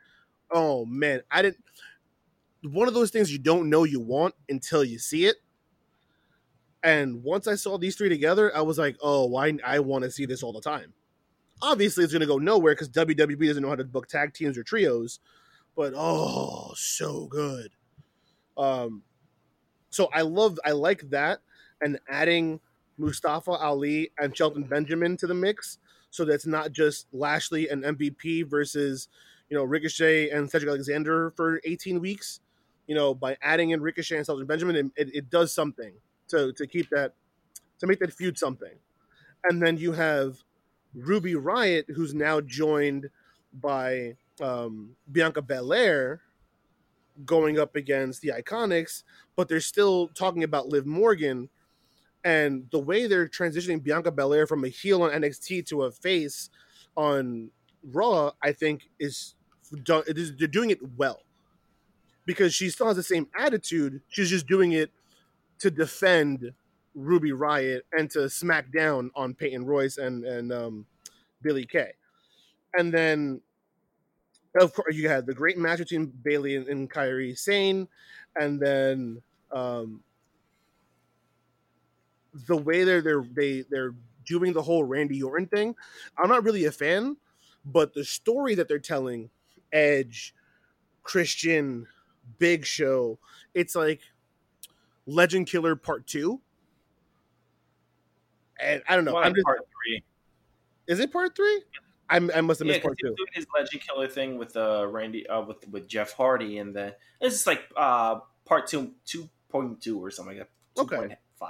Oh 0.52 0.86
man, 0.86 1.22
I 1.30 1.42
didn't 1.42 1.64
one 2.64 2.88
of 2.88 2.94
those 2.94 3.12
things 3.12 3.32
you 3.32 3.40
don't 3.40 3.70
know 3.70 3.84
you 3.84 4.00
want 4.00 4.36
until 4.50 4.84
you 4.84 5.00
see 5.00 5.26
it. 5.26 5.38
And 6.84 7.24
once 7.24 7.48
I 7.48 7.56
saw 7.56 7.78
these 7.78 7.96
three 7.96 8.10
together, 8.10 8.56
I 8.56 8.62
was 8.62 8.78
like, 8.78 8.98
oh, 9.02 9.36
I, 9.36 9.58
I 9.66 9.80
want 9.80 10.04
to 10.04 10.12
see 10.12 10.26
this 10.26 10.44
all 10.44 10.54
the 10.54 10.62
time. 10.62 10.94
Obviously, 11.62 12.04
it's 12.04 12.14
going 12.14 12.22
to 12.22 12.28
go 12.28 12.38
nowhere 12.38 12.74
because 12.74 12.90
WWE 12.90 13.48
doesn't 13.48 13.64
know 13.64 13.70
how 13.70 13.76
to 13.76 13.84
book 13.84 14.08
tag 14.08 14.34
teams 14.34 14.58
or 14.58 14.64
trios, 14.64 15.20
but 15.76 15.94
oh, 15.96 16.74
so 16.76 17.26
good. 17.28 17.72
Um, 18.58 19.04
so 19.90 20.10
I 20.14 20.22
love, 20.22 20.60
I 20.66 20.72
like 20.72 21.10
that, 21.10 21.40
and 21.82 22.00
adding 22.10 22.60
Mustafa 22.98 23.52
Ali 23.52 24.12
and 24.18 24.36
Shelton 24.36 24.64
Benjamin 24.64 25.18
to 25.18 25.28
the 25.28 25.34
mix, 25.34 25.78
so 26.10 26.26
that's 26.26 26.48
not 26.48 26.72
just 26.72 27.08
Lashley 27.14 27.70
and 27.70 27.84
MVP 27.84 28.50
versus, 28.50 29.08
you 29.50 29.58
know, 29.58 29.64
Ricochet 29.64 30.30
and 30.30 30.50
Cedric 30.50 30.70
Alexander 30.70 31.32
for 31.36 31.62
18 31.64 32.00
weeks. 32.00 32.40
You 32.88 32.96
know, 32.96 33.14
by 33.14 33.38
adding 33.42 33.72
in 33.72 33.82
Ricochet 33.82 34.16
and 34.18 34.26
Shelton 34.26 34.46
Benjamin, 34.46 34.76
it, 34.76 34.86
it, 34.96 35.16
it 35.16 35.30
does 35.30 35.54
something 35.54 35.94
to 36.30 36.54
to 36.54 36.66
keep 36.66 36.90
that 36.90 37.14
to 37.80 37.88
make 37.88 38.00
that 38.00 38.14
feud 38.14 38.38
something. 38.38 38.74
And 39.44 39.62
then 39.62 39.78
you 39.78 39.92
have 39.92 40.38
Ruby 40.96 41.36
Riot, 41.36 41.86
who's 41.94 42.14
now 42.14 42.42
joined 42.42 43.10
by 43.54 44.16
um, 44.42 44.96
Bianca 45.12 45.42
Belair, 45.42 46.22
going 47.26 47.60
up 47.60 47.76
against 47.76 48.22
the 48.22 48.30
Iconics, 48.30 49.04
but 49.36 49.48
they're 49.48 49.60
still 49.60 50.08
talking 50.10 50.44
about 50.44 50.68
Liv 50.68 50.86
Morgan. 50.86 51.50
And 52.24 52.68
the 52.72 52.80
way 52.80 53.08
they're 53.08 53.28
transitioning 53.28 53.82
Bianca 53.82 54.12
Belair 54.12 54.48
from 54.48 54.66
a 54.66 54.68
heel 54.68 55.04
on 55.04 55.12
NXT 55.12 55.66
to 55.68 55.84
a 55.84 55.92
face 55.92 56.50
on 56.96 57.50
Raw, 57.84 58.32
I 58.42 58.52
think 58.52 58.90
is 59.00 59.36
done. 59.84 60.04
They're 60.08 60.48
doing 60.48 60.72
it 60.72 60.80
well 60.98 61.22
because 62.26 62.54
she 62.54 62.70
still 62.70 62.88
has 62.88 62.98
the 62.98 63.04
same 63.04 63.28
attitude. 63.38 64.02
She's 64.10 64.30
just 64.30 64.48
doing 64.48 64.74
it 64.74 64.92
to 65.60 65.72
defend 65.72 66.52
Ruby 66.94 67.32
Riot 67.32 67.86
and 67.98 68.10
to 68.12 68.30
smack 68.30 68.72
down 68.72 69.12
on 69.16 69.34
Peyton 69.34 69.66
Royce 69.66 69.98
and 69.98 70.26
and 70.26 70.52
um, 70.52 70.86
Billie 71.42 71.66
Kay. 71.66 71.94
And 72.78 72.94
then 72.94 73.42
of 74.60 74.74
course, 74.74 74.96
you 74.96 75.10
had 75.10 75.26
the 75.26 75.34
great 75.34 75.58
match 75.58 75.80
between 75.80 76.08
Bayley 76.24 76.56
and, 76.56 76.68
and 76.68 76.90
Kairi 76.90 77.38
Sane, 77.38 77.88
and 78.36 78.60
then 78.60 79.22
um, 79.52 80.02
the 82.48 82.58
way 82.58 82.84
they're 82.84 83.02
they're 83.02 83.26
they 83.34 83.64
they're 83.70 83.94
doing 84.26 84.54
the 84.54 84.62
whole 84.62 84.84
Randy 84.84 85.24
Orton 85.24 85.48
thing. 85.48 85.76
I'm 86.18 86.30
not 86.30 86.44
really 86.44 86.66
a 86.66 86.72
fan, 86.72 87.18
but 87.66 87.94
the 87.94 88.04
story 88.04 88.56
that 88.56 88.68
they're 88.68 88.80
telling, 88.80 89.30
Edge, 89.72 90.36
Christian, 91.04 91.88
Big 92.38 92.66
Show, 92.66 93.20
it's 93.54 93.76
like 93.76 94.02
Legend 95.06 95.48
Killer 95.48 95.76
Part 95.76 96.06
Two. 96.08 96.42
And 98.60 98.82
I 98.90 98.96
don't 98.96 99.06
know. 99.06 99.14
Well, 99.14 99.24
I'm 99.24 99.36
just, 99.36 99.46
part 99.46 99.60
three. 99.60 100.04
is 100.88 101.00
it 101.00 101.12
part 101.12 101.36
three? 101.36 101.62
I'm, 102.10 102.32
I 102.34 102.42
must 102.42 102.60
have 102.60 102.68
missed 102.68 102.80
because 102.82 102.84
part 102.84 102.98
he's 103.02 103.10
two. 103.10 103.16
doing 103.16 103.30
his 103.34 103.46
Legend 103.54 103.82
Killer 103.82 104.08
thing 104.08 104.38
with 104.38 104.56
uh 104.56 104.88
Randy 104.88 105.28
uh 105.28 105.42
with 105.42 105.68
with 105.70 105.88
Jeff 105.88 106.14
Hardy, 106.14 106.58
and 106.58 106.76
then 106.76 106.94
this 107.22 107.34
is 107.34 107.46
like 107.46 107.64
uh 107.76 108.20
part 108.46 108.68
two 108.68 108.94
two 109.06 109.30
point 109.50 109.82
two 109.82 110.04
or 110.04 110.12
something 110.12 110.38
like 110.38 110.48
that. 110.76 110.82
Okay. 110.82 111.16
2.5. 111.40 111.50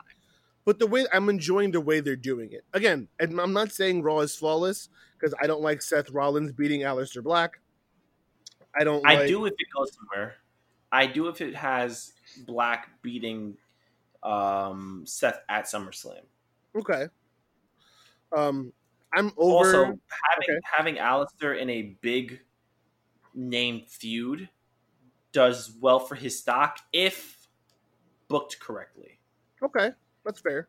But 0.65 0.79
the 0.79 0.87
way 0.87 1.05
I'm 1.13 1.29
enjoying 1.29 1.71
the 1.71 1.79
way 1.79 2.01
they're 2.01 2.17
doing 2.17 2.51
it. 2.51 2.65
Again, 2.73 3.07
and 3.19 3.39
I'm 3.39 3.53
not 3.53 3.71
saying 3.71 4.01
Raw 4.01 4.19
is 4.19 4.35
flawless 4.35 4.89
because 5.17 5.33
I 5.41 5.47
don't 5.47 5.61
like 5.61 5.81
Seth 5.81 6.09
Rollins 6.09 6.51
beating 6.51 6.81
Aleister 6.81 7.23
Black. 7.23 7.59
I 8.77 8.83
don't. 8.83 9.05
I 9.05 9.15
like, 9.15 9.27
do 9.27 9.45
if 9.45 9.53
it 9.53 9.67
goes 9.75 9.93
somewhere. 9.93 10.35
I 10.91 11.07
do 11.07 11.27
if 11.29 11.39
it 11.39 11.55
has 11.55 12.13
Black 12.45 12.89
beating 13.01 13.55
um 14.23 15.03
Seth 15.05 15.39
at 15.47 15.65
SummerSlam. 15.65 16.23
Okay. 16.75 17.07
Um, 18.35 18.73
I'm 19.13 19.31
over. 19.37 19.67
also, 19.67 19.83
having 19.83 20.49
okay. 20.49 20.59
having 20.63 20.95
Aleister 20.95 21.59
in 21.59 21.69
a 21.69 21.95
big 22.01 22.41
name 23.33 23.83
feud 23.87 24.49
does 25.31 25.71
well 25.79 25.99
for 25.99 26.15
his 26.15 26.37
stock 26.39 26.79
if 26.91 27.47
booked 28.27 28.59
correctly. 28.59 29.19
Okay, 29.63 29.91
that's 30.25 30.39
fair. 30.39 30.67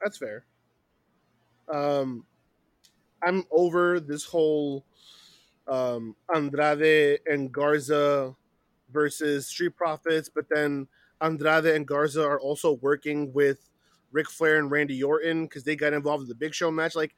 That's 0.00 0.18
fair. 0.18 0.44
Um, 1.72 2.24
I'm 3.22 3.44
over 3.50 4.00
this 4.00 4.24
whole 4.24 4.84
um, 5.66 6.16
Andrade 6.34 7.20
and 7.26 7.52
Garza 7.52 8.34
versus 8.90 9.46
Street 9.46 9.76
Profits, 9.76 10.28
but 10.28 10.46
then 10.50 10.86
Andrade 11.20 11.66
and 11.66 11.86
Garza 11.86 12.24
are 12.24 12.40
also 12.40 12.72
working 12.74 13.32
with 13.32 13.68
Ric 14.12 14.28
Flair 14.30 14.58
and 14.58 14.70
Randy 14.70 15.02
Orton 15.02 15.44
because 15.44 15.64
they 15.64 15.76
got 15.76 15.92
involved 15.92 16.22
in 16.22 16.28
the 16.28 16.34
Big 16.34 16.54
Show 16.54 16.70
match. 16.70 16.94
Like 16.94 17.14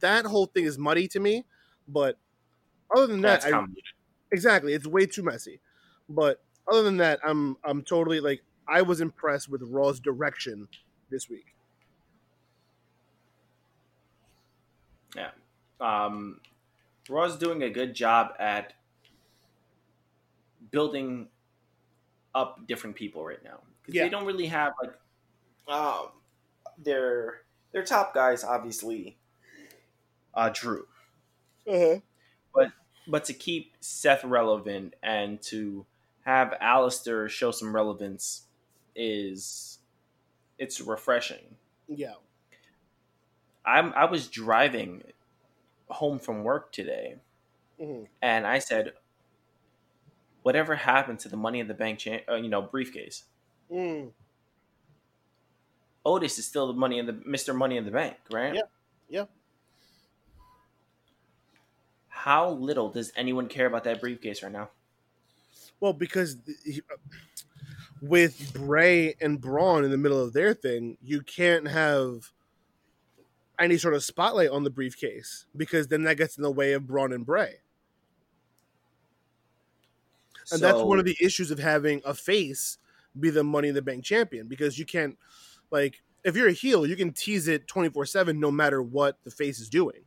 that 0.00 0.24
whole 0.24 0.46
thing 0.46 0.64
is 0.64 0.78
muddy 0.78 1.08
to 1.08 1.20
me. 1.20 1.44
But 1.86 2.18
other 2.94 3.06
than 3.06 3.22
that, 3.22 3.44
I, 3.44 3.64
exactly, 4.30 4.74
it's 4.74 4.86
way 4.86 5.06
too 5.06 5.22
messy. 5.22 5.60
But 6.08 6.42
other 6.70 6.82
than 6.82 6.98
that, 6.98 7.20
I'm 7.24 7.56
I'm 7.64 7.82
totally 7.82 8.20
like 8.20 8.42
I 8.66 8.82
was 8.82 9.00
impressed 9.00 9.48
with 9.48 9.62
Raw's 9.62 10.00
direction 10.00 10.68
this 11.10 11.28
week. 11.28 11.54
Yeah. 15.16 15.30
Um, 15.80 16.40
Raw's 17.08 17.38
doing 17.38 17.62
a 17.62 17.70
good 17.70 17.94
job 17.94 18.32
at 18.38 18.74
building 20.70 21.28
up 22.34 22.66
different 22.66 22.94
people 22.94 23.24
right 23.24 23.42
now 23.42 23.60
because 23.80 23.94
Yeah. 23.94 24.04
they 24.04 24.10
don't 24.10 24.26
really 24.26 24.46
have 24.46 24.74
like 24.82 24.92
um 25.66 26.08
their 26.78 27.42
their 27.72 27.84
top 27.84 28.14
guys 28.14 28.44
obviously 28.44 29.18
uh 30.34 30.50
Drew 30.52 30.86
Uh-huh. 31.66 32.00
but 33.06 33.24
to 33.24 33.32
keep 33.32 33.74
Seth 33.80 34.24
relevant 34.24 34.94
and 35.02 35.40
to 35.42 35.86
have 36.24 36.54
Aleister 36.60 37.28
show 37.28 37.50
some 37.50 37.74
relevance 37.74 38.42
is 38.94 39.78
it's 40.58 40.80
refreshing. 40.80 41.56
Yeah. 41.88 42.14
I'm 43.64 43.92
I 43.94 44.04
was 44.06 44.28
driving 44.28 45.02
home 45.88 46.18
from 46.18 46.44
work 46.44 46.72
today 46.72 47.16
hmm 47.78 48.04
and 48.22 48.46
I 48.46 48.58
said, 48.58 48.94
whatever 50.42 50.74
happened 50.74 51.20
to 51.20 51.28
the 51.28 51.36
Money 51.36 51.60
in 51.60 51.68
the 51.68 51.74
Bank, 51.74 52.00
cha- 52.00 52.20
uh, 52.28 52.34
you 52.36 52.48
know, 52.48 52.62
briefcase? 52.62 53.24
Mm. 53.70 54.12
Otis 56.08 56.38
is 56.38 56.46
still 56.46 56.66
the 56.66 56.72
money 56.72 56.98
in 56.98 57.06
the 57.06 57.20
Mister 57.24 57.52
Money 57.52 57.76
in 57.76 57.84
the 57.84 57.90
Bank, 57.90 58.16
right? 58.30 58.54
Yeah, 58.54 58.62
yeah. 59.08 59.24
How 62.08 62.50
little 62.50 62.90
does 62.90 63.12
anyone 63.14 63.48
care 63.48 63.66
about 63.66 63.84
that 63.84 64.00
briefcase 64.00 64.42
right 64.42 64.50
now? 64.50 64.70
Well, 65.80 65.92
because 65.92 66.36
he- 66.64 66.82
with 68.00 68.52
Bray 68.54 69.14
and 69.20 69.40
Braun 69.40 69.84
in 69.84 69.90
the 69.90 69.98
middle 69.98 70.20
of 70.22 70.32
their 70.32 70.54
thing, 70.54 70.98
you 71.02 71.20
can't 71.20 71.68
have 71.68 72.32
any 73.58 73.76
sort 73.76 73.94
of 73.94 74.02
spotlight 74.04 74.50
on 74.50 74.64
the 74.64 74.70
briefcase 74.70 75.46
because 75.56 75.88
then 75.88 76.04
that 76.04 76.16
gets 76.16 76.36
in 76.36 76.42
the 76.42 76.50
way 76.50 76.72
of 76.72 76.86
Braun 76.86 77.12
and 77.12 77.26
Bray. 77.26 77.56
And 80.50 80.62
that's 80.62 80.80
one 80.80 80.98
of 80.98 81.04
the 81.04 81.16
issues 81.20 81.50
of 81.50 81.58
having 81.58 82.00
a 82.04 82.14
face 82.14 82.78
be 83.18 83.30
the 83.30 83.44
Money 83.44 83.68
in 83.68 83.74
the 83.74 83.82
Bank 83.82 84.04
champion 84.04 84.46
because 84.48 84.78
you 84.78 84.86
can't, 84.86 85.18
like, 85.70 86.02
if 86.24 86.36
you're 86.36 86.48
a 86.48 86.52
heel, 86.52 86.86
you 86.86 86.96
can 86.96 87.12
tease 87.12 87.48
it 87.48 87.66
24 87.66 88.06
7 88.06 88.38
no 88.38 88.50
matter 88.50 88.82
what 88.82 89.18
the 89.24 89.30
face 89.30 89.58
is 89.58 89.68
doing. 89.68 90.04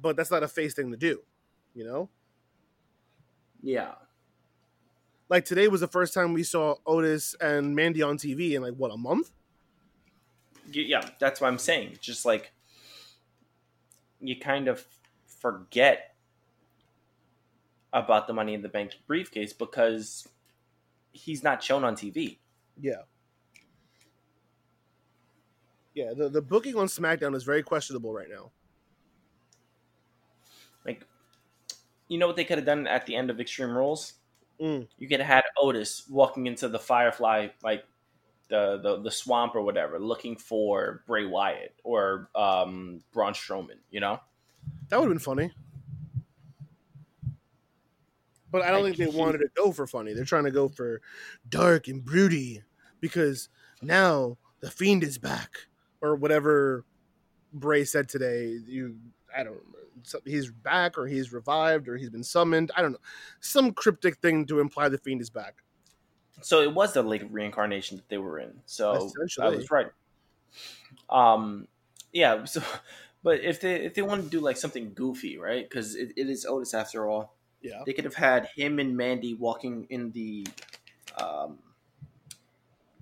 But 0.00 0.16
that's 0.16 0.30
not 0.30 0.42
a 0.42 0.48
face 0.48 0.74
thing 0.74 0.90
to 0.90 0.96
do, 0.96 1.22
you 1.74 1.84
know? 1.84 2.10
yeah. 3.62 3.92
Like, 5.30 5.46
today 5.46 5.68
was 5.68 5.80
the 5.80 5.88
first 5.88 6.12
time 6.12 6.34
we 6.34 6.42
saw 6.42 6.74
Otis 6.86 7.34
and 7.40 7.74
Mandy 7.74 8.02
on 8.02 8.18
TV 8.18 8.52
in, 8.52 8.62
like, 8.62 8.74
what, 8.74 8.92
a 8.92 8.96
month? 8.96 9.30
Yeah, 10.70 11.08
that's 11.18 11.40
what 11.40 11.48
I'm 11.48 11.58
saying. 11.58 11.98
Just 12.00 12.24
like 12.24 12.52
you 14.20 14.38
kind 14.38 14.68
of 14.68 14.84
forget 15.26 16.14
about 17.92 18.26
the 18.26 18.32
Money 18.32 18.54
in 18.54 18.62
the 18.62 18.68
Bank 18.68 18.92
briefcase 19.06 19.52
because 19.52 20.26
he's 21.12 21.42
not 21.42 21.62
shown 21.62 21.84
on 21.84 21.94
TV. 21.94 22.38
Yeah. 22.80 23.02
Yeah, 25.94 26.12
the, 26.16 26.28
the 26.28 26.42
booking 26.42 26.76
on 26.76 26.86
SmackDown 26.86 27.34
is 27.36 27.44
very 27.44 27.62
questionable 27.62 28.12
right 28.12 28.28
now. 28.28 28.50
Like, 30.84 31.06
you 32.08 32.18
know 32.18 32.26
what 32.26 32.36
they 32.36 32.44
could 32.44 32.58
have 32.58 32.66
done 32.66 32.86
at 32.86 33.06
the 33.06 33.14
end 33.14 33.30
of 33.30 33.40
Extreme 33.40 33.76
Rules? 33.76 34.14
Mm. 34.60 34.86
You 34.98 35.08
could 35.08 35.20
have 35.20 35.28
had 35.28 35.44
Otis 35.58 36.04
walking 36.08 36.46
into 36.46 36.68
the 36.68 36.78
Firefly, 36.78 37.48
like 37.62 37.84
the 38.48 38.78
the, 38.82 39.02
the 39.02 39.10
swamp 39.10 39.54
or 39.54 39.62
whatever, 39.62 39.98
looking 39.98 40.36
for 40.36 41.02
Bray 41.06 41.26
Wyatt 41.26 41.74
or 41.84 42.28
um, 42.34 43.00
Braun 43.12 43.32
Strowman. 43.32 43.78
You 43.90 44.00
know, 44.00 44.20
That 44.88 44.98
would 44.98 45.06
have 45.06 45.12
been 45.14 45.18
funny. 45.18 45.50
But 48.50 48.62
I 48.62 48.70
don't 48.70 48.82
Like, 48.84 48.96
think 48.96 49.08
they 49.10 49.16
he- 49.16 49.18
wanted 49.20 49.38
to 49.38 49.48
go 49.56 49.72
for 49.72 49.86
funny. 49.86 50.12
They're 50.12 50.24
trying 50.24 50.44
to 50.44 50.50
go 50.50 50.68
for 50.68 51.00
dark 51.48 51.88
and 51.88 52.04
broody 52.04 52.62
because 53.00 53.48
now 53.82 54.38
the 54.60 54.70
fiend 54.70 55.02
is 55.02 55.18
back 55.18 55.50
or 56.04 56.14
whatever 56.16 56.84
Bray 57.52 57.84
said 57.84 58.08
today. 58.08 58.58
You, 58.66 58.96
I 59.36 59.42
don't. 59.44 59.60
so- 60.02 60.20
He's 60.24 60.50
back, 60.50 60.98
or 60.98 61.06
he's 61.06 61.32
revived, 61.32 61.88
or 61.88 61.96
he's 61.96 62.10
been 62.10 62.24
summoned. 62.24 62.70
I 62.76 62.82
don't 62.82 62.92
know. 62.92 62.98
Some 63.40 63.72
cryptic 63.72 64.18
thing 64.18 64.46
to 64.46 64.60
imply 64.60 64.88
the 64.88 64.98
fiend 64.98 65.20
is 65.20 65.30
back. 65.30 65.62
so 66.42 66.60
it 66.62 66.72
was 66.74 66.92
the 66.92 67.00
of 67.00 67.32
Reincarnation 67.32 67.96
that 67.96 68.08
they 68.08 68.18
were 68.18 68.38
in. 68.38 68.52
So 68.66 69.10
I 69.40 69.48
was 69.48 69.70
right. 69.70 69.86
Um, 71.08 71.68
yeah. 72.12 72.44
So, 72.44 72.62
but 73.22 73.40
if 73.40 73.60
they 73.60 73.76
if 73.76 73.94
they 73.94 74.02
want 74.02 74.24
to 74.24 74.28
do 74.28 74.40
like 74.40 74.56
something 74.56 74.92
goofy, 74.94 75.38
right? 75.38 75.68
Because 75.68 75.94
it, 75.94 76.12
it 76.16 76.28
is 76.28 76.44
Otis 76.44 76.74
after 76.74 77.08
all. 77.08 77.34
Yeah. 77.62 77.82
They 77.86 77.94
could 77.94 78.04
have 78.04 78.14
had 78.14 78.48
him 78.54 78.78
and 78.78 78.94
Mandy 78.96 79.32
walking 79.32 79.86
in 79.88 80.10
the 80.10 80.46
um, 81.16 81.58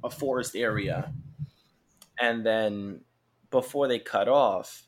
a 0.05 0.11
forest 0.11 0.55
area, 0.55 1.13
and 2.21 2.45
then 2.45 3.03
before 3.51 3.89
they 3.89 3.99
cut 3.99 4.29
off, 4.29 4.87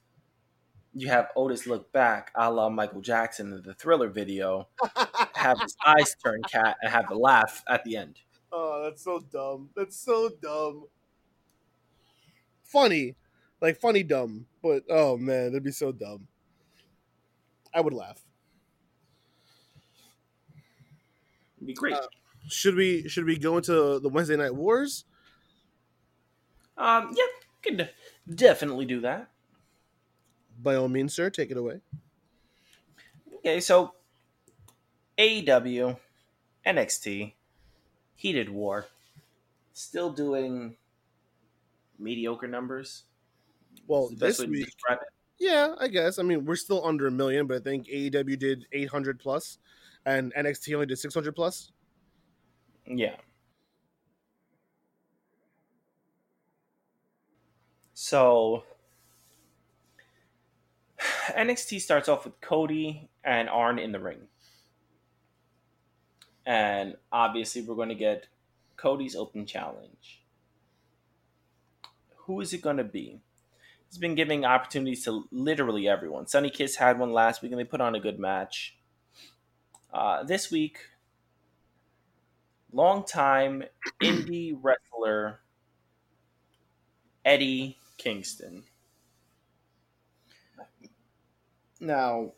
you 0.95 1.09
have 1.09 1.29
Otis 1.37 1.67
look 1.67 1.93
back, 1.93 2.31
a 2.35 2.51
la 2.51 2.69
Michael 2.69 3.01
Jackson 3.01 3.53
in 3.53 3.63
the 3.63 3.75
Thriller 3.75 4.09
video, 4.09 4.69
have 5.35 5.61
his 5.61 5.77
eyes 5.85 6.15
turn 6.25 6.41
cat, 6.51 6.77
and 6.81 6.91
have 6.91 7.09
the 7.09 7.17
laugh 7.17 7.65
at 7.69 7.85
the 7.85 7.97
end. 7.97 8.21
Oh, 8.53 8.83
that's 8.85 9.03
so 9.03 9.19
dumb. 9.33 9.71
That's 9.75 9.97
so 9.97 10.31
dumb. 10.41 10.85
Funny, 12.63 13.17
like 13.61 13.81
funny 13.81 14.03
dumb, 14.03 14.47
but 14.63 14.85
oh 14.89 15.17
man, 15.17 15.47
that'd 15.47 15.65
be 15.65 15.73
so 15.73 15.93
dumb. 15.93 16.29
I 17.75 17.81
would 17.81 17.95
laugh. 17.95 18.23
It'd 21.57 21.67
be 21.67 21.75
great. 21.75 21.95
Uh, 21.95 22.07
Should 22.49 22.75
we 22.75 23.09
should 23.09 23.25
we 23.25 23.39
go 23.39 23.57
into 23.57 23.99
the 23.99 24.09
Wednesday 24.09 24.37
Night 24.37 24.55
Wars? 24.55 25.05
Um, 26.77 27.15
yeah, 27.17 27.25
could 27.63 27.91
definitely 28.35 28.85
do 28.85 29.01
that. 29.01 29.31
By 30.63 30.77
all 30.77 30.89
means, 30.89 31.15
sir, 31.15 31.31
take 31.31 31.51
it 31.51 31.57
away. 31.57 31.81
Okay, 33.37 33.61
so 33.61 33.95
AEW, 35.19 35.99
NXT, 36.67 37.35
Heated 38.15 38.49
War, 38.49 38.87
still 39.73 40.11
doing 40.13 40.77
mediocre 41.99 42.49
numbers. 42.49 43.05
Well, 43.87 44.05
Is 44.05 44.11
the 44.11 44.17
best 44.17 44.39
this 44.39 44.49
week, 44.49 44.69
yeah, 45.39 45.75
I 45.79 45.89
guess. 45.89 46.19
I 46.19 46.23
mean, 46.23 46.45
we're 46.45 46.57
still 46.57 46.85
under 46.87 47.07
a 47.07 47.11
million, 47.11 47.47
but 47.47 47.57
I 47.57 47.61
think 47.61 47.87
AEW 47.89 48.39
did 48.39 48.67
800 48.73 49.19
plus, 49.19 49.59
and 50.07 50.33
NXT 50.35 50.75
only 50.75 50.87
did 50.87 50.99
600 50.99 51.35
plus. 51.35 51.73
Yeah. 52.87 53.17
So 58.05 58.65
NXT 61.31 61.81
starts 61.81 62.07
off 62.07 62.27
with 62.27 62.39
Cody 62.43 63.09
and 63.25 63.49
Arn 63.49 63.79
in 63.79 63.93
the 63.93 63.99
ring. 63.99 64.29
And 66.45 66.97
obviously 67.11 67.63
we're 67.63 67.77
going 67.77 67.89
to 67.89 67.95
get 67.95 68.27
Cody's 68.77 69.17
open 69.17 69.47
challenge. 69.47 70.23
Who 72.27 72.43
is 72.43 72.53
it 72.53 72.61
going 72.61 72.77
to 72.77 72.85
be? 72.85 73.21
He's 73.89 73.97
been 73.97 74.15
giving 74.15 74.45
opportunities 74.45 75.03
to 75.07 75.27
literally 75.33 75.89
everyone. 75.89 76.27
Sunny 76.27 76.51
Kiss 76.51 76.77
had 76.77 76.99
one 76.99 77.15
last 77.15 77.41
week 77.41 77.53
and 77.53 77.59
they 77.59 77.65
put 77.65 77.81
on 77.81 77.95
a 77.95 78.01
good 78.01 78.19
match. 78.19 78.77
Uh, 79.95 80.23
this 80.25 80.51
week, 80.51 80.77
longtime 82.71 83.65
indie 84.03 84.59
wrestler 84.61 85.41
Eddie 87.25 87.79
Kingston. 87.97 88.65
Now, 91.81 92.33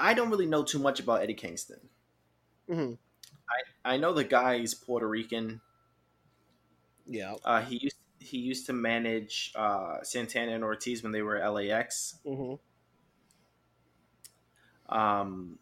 I 0.00 0.14
don't 0.14 0.30
really 0.30 0.46
know 0.46 0.64
too 0.64 0.80
much 0.80 0.98
about 0.98 1.22
Eddie 1.22 1.34
Kingston. 1.34 1.90
hmm 2.68 2.92
I 3.84 3.96
know 3.98 4.12
the 4.14 4.24
guy 4.24 4.54
is 4.54 4.74
Puerto 4.74 5.06
Rican. 5.06 5.60
Yeah. 7.06 7.34
Uh, 7.44 7.62
he 7.62 7.76
used 7.78 7.96
he 8.18 8.38
used 8.38 8.66
to 8.66 8.72
manage 8.72 9.52
uh, 9.56 10.02
Santana 10.02 10.52
and 10.52 10.62
Ortiz 10.64 11.02
when 11.02 11.12
they 11.12 11.22
were 11.22 11.38
LAX. 11.38 12.16
hmm 12.24 12.54
Um, 14.88 15.58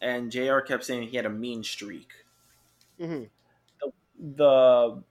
and 0.00 0.30
Jr. 0.30 0.60
kept 0.60 0.84
saying 0.84 1.08
he 1.08 1.16
had 1.16 1.26
a 1.26 1.30
mean 1.30 1.62
streak. 1.62 2.10
hmm 2.98 3.24
the 3.80 3.92
the 4.18 5.02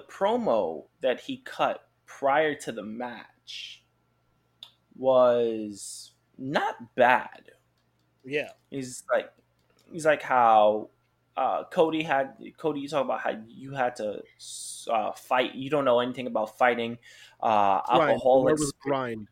promo 0.00 0.84
that 1.00 1.20
he 1.20 1.38
cut 1.38 1.88
prior 2.06 2.54
to 2.54 2.72
the 2.72 2.82
match 2.82 3.82
was 4.96 6.12
not 6.38 6.94
bad. 6.94 7.52
Yeah. 8.24 8.48
He's 8.70 9.04
like 9.12 9.32
he's 9.90 10.06
like 10.06 10.22
how 10.22 10.90
uh, 11.36 11.64
Cody 11.64 12.02
had 12.02 12.34
Cody. 12.58 12.80
You 12.80 12.88
talk 12.88 13.04
about 13.04 13.20
how 13.20 13.32
you 13.48 13.72
had 13.72 13.96
to 13.96 14.22
uh, 14.90 15.12
fight. 15.12 15.54
You 15.54 15.70
don't 15.70 15.84
know 15.84 16.00
anything 16.00 16.26
about 16.26 16.58
fighting. 16.58 16.98
Uh, 17.40 17.80
Grind. 17.82 18.10
Alcoholics. 18.10 18.60
was 18.60 18.72
grind. 18.80 19.28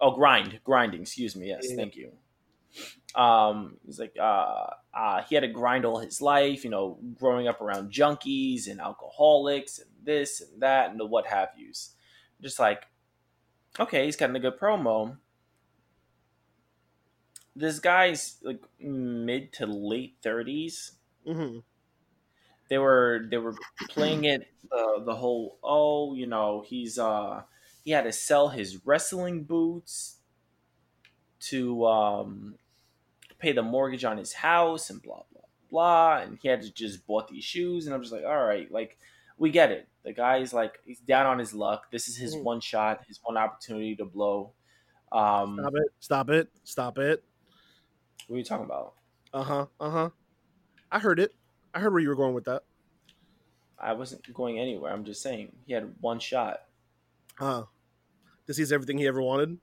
Oh, 0.00 0.12
grind, 0.12 0.60
grinding. 0.64 1.02
Excuse 1.02 1.36
me. 1.36 1.48
Yes, 1.48 1.66
Yeah. 1.68 1.76
thank 1.76 1.94
you. 1.96 2.12
Um, 3.14 3.78
he's 3.84 3.98
like, 3.98 4.16
uh, 4.20 4.66
uh, 4.94 5.22
he 5.24 5.34
had 5.34 5.42
to 5.42 5.48
grind 5.48 5.84
all 5.84 5.98
his 5.98 6.20
life. 6.20 6.64
You 6.64 6.70
know, 6.70 6.98
growing 7.18 7.48
up 7.48 7.60
around 7.60 7.92
junkies 7.92 8.68
and 8.68 8.80
alcoholics 8.80 9.78
and 9.78 9.90
this 10.02 10.40
and 10.40 10.62
that 10.62 10.90
and 10.90 11.00
the 11.00 11.06
what 11.06 11.26
have 11.26 11.50
yous. 11.56 11.94
Just 12.40 12.58
like, 12.58 12.86
okay, 13.80 14.04
he's 14.06 14.16
cutting 14.16 14.36
a 14.36 14.40
good 14.40 14.58
promo. 14.58 15.18
This 17.54 17.78
guy's 17.78 18.38
like 18.42 18.64
mid 18.80 19.52
to 19.52 19.66
late 19.66 20.16
thirties 20.20 20.96
hmm 21.24 21.60
they 22.68 22.78
were 22.78 23.26
they 23.30 23.38
were 23.38 23.58
playing 23.88 24.24
it 24.24 24.42
uh, 24.72 25.00
the 25.00 25.14
whole 25.16 25.58
oh 25.62 26.14
you 26.14 26.26
know 26.26 26.62
he's 26.62 26.98
uh 26.98 27.42
he 27.82 27.90
had 27.90 28.04
to 28.04 28.12
sell 28.12 28.48
his 28.48 28.86
wrestling 28.86 29.44
boots 29.44 30.18
to 31.40 31.86
um 31.86 32.56
pay 33.40 33.52
the 33.52 33.62
mortgage 33.62 34.04
on 34.04 34.16
his 34.18 34.32
house 34.32 34.90
and 34.90 35.02
blah 35.02 35.22
blah 35.32 35.42
blah 35.70 36.18
and 36.18 36.38
he 36.42 36.48
had 36.48 36.62
to 36.62 36.72
just 36.72 37.06
bought 37.06 37.26
these 37.28 37.44
shoes 37.44 37.86
and 37.86 37.94
i'm 37.94 38.00
just 38.02 38.12
like 38.12 38.24
all 38.24 38.44
right 38.44 38.70
like 38.70 38.98
we 39.38 39.50
get 39.50 39.70
it 39.70 39.88
the 40.04 40.12
guy's 40.12 40.52
like 40.52 40.78
he's 40.84 41.00
down 41.00 41.26
on 41.26 41.38
his 41.38 41.52
luck 41.54 41.90
this 41.90 42.08
is 42.08 42.16
his 42.16 42.34
Mhm. 42.36 42.42
one 42.44 42.60
shot 42.60 43.04
his 43.08 43.18
one 43.24 43.36
opportunity 43.36 43.96
to 43.96 44.04
blow 44.04 44.52
um 45.12 45.58
Stop 45.58 45.74
it. 45.74 45.92
Stop 46.00 46.30
it. 46.30 46.48
Stop 46.64 46.98
it. 46.98 47.24
what 48.28 48.36
are 48.36 48.38
you 48.38 48.44
talking 48.44 48.64
about 48.66 48.94
Uh 49.32 49.42
huh. 49.42 49.66
Uh 49.80 49.90
huh. 49.90 50.10
I 50.92 50.98
heard 50.98 51.18
it. 51.20 51.32
I 51.72 51.78
heard 51.80 51.92
where 51.92 52.02
you 52.02 52.08
were 52.08 52.16
going 52.16 52.34
with 52.34 52.44
that. 52.44 52.62
i 53.78 53.92
wasn't 53.92 54.22
going 54.34 54.58
anywhere 54.58 54.92
i'm 54.92 55.04
just 55.04 55.22
saying 55.22 55.52
he 55.66 55.72
had 55.72 55.94
one 56.00 56.18
shot 56.20 56.60
Huh. 57.38 57.64
This 58.46 58.58
is 58.58 58.70
everything 58.72 58.98
he 58.98 59.06
ever 59.06 59.22
wanted 59.22 59.56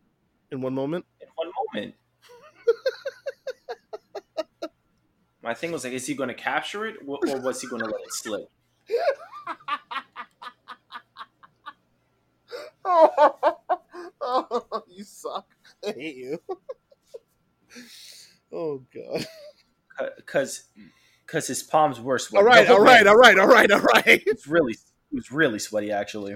in 0.51 0.61
one 0.61 0.73
moment. 0.73 1.05
in 1.21 1.27
one 1.35 1.51
moment. 1.75 1.93
My 5.47 5.53
thing 5.53 5.71
was 5.71 5.85
like, 5.85 5.93
is 5.93 6.05
he 6.05 6.13
going 6.13 6.27
to 6.27 6.35
capture 6.35 6.85
it, 6.85 6.97
or 7.07 7.19
or 7.25 7.39
was 7.39 7.61
he 7.61 7.69
going 7.69 7.81
to 7.81 7.87
let 7.87 8.01
it 8.01 8.11
slip? 8.11 8.51
oh, 14.21 14.83
you 14.89 15.05
suck. 15.05 15.47
I 15.87 15.93
hate 15.93 16.17
you. 16.17 16.37
oh 18.51 18.83
god. 18.93 19.25
Because, 20.17 20.65
because 21.25 21.47
his 21.47 21.63
palms 21.63 22.01
were 22.01 22.19
sweaty. 22.19 22.45
All 22.45 22.53
right, 22.53 22.69
all 22.69 22.81
right, 22.81 23.07
all 23.07 23.15
right, 23.15 23.39
all 23.39 23.47
right, 23.47 23.71
all 23.71 23.79
right. 23.79 24.21
was 24.25 24.47
really, 24.47 24.73
it 24.73 25.13
was 25.13 25.31
really 25.31 25.59
sweaty 25.59 25.93
actually. 25.93 26.35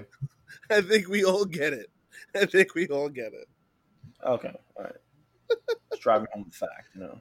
I 0.70 0.80
think 0.80 1.08
we 1.08 1.22
all 1.22 1.44
get 1.44 1.74
it. 1.74 1.90
I 2.34 2.46
think 2.46 2.74
we 2.74 2.88
all 2.88 3.10
get 3.10 3.34
it. 3.34 3.46
Okay, 4.26 4.56
all 4.74 4.84
right. 4.84 4.96
Just 5.90 6.00
driving 6.00 6.28
home 6.32 6.46
the 6.48 6.56
fact, 6.56 6.88
you 6.94 7.02
know. 7.02 7.20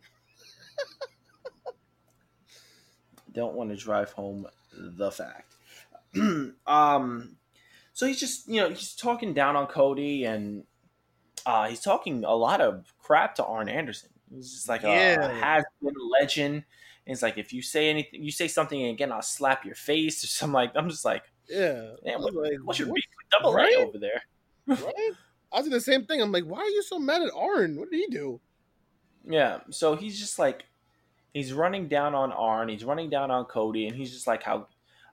Don't 3.33 3.55
want 3.55 3.69
to 3.69 3.75
drive 3.75 4.11
home 4.11 4.47
the 4.73 5.11
fact. 5.11 5.55
um, 6.67 7.35
so 7.93 8.05
he's 8.05 8.19
just, 8.19 8.47
you 8.47 8.59
know, 8.61 8.69
he's 8.69 8.93
talking 8.93 9.33
down 9.33 9.55
on 9.55 9.67
Cody, 9.67 10.25
and 10.25 10.63
uh, 11.45 11.67
he's 11.67 11.81
talking 11.81 12.23
a 12.23 12.33
lot 12.35 12.61
of 12.61 12.85
crap 12.99 13.35
to 13.35 13.45
Arn 13.45 13.69
Anderson. 13.69 14.09
He's 14.33 14.51
just 14.53 14.69
like 14.69 14.81
Yeah. 14.83 15.15
a 15.21 15.33
has 15.33 15.63
been 15.81 15.93
legend. 16.21 16.63
And 17.07 17.13
it's 17.13 17.21
like 17.21 17.37
if 17.37 17.51
you 17.51 17.61
say 17.61 17.89
anything, 17.89 18.23
you 18.23 18.31
say 18.31 18.47
something 18.47 18.83
again, 18.83 19.11
I'll 19.11 19.21
slap 19.21 19.65
your 19.65 19.75
face 19.75 20.23
or 20.23 20.27
something 20.27 20.53
like. 20.53 20.71
I'm 20.75 20.89
just 20.89 21.05
like, 21.05 21.23
Yeah. 21.49 21.93
man, 22.05 22.21
what, 22.21 22.33
like, 22.33 22.53
what's 22.63 22.79
your 22.79 22.89
what- 22.89 23.01
Double 23.31 23.53
right? 23.53 23.75
A 23.77 23.85
over 23.87 23.97
there? 23.97 24.21
right? 24.67 25.11
I 25.53 25.59
doing 25.61 25.71
the 25.71 25.79
same 25.81 26.05
thing. 26.05 26.21
I'm 26.21 26.31
like, 26.31 26.43
why 26.43 26.59
are 26.59 26.67
you 26.69 26.83
so 26.83 26.99
mad 26.99 27.21
at 27.21 27.31
Arn? 27.35 27.77
What 27.79 27.89
did 27.89 27.97
he 27.97 28.07
do? 28.07 28.39
Yeah, 29.25 29.59
so 29.69 29.95
he's 29.95 30.19
just 30.19 30.37
like 30.39 30.65
he's 31.33 31.53
running 31.53 31.87
down 31.87 32.15
on 32.15 32.31
Arn, 32.31 32.69
he's 32.69 32.83
running 32.85 33.09
down 33.09 33.31
on 33.31 33.45
Cody, 33.45 33.87
and 33.87 33.95
he's 33.95 34.11
just 34.11 34.27
like 34.27 34.43
how 34.43 34.67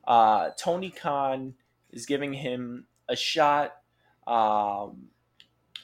uh, 0.06 0.50
Tony 0.58 0.90
Khan 0.90 1.54
is 1.90 2.06
giving 2.06 2.32
him 2.32 2.86
a 3.08 3.16
shot, 3.16 3.76
um, 4.26 5.08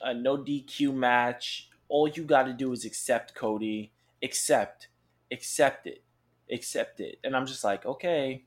a 0.02 0.14
no 0.14 0.36
DQ 0.38 0.94
match. 0.94 1.68
All 1.88 2.08
you 2.08 2.24
got 2.24 2.44
to 2.44 2.52
do 2.52 2.72
is 2.72 2.84
accept 2.84 3.34
Cody, 3.34 3.92
accept, 4.22 4.88
accept 5.32 5.86
it, 5.86 6.02
accept 6.50 7.00
it, 7.00 7.18
and 7.24 7.36
I'm 7.36 7.46
just 7.46 7.64
like, 7.64 7.86
okay, 7.86 8.44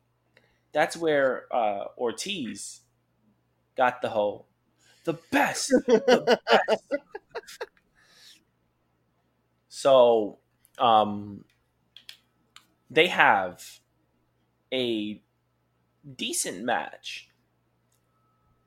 that's 0.74 0.98
where 0.98 1.46
uh, 1.54 1.86
Ortiz 1.98 2.82
got 3.76 4.02
the 4.02 4.10
whole 4.10 4.48
the 5.06 5.14
best, 5.32 5.70
the 5.70 6.40
best. 6.68 6.84
So, 9.70 10.40
um, 10.80 11.44
they 12.90 13.08
have 13.08 13.80
a 14.74 15.24
decent 16.16 16.64
match. 16.64 17.30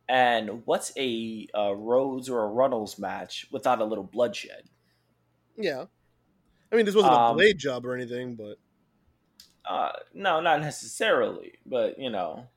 And 0.08 0.66
what's 0.66 0.92
a, 0.98 1.48
uh 1.54 1.74
Rhodes 1.74 2.28
or 2.28 2.42
a 2.44 2.48
Runnels 2.48 2.98
match 2.98 3.46
without 3.50 3.80
a 3.80 3.84
little 3.84 4.04
bloodshed? 4.04 4.68
yeah. 5.56 5.86
I 6.72 6.76
mean, 6.76 6.86
this 6.86 6.94
wasn't 6.94 7.14
a 7.16 7.18
Um, 7.18 7.34
blade 7.34 7.58
job 7.58 7.86
or 7.86 7.94
anything, 7.94 8.36
but 8.36 8.58
Uh, 9.64 9.92
no, 10.14 10.40
not 10.40 10.60
necessarily, 10.60 11.58
but 11.66 11.98
you 11.98 12.10
know. 12.10 12.48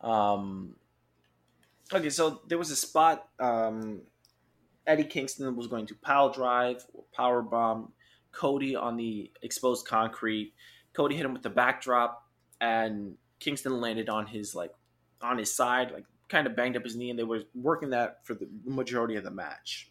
Um, 0.00 0.76
okay, 1.92 2.10
so 2.10 2.42
there 2.46 2.58
was 2.58 2.70
a 2.70 2.76
spot. 2.76 3.28
Um, 3.38 4.02
Eddie 4.86 5.04
Kingston 5.04 5.56
was 5.56 5.66
going 5.68 5.86
to 5.88 5.94
power 5.96 6.32
drive 6.32 6.86
or 6.94 7.04
power 7.14 7.42
bomb 7.42 7.94
Cody 8.34 8.76
on 8.76 8.96
the 8.96 9.30
exposed 9.42 9.86
concrete. 9.86 10.52
Cody 10.92 11.16
hit 11.16 11.24
him 11.24 11.32
with 11.32 11.42
the 11.42 11.50
backdrop, 11.50 12.26
and 12.60 13.16
Kingston 13.40 13.80
landed 13.80 14.08
on 14.08 14.26
his 14.26 14.54
like 14.54 14.72
on 15.22 15.38
his 15.38 15.54
side, 15.54 15.92
like 15.92 16.04
kind 16.28 16.46
of 16.46 16.56
banged 16.56 16.76
up 16.76 16.84
his 16.84 16.96
knee, 16.96 17.10
and 17.10 17.18
they 17.18 17.24
were 17.24 17.42
working 17.54 17.90
that 17.90 18.26
for 18.26 18.34
the 18.34 18.48
majority 18.64 19.16
of 19.16 19.24
the 19.24 19.30
match. 19.30 19.90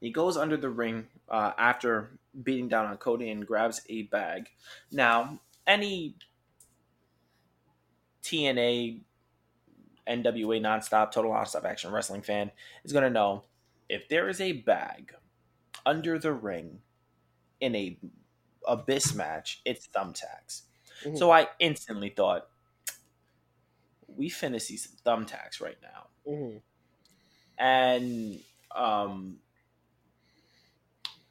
He 0.00 0.10
goes 0.10 0.36
under 0.36 0.56
the 0.56 0.68
ring 0.68 1.06
uh, 1.28 1.52
after 1.58 2.18
beating 2.42 2.68
down 2.68 2.86
on 2.86 2.96
Cody 2.98 3.30
and 3.30 3.46
grabs 3.46 3.80
a 3.88 4.02
bag. 4.02 4.50
Now, 4.92 5.40
any 5.66 6.16
TNA, 8.22 9.00
NWA 10.06 10.60
nonstop, 10.60 11.12
total 11.12 11.30
nonstop 11.30 11.64
action 11.64 11.90
wrestling 11.92 12.20
fan 12.20 12.50
is 12.84 12.92
going 12.92 13.04
to 13.04 13.10
know 13.10 13.44
if 13.88 14.08
there 14.08 14.28
is 14.28 14.40
a 14.40 14.52
bag 14.52 15.14
under 15.86 16.18
the 16.18 16.34
ring 16.34 16.82
in 17.60 17.74
a 17.74 17.98
abyss 18.68 19.14
match, 19.14 19.62
it's 19.64 19.88
thumbtacks. 19.88 20.62
Mhm. 21.04 21.16
So 21.18 21.30
I 21.30 21.48
instantly 21.58 22.10
thought, 22.10 22.48
we 24.08 24.28
finna 24.30 24.60
see 24.60 24.76
some 24.76 24.96
thumbtacks 25.04 25.60
right 25.60 25.76
now 25.82 26.08
Mhm. 26.26 26.62
and 27.58 28.42
um, 28.74 29.40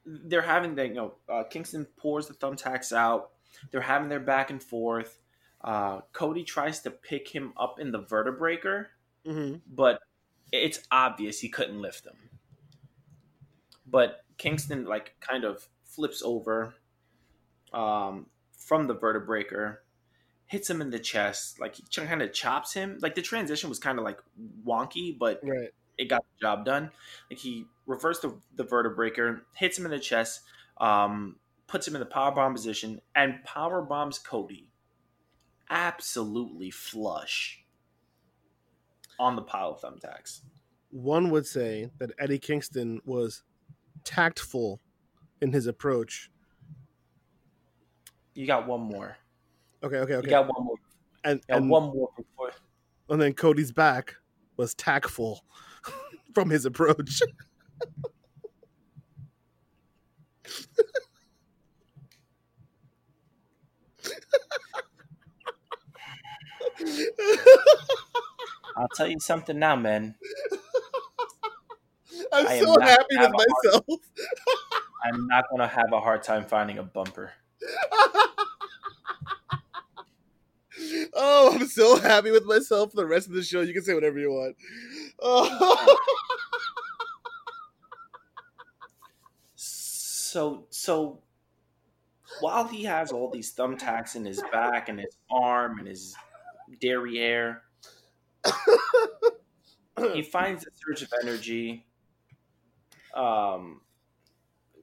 they're 0.05 0.41
having 0.41 0.75
the 0.75 0.87
you 0.87 0.93
know 0.93 1.15
uh, 1.29 1.43
Kingston 1.45 1.85
pours 1.97 2.27
the 2.27 2.33
thumbtacks 2.35 2.91
out. 2.95 3.31
They're 3.71 3.81
having 3.81 4.09
their 4.09 4.19
back 4.19 4.49
and 4.51 4.61
forth. 4.61 5.19
Uh, 5.61 6.01
Cody 6.11 6.43
tries 6.43 6.81
to 6.81 6.91
pick 6.91 7.27
him 7.27 7.53
up 7.57 7.79
in 7.79 7.91
the 7.91 8.03
vertebraker, 8.03 8.87
Mhm. 9.25 9.61
but 9.65 10.01
it's 10.51 10.85
obvious 10.91 11.39
he 11.39 11.49
couldn't 11.49 11.81
lift 11.81 12.03
them. 12.03 12.29
But 13.87 14.24
Kingston 14.37 14.85
like 14.85 15.15
kind 15.19 15.43
of 15.43 15.67
flips 15.83 16.21
over 16.23 16.75
um, 17.73 18.27
from 18.57 18.87
the 18.87 18.95
vertebraker, 18.95 19.77
hits 20.47 20.69
him 20.69 20.81
in 20.81 20.89
the 20.89 20.99
chest, 20.99 21.59
like 21.59 21.75
he 21.75 21.83
kind 21.93 22.21
of 22.21 22.33
chops 22.33 22.73
him. 22.73 22.97
Like 23.01 23.15
the 23.15 23.21
transition 23.21 23.69
was 23.69 23.79
kind 23.79 23.97
of 23.99 24.05
like 24.05 24.19
wonky, 24.65 25.17
but 25.17 25.39
Right. 25.43 25.69
it 25.97 26.09
got 26.09 26.23
the 26.35 26.41
job 26.41 26.65
done. 26.65 26.91
Like 27.29 27.39
he 27.39 27.65
reversed 27.85 28.21
the, 28.21 28.39
the 28.55 28.63
vertebraker, 28.63 29.41
hits 29.55 29.77
him 29.77 29.85
in 29.85 29.91
the 29.91 29.99
chest, 29.99 30.41
um, 30.77 31.37
puts 31.67 31.87
him 31.87 31.95
in 31.95 31.99
the 31.99 32.05
power 32.05 32.31
bomb 32.31 32.53
position, 32.53 33.01
and 33.15 33.43
power 33.43 33.81
bombs 33.81 34.19
Cody 34.19 34.69
absolutely 35.69 36.69
flush 36.69 37.63
on 39.17 39.35
the 39.35 39.41
pile 39.41 39.71
of 39.71 39.81
thumbtacks. 39.81 40.41
One 40.91 41.29
would 41.31 41.45
say 41.47 41.89
that 41.97 42.11
Eddie 42.19 42.39
Kingston 42.39 43.01
was 43.05 43.43
tactful 44.05 44.79
in 45.41 45.51
his 45.51 45.67
approach. 45.67 46.29
You 48.33 48.47
got 48.47 48.67
one 48.67 48.81
more. 48.81 49.17
Okay, 49.83 49.97
okay, 49.97 50.15
okay. 50.15 50.27
You 50.27 50.31
got 50.31 50.47
one 50.47 50.65
more. 50.65 50.75
and 51.23 51.41
and, 51.49 51.69
one 51.69 51.83
more 51.83 52.09
before. 52.15 52.51
and 53.09 53.21
then 53.21 53.33
Cody's 53.33 53.71
back 53.71 54.15
was 54.57 54.73
tactful 54.73 55.43
from 56.33 56.49
his 56.49 56.65
approach. 56.65 57.21
I'll 68.77 68.89
tell 68.95 69.07
you 69.07 69.19
something 69.19 69.57
now, 69.57 69.75
man. 69.75 70.15
I'm 72.33 72.47
I 72.47 72.59
so 72.59 72.79
happy 72.79 73.17
with 73.17 73.31
myself. 73.31 73.85
I'm 75.05 75.27
not 75.27 75.45
gonna 75.49 75.67
have 75.67 75.93
a 75.93 75.99
hard 75.99 76.23
time 76.23 76.45
finding 76.45 76.77
a 76.79 76.83
bumper. 76.83 77.31
oh, 81.13 81.51
I'm 81.53 81.67
so 81.67 81.97
happy 81.97 82.31
with 82.31 82.45
myself 82.45 82.91
for 82.91 82.97
the 82.97 83.05
rest 83.05 83.27
of 83.27 83.33
the 83.33 83.43
show. 83.43 83.61
You 83.61 83.73
can 83.73 83.83
say 83.83 83.93
whatever 83.93 84.19
you 84.19 84.31
want. 84.31 84.55
Oh. 85.21 85.97
So 90.35 90.65
so 90.69 91.19
while 92.41 92.67
he 92.67 92.83
has 92.83 93.13
all 93.13 93.29
these 93.31 93.53
thumbtacks 93.55 94.17
in 94.17 94.25
his 94.25 94.43
back 94.51 94.89
and 94.89 94.99
his 94.99 95.15
arm 95.31 95.79
and 95.79 95.87
his 95.87 96.13
derriere, 96.81 97.61
he 100.13 100.21
finds 100.23 100.67
a 100.67 100.69
surge 100.75 101.03
of 101.03 101.13
energy. 101.23 101.85
Um, 103.15 103.81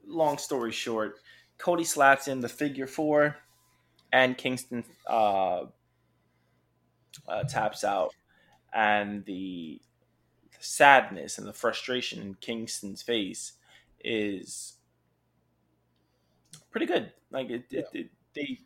long 0.07 0.37
story 0.37 0.71
short, 0.71 1.19
Cody 1.57 1.83
slaps 1.83 2.27
in 2.27 2.39
the 2.39 2.49
figure 2.49 2.87
four, 2.87 3.37
and 4.11 4.37
Kingston 4.37 4.83
uh, 5.07 5.65
uh, 7.27 7.43
taps 7.47 7.83
out, 7.83 8.13
and 8.73 9.23
the 9.25 9.79
sadness 10.59 11.37
and 11.37 11.47
the 11.47 11.53
frustration 11.53 12.21
in 12.21 12.33
Kingston's 12.35 13.01
face 13.01 13.53
is 14.03 14.73
pretty 16.71 16.85
good. 16.85 17.11
Like 17.31 17.49
it, 17.49 17.65
it, 17.71 17.87
it 17.93 18.09
they 18.33 18.59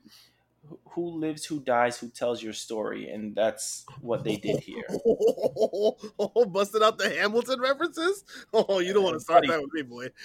who 0.92 1.20
lives, 1.20 1.46
who 1.46 1.60
dies, 1.60 1.98
who 1.98 2.10
tells 2.10 2.42
your 2.42 2.54
story, 2.54 3.10
and 3.10 3.36
that's 3.36 3.86
what 4.02 4.24
they 4.24 4.36
did 4.38 4.60
here. 4.60 4.84
Oh, 4.90 6.46
busted 6.52 6.84
out 6.84 6.98
the 6.98 7.10
Hamilton 7.10 7.60
references. 7.62 8.24
Oh, 8.54 8.80
you 8.80 8.94
don't 8.94 9.04
want 9.04 9.16
to 9.16 9.20
start 9.20 9.46
that 9.48 9.62
with 9.62 9.74
me, 9.74 9.82
boy. 9.84 10.08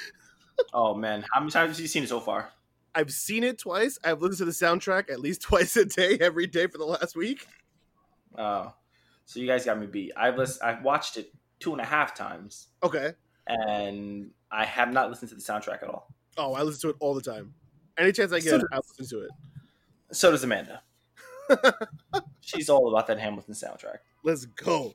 Oh 0.74 0.94
man, 0.94 1.24
how 1.32 1.40
many 1.40 1.50
times 1.50 1.70
have 1.76 1.80
you 1.80 1.88
seen 1.88 2.02
it 2.04 2.08
so 2.10 2.20
far? 2.20 2.50
I've 2.94 3.10
seen 3.10 3.42
it 3.42 3.58
twice. 3.58 3.98
I've 4.04 4.20
listened 4.20 4.38
to 4.38 4.44
the 4.44 4.50
soundtrack 4.50 5.10
at 5.10 5.18
least 5.18 5.40
twice 5.42 5.76
a 5.76 5.86
day, 5.86 6.18
every 6.20 6.46
day 6.46 6.66
for 6.66 6.76
the 6.76 6.84
last 6.84 7.16
week. 7.16 7.46
Uh, 8.36 8.68
so 9.24 9.40
you 9.40 9.46
guys 9.46 9.64
got 9.64 9.80
me 9.80 9.86
beat. 9.86 10.12
I've 10.14 10.36
listened, 10.36 10.60
I've 10.62 10.82
watched 10.84 11.16
it 11.16 11.32
two 11.58 11.72
and 11.72 11.80
a 11.80 11.84
half 11.86 12.14
times, 12.14 12.68
Okay. 12.82 13.12
and 13.46 14.30
I 14.50 14.66
have 14.66 14.92
not 14.92 15.08
listened 15.08 15.30
to 15.30 15.34
the 15.36 15.40
soundtrack 15.40 15.82
at 15.82 15.88
all. 15.88 16.12
Oh, 16.36 16.52
I 16.52 16.62
listen 16.62 16.82
to 16.82 16.88
it 16.90 16.96
all 17.00 17.14
the 17.14 17.22
time. 17.22 17.54
Any 17.96 18.12
chance 18.12 18.32
I 18.32 18.40
get, 18.40 18.50
So 18.50 18.60
I 18.72 18.76
listen 18.76 19.06
to 19.18 19.24
it. 19.24 19.30
So 20.12 20.30
does 20.30 20.44
Amanda. 20.44 20.82
She's 22.40 22.68
all 22.68 22.88
about 22.88 23.06
that 23.08 23.18
Hamilton 23.18 23.54
soundtrack. 23.54 23.98
Let's 24.22 24.44
go. 24.44 24.94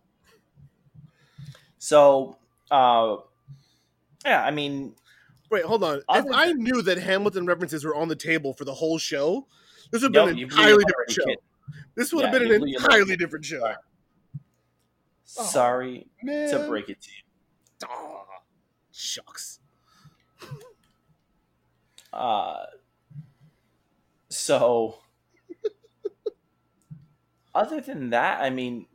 So, 1.79 2.37
uh, 2.71 3.17
yeah, 4.25 4.43
I 4.43 4.51
mean, 4.51 4.95
Wait, 5.49 5.63
hold 5.63 5.83
on. 5.83 6.01
If 6.09 6.25
I 6.33 6.51
knew 6.53 6.81
that 6.81 6.97
Hamilton 6.97 7.45
references 7.45 7.85
were 7.85 7.95
on 7.95 8.07
the 8.07 8.15
table 8.15 8.53
for 8.53 8.65
the 8.65 8.73
whole 8.73 8.97
show, 8.97 9.47
this 9.91 10.01
would 10.01 10.13
have 10.13 10.27
been 10.27 10.37
an 10.37 10.43
entirely 10.43 10.83
different 10.83 11.11
show. 11.11 11.35
This 11.95 12.13
would 12.13 12.25
have 12.25 12.33
been 12.33 12.51
an 12.51 12.67
entirely 12.67 13.15
different 13.15 13.45
show. 13.45 13.73
Oh, 15.39 15.43
Sorry 15.43 16.07
Man. 16.21 16.49
to 16.51 16.67
break 16.67 16.89
it 16.89 17.01
to 17.01 17.09
you. 17.09 17.87
Aw, 17.89 18.23
shucks. 18.91 19.59
Uh, 22.11 22.65
so, 24.29 24.99
other 27.57 27.81
than 27.81 28.11
that, 28.11 28.41
I 28.41 28.49
mean, 28.49 28.85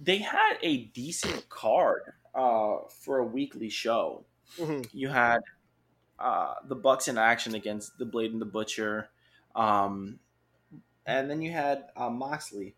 they 0.00 0.18
had 0.18 0.54
a 0.62 0.84
decent 0.86 1.48
card 1.48 2.14
uh, 2.34 2.78
for 2.88 3.18
a 3.18 3.24
weekly 3.24 3.68
show. 3.68 4.24
Mhm. 4.58 4.88
You 4.92 5.08
had 5.08 5.40
uh, 6.18 6.54
the 6.64 6.74
Bucks 6.74 7.08
in 7.08 7.18
action 7.18 7.54
against 7.54 7.98
the 7.98 8.06
Blade 8.06 8.32
and 8.32 8.40
the 8.40 8.46
Butcher, 8.46 9.10
um, 9.54 10.18
and 11.04 11.30
then 11.30 11.42
you 11.42 11.52
had 11.52 11.84
uh, 11.96 12.10
Moxley 12.10 12.74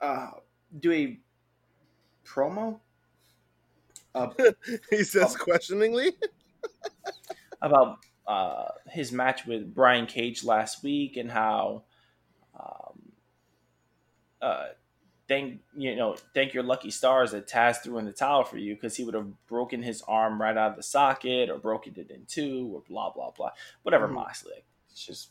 uh, 0.00 0.30
do 0.78 0.92
a 0.92 1.18
promo 2.24 2.80
uh, 4.14 4.28
He 4.90 5.04
says 5.04 5.36
questioningly. 5.36 6.12
about 7.62 7.98
uh, 8.26 8.68
his 8.90 9.10
match 9.12 9.46
with 9.46 9.74
Brian 9.74 10.06
Cage 10.06 10.44
last 10.44 10.82
week 10.82 11.16
and 11.16 11.30
how 11.30 11.82
uh, 14.44 14.66
thank 15.28 15.60
you 15.76 15.96
know 15.96 16.16
thank 16.34 16.52
your 16.52 16.62
lucky 16.62 16.90
stars 16.90 17.30
that 17.32 17.48
Taz 17.48 17.82
threw 17.82 17.98
in 17.98 18.04
the 18.04 18.12
towel 18.12 18.44
for 18.44 18.58
you 18.58 18.74
because 18.74 18.94
he 18.96 19.04
would 19.04 19.14
have 19.14 19.46
broken 19.46 19.82
his 19.82 20.02
arm 20.06 20.40
right 20.40 20.56
out 20.56 20.72
of 20.72 20.76
the 20.76 20.82
socket 20.82 21.48
or 21.48 21.58
broken 21.58 21.94
it 21.96 22.10
in 22.10 22.26
two 22.26 22.70
or 22.74 22.82
blah 22.88 23.10
blah 23.10 23.30
blah 23.30 23.50
whatever 23.82 24.06
Mhm. 24.08 24.12
Moxley 24.14 24.52
like, 24.54 24.64
it's 24.90 25.04
just 25.04 25.30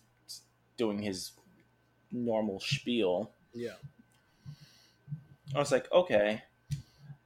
doing 0.78 1.00
his 1.00 1.32
normal 2.12 2.60
spiel. 2.60 3.32
Yeah. 3.54 3.76
I 5.56 5.60
was 5.60 5.72
like, 5.72 5.92
okay. 5.92 6.42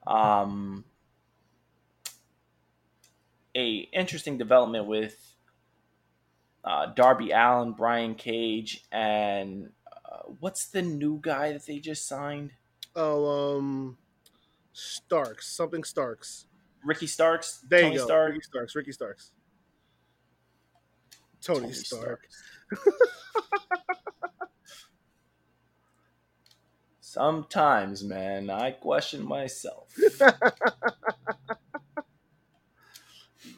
Um, 0.05 0.83
a 3.55 3.87
interesting 3.93 4.37
development 4.37 4.85
with 4.85 5.33
uh, 6.63 6.87
Darby 6.87 7.31
Allin, 7.31 7.71
Brian 7.71 8.15
Cage, 8.15 8.83
and 8.91 9.69
uh, 10.09 10.23
what's 10.39 10.67
the 10.67 10.81
new 10.81 11.19
guy 11.21 11.53
that 11.53 11.65
they 11.65 11.79
just 11.79 12.07
signed? 12.07 12.51
Oh, 12.95 13.57
um, 13.57 13.97
Starks. 14.73 15.47
Something 15.47 15.83
Starks. 15.83 16.45
Ricky 16.83 17.07
Starks. 17.07 17.63
There 17.67 17.81
Tony 17.81 17.93
you 17.93 17.99
go. 17.99 18.05
Stark. 18.05 18.31
Ricky 18.31 18.43
Starks. 18.43 18.75
Ricky 18.75 18.91
Starks. 18.91 19.31
Tony, 21.41 21.59
Tony 21.61 21.73
Stark. 21.73 22.27
Stark. 22.71 22.95
Sometimes, 26.99 28.03
man, 28.03 28.49
I 28.49 28.71
question 28.71 29.25
myself. 29.25 29.95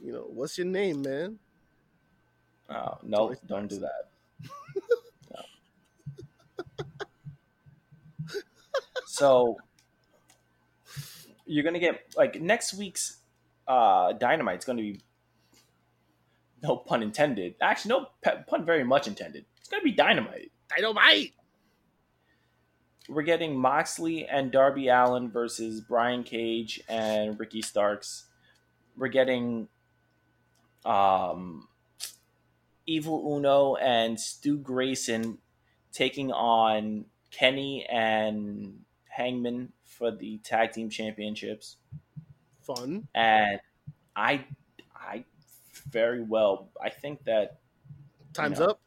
You 0.01 0.13
know, 0.13 0.25
what's 0.33 0.57
your 0.57 0.65
name, 0.67 1.01
man? 1.01 1.37
Oh, 2.69 2.97
no, 3.03 3.35
don't 3.47 3.67
do 3.67 3.79
that. 3.79 4.09
so 9.09 9.57
you're 11.47 11.63
gonna 11.63 11.79
get 11.79 12.13
like 12.15 12.39
next 12.39 12.75
week's 12.75 13.17
uh 13.67 14.13
Dynamite's 14.13 14.65
gonna 14.65 14.83
be 14.83 15.01
no 16.61 16.77
pun 16.77 17.01
intended. 17.01 17.55
Actually, 17.59 17.89
no 17.89 18.07
pe- 18.21 18.43
pun 18.45 18.67
very 18.67 18.83
much 18.83 19.07
intended. 19.07 19.45
It's 19.57 19.67
gonna 19.67 19.81
be 19.81 19.93
Dynamite. 19.93 20.51
Dynamite. 20.77 21.33
We're 23.09 23.23
getting 23.23 23.59
Moxley 23.59 24.27
and 24.27 24.51
Darby 24.51 24.89
Allin 24.89 25.31
versus 25.31 25.81
Brian 25.81 26.23
Cage 26.23 26.79
and 26.87 27.39
Ricky 27.39 27.63
Starks. 27.63 28.27
We're 28.95 29.07
getting 29.07 29.69
um, 30.85 31.67
Evil 32.85 33.35
Uno 33.35 33.75
and 33.75 34.19
Stu 34.19 34.59
Grayson 34.59 35.39
taking 35.91 36.31
on 36.31 37.05
Kenny 37.31 37.87
and 37.89 38.85
Hangman 39.19 39.73
for 39.83 40.11
the 40.11 40.37
tag 40.39 40.71
team 40.71 40.89
championships. 40.89 41.75
Fun. 42.61 43.09
And 43.13 43.59
I, 44.15 44.45
I 44.95 45.25
very 45.91 46.23
well, 46.23 46.69
I 46.81 46.89
think 46.89 47.25
that 47.25 47.59
Time's 48.33 48.59
know. 48.59 48.67
up. 48.67 48.79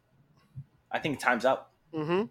I 0.91 0.99
think 0.99 1.21
time's 1.21 1.45
up. 1.45 1.73
Mm-hmm. 1.93 2.21
You 2.21 2.29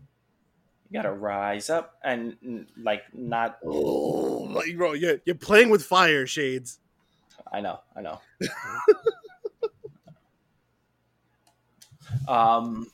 gotta 0.91 1.12
rise 1.12 1.70
up 1.70 1.99
and 2.04 2.66
like 2.76 3.04
not. 3.14 3.60
Oh, 3.64 4.47
like, 4.49 4.76
bro, 4.76 4.93
you're, 4.93 5.18
you're 5.26 5.36
playing 5.36 5.70
with 5.70 5.84
fire, 5.84 6.26
Shades. 6.26 6.80
I 7.52 7.62
know, 7.62 7.80
I 7.95 8.02
know. 8.02 8.20
um, 12.28 12.88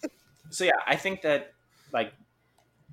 so 0.49 0.66
yeah, 0.66 0.74
I 0.86 0.95
think 0.95 1.22
that 1.22 1.53
like, 1.93 2.14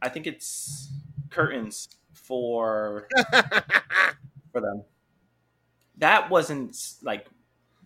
I 0.00 0.08
think 0.08 0.26
it's 0.26 0.90
curtains 1.30 1.88
for 2.24 3.06
for 4.52 4.60
them. 4.60 4.82
That 5.98 6.30
wasn't 6.30 6.76
like 7.02 7.26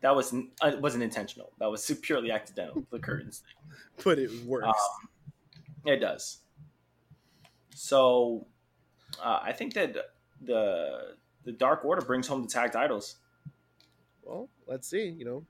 that 0.01 0.15
wasn't 0.15 0.51
uh, 0.61 0.73
wasn't 0.81 1.03
intentional. 1.03 1.53
That 1.59 1.71
was 1.71 1.91
purely 2.03 2.31
accidental. 2.31 2.85
The 2.91 2.99
curtains 2.99 3.41
thing. 3.41 4.05
but 4.05 4.19
it 4.19 4.31
works. 4.45 4.67
Um, 4.67 5.09
it 5.85 5.97
does. 5.97 6.39
So, 7.75 8.47
uh, 9.23 9.41
I 9.43 9.53
think 9.53 9.75
that 9.75 9.97
the 10.41 11.15
the 11.45 11.53
Dark 11.53 11.85
Order 11.85 12.03
brings 12.03 12.27
home 12.27 12.43
the 12.43 12.49
tagged 12.49 12.73
titles. 12.73 13.17
well, 14.23 14.49
let's 14.67 14.89
see. 14.89 15.09
You 15.09 15.25
know, 15.25 15.47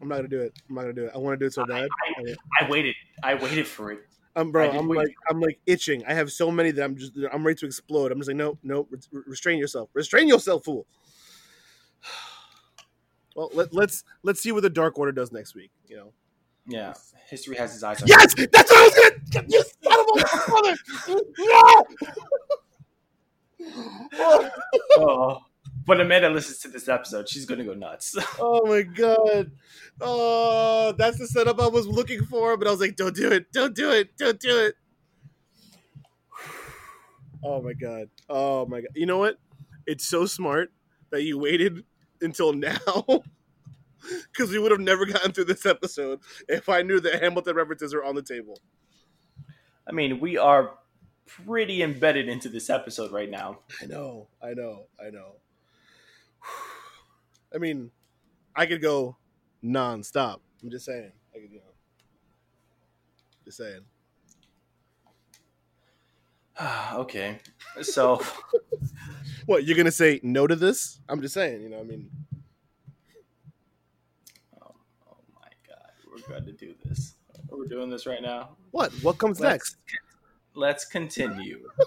I'm 0.00 0.08
not 0.08 0.16
gonna 0.16 0.28
do 0.28 0.40
it. 0.40 0.52
I'm 0.68 0.74
not 0.74 0.82
gonna 0.82 0.92
do 0.94 1.04
it. 1.06 1.12
I 1.14 1.18
want 1.18 1.38
to 1.38 1.42
do 1.42 1.46
it 1.46 1.54
so 1.54 1.64
bad. 1.64 1.88
I 2.60 2.68
waited. 2.68 2.94
I 3.22 3.34
waited 3.34 3.66
for 3.66 3.92
it. 3.92 4.00
I'm 4.36 4.50
bro. 4.50 4.70
I'm 4.70 4.88
wait. 4.88 4.96
like 4.96 5.14
I'm 5.28 5.40
like 5.40 5.60
itching. 5.66 6.04
I 6.06 6.14
have 6.14 6.32
so 6.32 6.50
many 6.50 6.70
that 6.72 6.84
I'm 6.84 6.96
just 6.96 7.12
I'm 7.32 7.46
ready 7.46 7.56
to 7.60 7.66
explode. 7.66 8.10
I'm 8.12 8.18
just 8.18 8.28
like 8.28 8.36
no, 8.36 8.58
no, 8.62 8.86
re- 8.90 9.22
restrain 9.26 9.58
yourself. 9.58 9.90
Restrain 9.94 10.28
yourself, 10.28 10.64
fool. 10.64 10.86
Well, 13.36 13.50
let, 13.52 13.74
let's 13.74 14.04
let's 14.22 14.40
see 14.40 14.52
what 14.52 14.62
the 14.62 14.70
Dark 14.70 14.96
Order 14.96 15.10
does 15.10 15.32
next 15.32 15.56
week. 15.56 15.72
You 15.88 15.96
know. 15.96 16.12
Yeah, 16.68 16.94
history 17.28 17.56
has 17.56 17.72
his 17.72 17.82
eyes 17.82 18.00
on. 18.00 18.06
Yes, 18.06 18.32
that's 18.32 18.70
what 18.70 18.78
I 18.78 18.84
was 18.84 18.94
gonna. 19.32 19.46
You 19.48 19.64
son 19.82 19.98
of 19.98 20.06
a 20.06 20.50
mother! 20.52 20.76
No! 21.38 21.84
Oh, 24.96 25.38
when 25.86 26.00
Amanda 26.00 26.30
listens 26.30 26.58
to 26.60 26.68
this 26.68 26.88
episode, 26.88 27.28
she's 27.28 27.46
gonna 27.46 27.64
go 27.64 27.74
nuts. 27.74 28.16
Oh 28.40 28.66
my 28.66 28.82
god. 28.82 29.52
Oh, 30.00 30.92
that's 30.96 31.18
the 31.18 31.26
setup 31.26 31.60
I 31.60 31.68
was 31.68 31.86
looking 31.86 32.24
for, 32.24 32.56
but 32.56 32.66
I 32.66 32.70
was 32.70 32.80
like, 32.80 32.96
don't 32.96 33.14
do 33.14 33.30
it. 33.30 33.52
Don't 33.52 33.74
do 33.74 33.90
it. 33.90 34.16
Don't 34.16 34.40
do 34.40 34.58
it. 34.66 34.74
Oh 37.46 37.60
my 37.60 37.74
god. 37.74 38.08
Oh 38.28 38.64
my 38.64 38.80
god. 38.80 38.88
You 38.94 39.04
know 39.04 39.18
what? 39.18 39.38
It's 39.86 40.06
so 40.06 40.24
smart 40.24 40.72
that 41.10 41.24
you 41.24 41.38
waited 41.38 41.84
until 42.20 42.52
now. 42.52 42.78
Because 44.32 44.50
we 44.50 44.58
would 44.58 44.70
have 44.70 44.80
never 44.80 45.06
gotten 45.06 45.32
through 45.32 45.46
this 45.46 45.64
episode 45.64 46.20
if 46.46 46.68
I 46.68 46.82
knew 46.82 47.00
that 47.00 47.22
Hamilton 47.22 47.56
references 47.56 47.94
are 47.94 48.04
on 48.04 48.14
the 48.14 48.20
table. 48.22 48.60
I 49.88 49.92
mean, 49.92 50.20
we 50.20 50.36
are 50.36 50.74
pretty 51.26 51.82
embedded 51.82 52.28
into 52.28 52.50
this 52.50 52.68
episode 52.68 53.12
right 53.12 53.30
now. 53.30 53.60
I 53.82 53.86
know, 53.86 54.28
I 54.42 54.52
know, 54.52 54.88
I 55.00 55.08
know. 55.08 55.36
I 57.54 57.58
mean, 57.58 57.90
I 58.56 58.66
could 58.66 58.82
go 58.82 59.16
non-stop. 59.62 60.40
I'm 60.62 60.70
just 60.70 60.84
saying. 60.86 61.12
I 61.34 61.38
could, 61.40 61.50
you 61.50 61.58
know, 61.58 61.72
just 63.44 63.58
saying. 63.58 63.80
okay, 66.94 67.38
so 67.82 68.22
What 69.46 69.64
you're 69.64 69.76
gonna 69.76 69.90
say 69.90 70.20
no 70.22 70.46
to 70.46 70.56
this? 70.56 71.00
I'm 71.08 71.20
just 71.20 71.34
saying. 71.34 71.60
You 71.62 71.68
know, 71.68 71.80
I 71.80 71.82
mean, 71.82 72.08
oh, 74.62 74.70
oh 75.10 75.16
my 75.34 75.48
god, 75.68 75.90
we're 76.10 76.26
going 76.28 76.46
to 76.46 76.52
do 76.52 76.74
this. 76.84 77.16
We're 77.50 77.66
doing 77.66 77.90
this 77.90 78.06
right 78.06 78.22
now. 78.22 78.56
what? 78.70 78.90
What 79.02 79.18
comes 79.18 79.38
Let's- 79.40 79.52
next? 79.52 79.76
Let's 80.54 80.84
continue. 80.84 81.68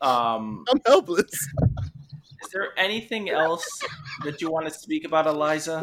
Um, 0.00 0.66
I'm 0.68 0.80
helpless. 0.84 1.48
is 2.44 2.50
there 2.50 2.78
anything 2.78 3.30
else 3.30 3.66
that 4.24 4.40
you 4.40 4.50
want 4.50 4.66
to 4.66 4.72
speak 4.72 5.04
about, 5.04 5.26
Eliza? 5.26 5.82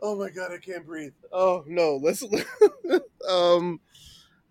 oh 0.00 0.16
my 0.16 0.30
god, 0.30 0.52
I 0.52 0.58
can't 0.58 0.86
breathe. 0.86 1.12
Oh 1.32 1.64
no, 1.66 1.96
let's 1.96 2.22
um 3.28 3.80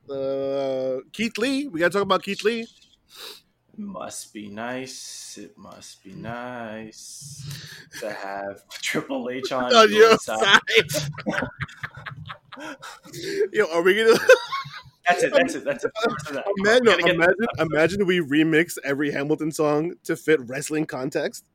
uh 0.09 0.97
Keith 1.13 1.37
Lee. 1.37 1.67
We 1.67 1.79
gotta 1.79 1.93
talk 1.93 2.01
about 2.01 2.23
Keith 2.23 2.43
Lee. 2.43 2.67
Must 3.77 4.33
be 4.33 4.47
nice. 4.47 5.37
It 5.41 5.57
must 5.57 6.03
be 6.03 6.13
nice 6.13 7.43
to 7.99 8.11
have 8.11 8.67
Triple 8.81 9.29
H 9.29 9.51
on, 9.51 9.73
On 9.73 9.91
your 9.91 10.17
side. 10.17 10.61
side. 10.89 11.09
Yo, 13.51 13.65
are 13.73 13.81
we 13.81 13.95
gonna 13.95 14.17
That's 15.07 15.23
it. 15.23 15.33
That's 15.33 15.55
it. 15.55 15.63
That's 15.65 15.83
it. 15.85 15.91
That's 16.03 16.31
it. 16.31 16.43
imagine, 16.57 16.85
get- 16.85 17.15
imagine, 17.15 17.35
imagine 17.59 18.05
we 18.07 18.19
remix 18.21 18.77
every 18.83 19.11
Hamilton 19.11 19.51
song 19.51 19.93
to 20.05 20.15
fit 20.15 20.39
wrestling 20.47 20.85
context? 20.85 21.45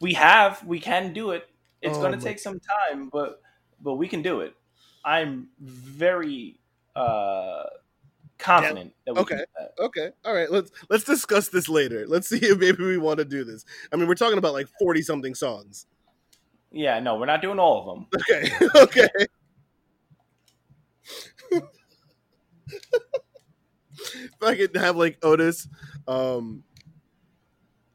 we 0.00 0.14
have. 0.14 0.64
We 0.64 0.80
can 0.80 1.12
do 1.12 1.30
it. 1.30 1.48
It's 1.82 1.98
Oh 1.98 2.00
going 2.00 2.18
to 2.18 2.24
take 2.24 2.38
some 2.38 2.58
time, 2.60 3.08
but 3.12 3.40
but 3.80 3.94
we 3.94 4.08
can 4.08 4.22
do 4.22 4.40
it. 4.40 4.54
I'm 5.04 5.48
very 5.60 6.58
uh 6.96 7.64
confident 8.38 8.92
that 9.06 9.14
we 9.14 9.20
Okay. 9.20 9.36
can 9.36 9.38
do 9.38 9.44
that. 9.58 9.82
Okay, 9.84 10.10
all 10.24 10.34
right. 10.34 10.50
Let's 10.50 10.70
let's 10.90 11.04
discuss 11.04 11.48
this 11.48 11.68
later. 11.68 12.06
Let's 12.06 12.28
see 12.28 12.36
if 12.42 12.58
maybe 12.58 12.84
we 12.84 12.98
want 12.98 13.18
to 13.18 13.24
do 13.24 13.44
this. 13.44 13.64
I 13.92 13.96
mean, 13.96 14.06
we're 14.08 14.14
talking 14.14 14.38
about 14.38 14.52
like 14.52 14.68
forty 14.78 15.02
something 15.02 15.34
songs. 15.34 15.86
Yeah, 16.72 16.98
no, 17.00 17.16
we're 17.16 17.26
not 17.26 17.40
doing 17.42 17.58
all 17.58 17.80
of 17.80 17.96
them. 17.96 18.06
Okay, 18.20 18.50
okay. 18.76 19.08
if 23.98 24.42
I 24.42 24.54
could 24.56 24.76
have 24.76 24.96
like 24.96 25.18
Otis, 25.22 25.68
um, 26.08 26.64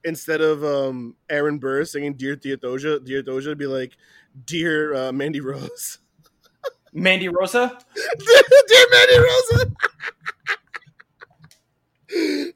instead 0.04 0.42
of 0.42 0.64
um 0.64 1.16
Aaron 1.30 1.60
Burr 1.60 1.86
singing 1.86 2.14
"Dear 2.16 2.36
Theodosia," 2.36 3.00
Dear 3.00 3.22
Theodosia, 3.22 3.50
it'd 3.50 3.58
be 3.58 3.68
like 3.68 3.94
"Dear 4.46 4.96
uh, 4.96 5.12
Mandy 5.12 5.42
Rose." 5.42 6.00
Mandy 6.94 7.30
Rosa? 7.30 7.78
Dear 7.96 8.86
Mandy 8.92 9.18
Rose. 9.18 9.66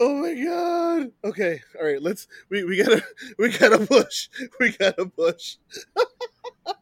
oh 0.00 0.14
my 0.14 0.34
god. 0.34 1.12
Okay. 1.24 1.60
All 1.78 1.86
right. 1.86 2.02
Let's. 2.02 2.26
We, 2.50 2.64
we 2.64 2.82
gotta. 2.82 3.02
We 3.38 3.50
gotta 3.50 3.86
push. 3.86 4.28
We 4.60 4.72
gotta 4.72 5.06
push. 5.06 5.56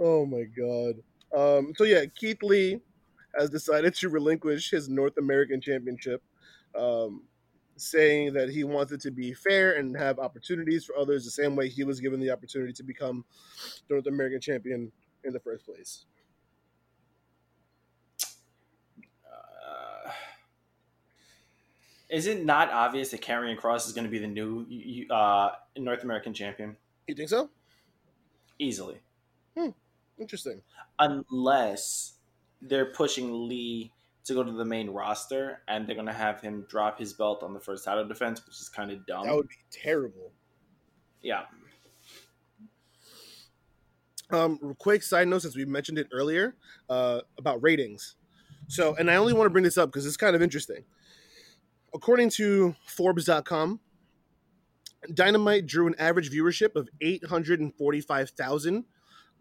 oh 0.00 0.26
my 0.26 0.44
god. 0.44 0.96
Um. 1.36 1.72
So 1.76 1.84
yeah, 1.84 2.04
Keith 2.16 2.42
Lee 2.42 2.80
has 3.38 3.50
decided 3.50 3.94
to 3.96 4.08
relinquish 4.08 4.70
his 4.70 4.88
North 4.88 5.16
American 5.18 5.60
Championship. 5.60 6.22
Um, 6.74 7.22
saying 7.76 8.32
that 8.34 8.48
he 8.48 8.64
wanted 8.64 9.00
to 9.00 9.10
be 9.10 9.32
fair 9.32 9.72
and 9.72 9.96
have 9.96 10.18
opportunities 10.18 10.84
for 10.84 10.96
others 10.96 11.24
the 11.24 11.30
same 11.30 11.56
way 11.56 11.68
he 11.68 11.84
was 11.84 12.00
given 12.00 12.20
the 12.20 12.30
opportunity 12.30 12.72
to 12.72 12.82
become 12.82 13.24
North 13.90 14.06
American 14.06 14.40
champion 14.40 14.92
in 15.24 15.32
the 15.32 15.40
first 15.40 15.64
place. 15.64 16.04
Is 22.12 22.26
it 22.26 22.44
not 22.44 22.70
obvious 22.70 23.10
that 23.12 23.22
Karrion 23.22 23.58
Kross 23.58 23.86
is 23.86 23.94
going 23.94 24.04
to 24.04 24.10
be 24.10 24.18
the 24.18 24.26
new 24.26 24.66
uh, 25.10 25.52
North 25.78 26.04
American 26.04 26.34
champion? 26.34 26.76
You 27.08 27.14
think 27.14 27.30
so? 27.30 27.48
Easily. 28.58 29.00
Hmm. 29.56 29.70
Interesting. 30.18 30.60
Unless 30.98 32.12
they're 32.60 32.92
pushing 32.92 33.48
Lee 33.48 33.92
to 34.24 34.34
go 34.34 34.44
to 34.44 34.52
the 34.52 34.64
main 34.64 34.90
roster 34.90 35.62
and 35.68 35.86
they're 35.86 35.94
going 35.94 36.06
to 36.06 36.12
have 36.12 36.40
him 36.42 36.66
drop 36.68 36.98
his 36.98 37.14
belt 37.14 37.42
on 37.42 37.54
the 37.54 37.60
first 37.60 37.84
title 37.84 38.06
defense, 38.06 38.44
which 38.44 38.60
is 38.60 38.68
kind 38.68 38.90
of 38.90 39.04
dumb. 39.06 39.26
That 39.26 39.34
would 39.34 39.48
be 39.48 39.56
terrible. 39.70 40.32
yeah. 41.22 41.44
Um, 44.30 44.76
quick 44.78 45.02
side 45.02 45.28
note, 45.28 45.42
since 45.42 45.56
we 45.56 45.64
mentioned 45.64 45.98
it 45.98 46.08
earlier, 46.12 46.56
uh, 46.88 47.20
about 47.38 47.62
ratings. 47.62 48.16
So, 48.68 48.94
and 48.96 49.10
I 49.10 49.16
only 49.16 49.32
want 49.32 49.46
to 49.46 49.50
bring 49.50 49.64
this 49.64 49.76
up 49.76 49.90
because 49.90 50.06
it's 50.06 50.16
kind 50.16 50.36
of 50.36 50.40
interesting. 50.42 50.84
According 51.94 52.30
to 52.30 52.74
Forbes.com, 52.86 53.80
Dynamite 55.14 55.66
drew 55.66 55.86
an 55.86 55.94
average 55.98 56.30
viewership 56.30 56.76
of 56.76 56.88
845,000, 57.00 58.84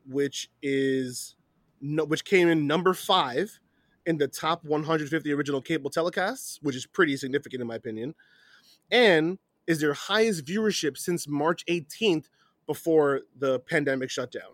which 0.06 0.49
is 0.62 1.36
which 1.82 2.26
came 2.26 2.47
in 2.47 2.68
number 2.68 2.93
five 2.93 3.60
in 4.06 4.18
the 4.18 4.28
top 4.28 4.64
150 4.64 5.32
original 5.34 5.62
cable 5.62 5.89
telecasts, 5.89 6.60
which 6.62 6.76
is 6.76 6.86
pretty 6.86 7.16
significant 7.18 7.62
in 7.62 7.68
my 7.68 7.76
opinion, 7.76 8.14
and 8.91 9.38
is 9.68 9.80
their 9.80 9.93
highest 9.93 10.45
viewership 10.45 10.97
since 10.97 11.28
March 11.28 11.66
18th 11.68 12.26
before 12.68 13.22
the 13.38 13.60
pandemic 13.62 14.10
shutdown. 14.10 14.52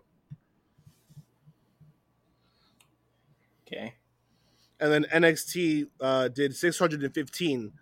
Okay. 3.66 3.94
and 4.80 4.92
then 4.92 5.04
NXT 5.12 5.88
uh, 6.00 6.28
did 6.28 6.54
six 6.54 6.78
hundred 6.78 7.02
and 7.02 7.12
fifteen 7.12 7.72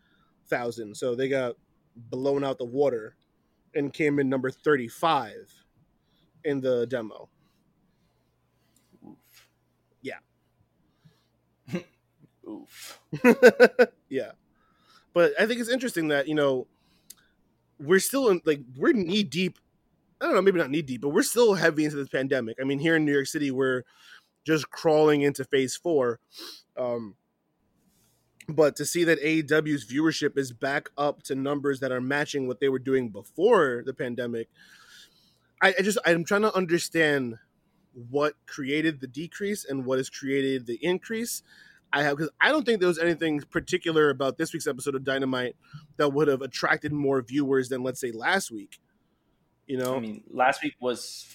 thousand, 0.46 0.96
so 0.96 1.14
they 1.14 1.28
got 1.28 1.56
blown 1.96 2.44
out 2.44 2.58
the 2.58 2.64
water 2.64 3.16
and 3.74 3.92
came 3.92 4.18
in 4.18 4.28
number 4.28 4.50
thirty 4.50 4.88
five 4.88 5.52
in 6.44 6.60
the 6.60 6.86
demo. 6.86 7.28
Oof. 9.04 9.48
Yeah. 10.02 10.18
Oof. 12.48 13.00
yeah, 14.08 14.32
but 15.12 15.32
I 15.38 15.46
think 15.46 15.60
it's 15.60 15.70
interesting 15.70 16.08
that 16.08 16.28
you 16.28 16.34
know 16.34 16.66
we're 17.78 18.00
still 18.00 18.28
in 18.30 18.40
like 18.44 18.60
we're 18.76 18.92
knee 18.92 19.22
deep. 19.22 19.58
I 20.20 20.24
don't 20.24 20.34
know, 20.34 20.42
maybe 20.42 20.58
not 20.58 20.70
knee 20.70 20.82
deep, 20.82 21.02
but 21.02 21.10
we're 21.10 21.22
still 21.22 21.54
heavy 21.54 21.84
into 21.84 21.96
this 21.96 22.08
pandemic. 22.08 22.56
I 22.60 22.64
mean, 22.64 22.78
here 22.78 22.96
in 22.96 23.04
New 23.04 23.12
York 23.12 23.26
City, 23.26 23.50
we're 23.50 23.82
just 24.46 24.70
crawling 24.70 25.22
into 25.22 25.44
phase 25.44 25.76
four. 25.76 26.20
Um, 26.76 27.16
but 28.48 28.76
to 28.76 28.86
see 28.86 29.04
that 29.04 29.22
AEW's 29.22 29.84
viewership 29.86 30.38
is 30.38 30.52
back 30.52 30.90
up 30.96 31.22
to 31.24 31.34
numbers 31.34 31.80
that 31.80 31.92
are 31.92 32.00
matching 32.00 32.46
what 32.46 32.60
they 32.60 32.68
were 32.68 32.78
doing 32.78 33.08
before 33.08 33.82
the 33.84 33.94
pandemic, 33.94 34.48
I, 35.60 35.74
I 35.78 35.82
just 35.82 35.98
I'm 36.06 36.24
trying 36.24 36.42
to 36.42 36.54
understand 36.54 37.38
what 38.10 38.34
created 38.46 39.00
the 39.00 39.06
decrease 39.06 39.64
and 39.64 39.84
what 39.84 39.98
has 39.98 40.10
created 40.10 40.66
the 40.66 40.78
increase. 40.82 41.42
I 41.92 42.02
have 42.02 42.16
because 42.16 42.30
I 42.40 42.50
don't 42.50 42.66
think 42.66 42.80
there 42.80 42.88
was 42.88 42.98
anything 42.98 43.40
particular 43.40 44.10
about 44.10 44.38
this 44.38 44.52
week's 44.52 44.66
episode 44.66 44.94
of 44.94 45.04
Dynamite 45.04 45.56
that 45.96 46.12
would 46.12 46.28
have 46.28 46.42
attracted 46.42 46.92
more 46.92 47.22
viewers 47.22 47.68
than 47.68 47.82
let's 47.82 48.00
say 48.00 48.12
last 48.12 48.50
week. 48.50 48.80
You 49.66 49.78
know, 49.78 49.96
I 49.96 50.00
mean, 50.00 50.22
last 50.30 50.62
week 50.62 50.74
was 50.80 51.26